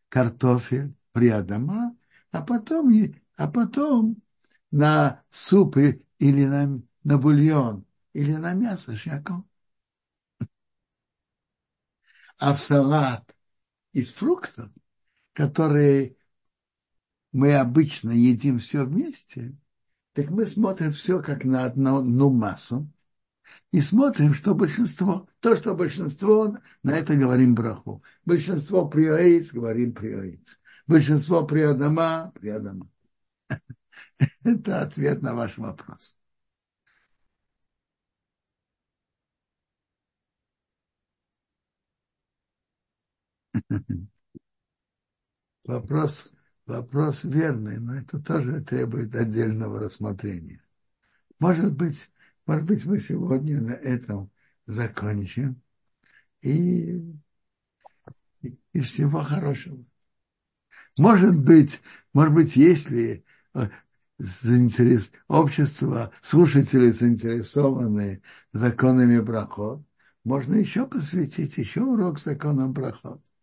картофель 0.09 0.93
при 1.13 1.29
Адама, 1.29 1.95
а 2.31 2.41
потом, 2.41 2.91
а 3.37 3.47
потом 3.47 4.17
на 4.71 5.23
суп 5.29 5.77
или 5.77 6.45
на, 6.45 6.81
на 7.03 7.17
бульон 7.17 7.85
или 8.13 8.33
на 8.33 8.53
мясо 8.53 8.95
шаков. 8.95 9.45
А 12.37 12.53
в 12.53 12.61
салат 12.61 13.35
из 13.93 14.11
фруктов, 14.13 14.69
которые 15.33 16.15
мы 17.31 17.55
обычно 17.55 18.11
едим 18.11 18.59
все 18.59 18.83
вместе, 18.83 19.55
так 20.13 20.29
мы 20.29 20.47
смотрим 20.47 20.91
все 20.91 21.21
как 21.21 21.45
на 21.45 21.65
одну, 21.65 21.99
одну 21.99 22.29
массу, 22.31 22.89
и 23.71 23.81
смотрим, 23.81 24.33
что 24.33 24.55
большинство, 24.55 25.27
то, 25.39 25.55
что 25.55 25.75
большинство, 25.75 26.57
на 26.83 26.97
это 26.97 27.15
говорим 27.15 27.55
браху. 27.55 28.03
Большинство 28.25 28.87
приоиц, 28.87 29.51
говорим 29.51 29.93
приоиц. 29.93 30.59
Большинство 30.85 31.45
приодама, 31.45 32.31
приодама. 32.35 32.89
Это 34.43 34.81
ответ 34.81 35.21
на 35.21 35.33
ваш 35.33 35.57
вопрос. 35.57 36.16
Вопрос, 45.65 46.33
вопрос 46.65 47.23
верный, 47.23 47.77
но 47.77 47.95
это 47.95 48.19
тоже 48.19 48.61
требует 48.61 49.13
отдельного 49.15 49.79
рассмотрения. 49.79 50.61
Может 51.39 51.73
быть, 51.73 52.09
может 52.45 52.65
быть, 52.65 52.85
мы 52.85 52.99
сегодня 52.99 53.59
на 53.59 53.73
этом 53.73 54.31
закончим. 54.65 55.61
И, 56.41 57.01
и 58.41 58.79
всего 58.79 59.23
хорошего. 59.23 59.83
Может 60.97 61.37
быть, 61.37 61.81
может 62.13 62.33
быть, 62.33 62.55
если 62.55 63.25
э, 63.53 63.67
общество, 65.27 66.11
слушатели 66.21 66.91
заинтересованы 66.91 68.21
законами 68.53 69.19
брахот, 69.19 69.85
можно 70.23 70.55
еще 70.55 70.87
посвятить 70.87 71.57
еще 71.57 71.81
урок 71.81 72.19
законам 72.19 72.71
брахот. 72.71 73.21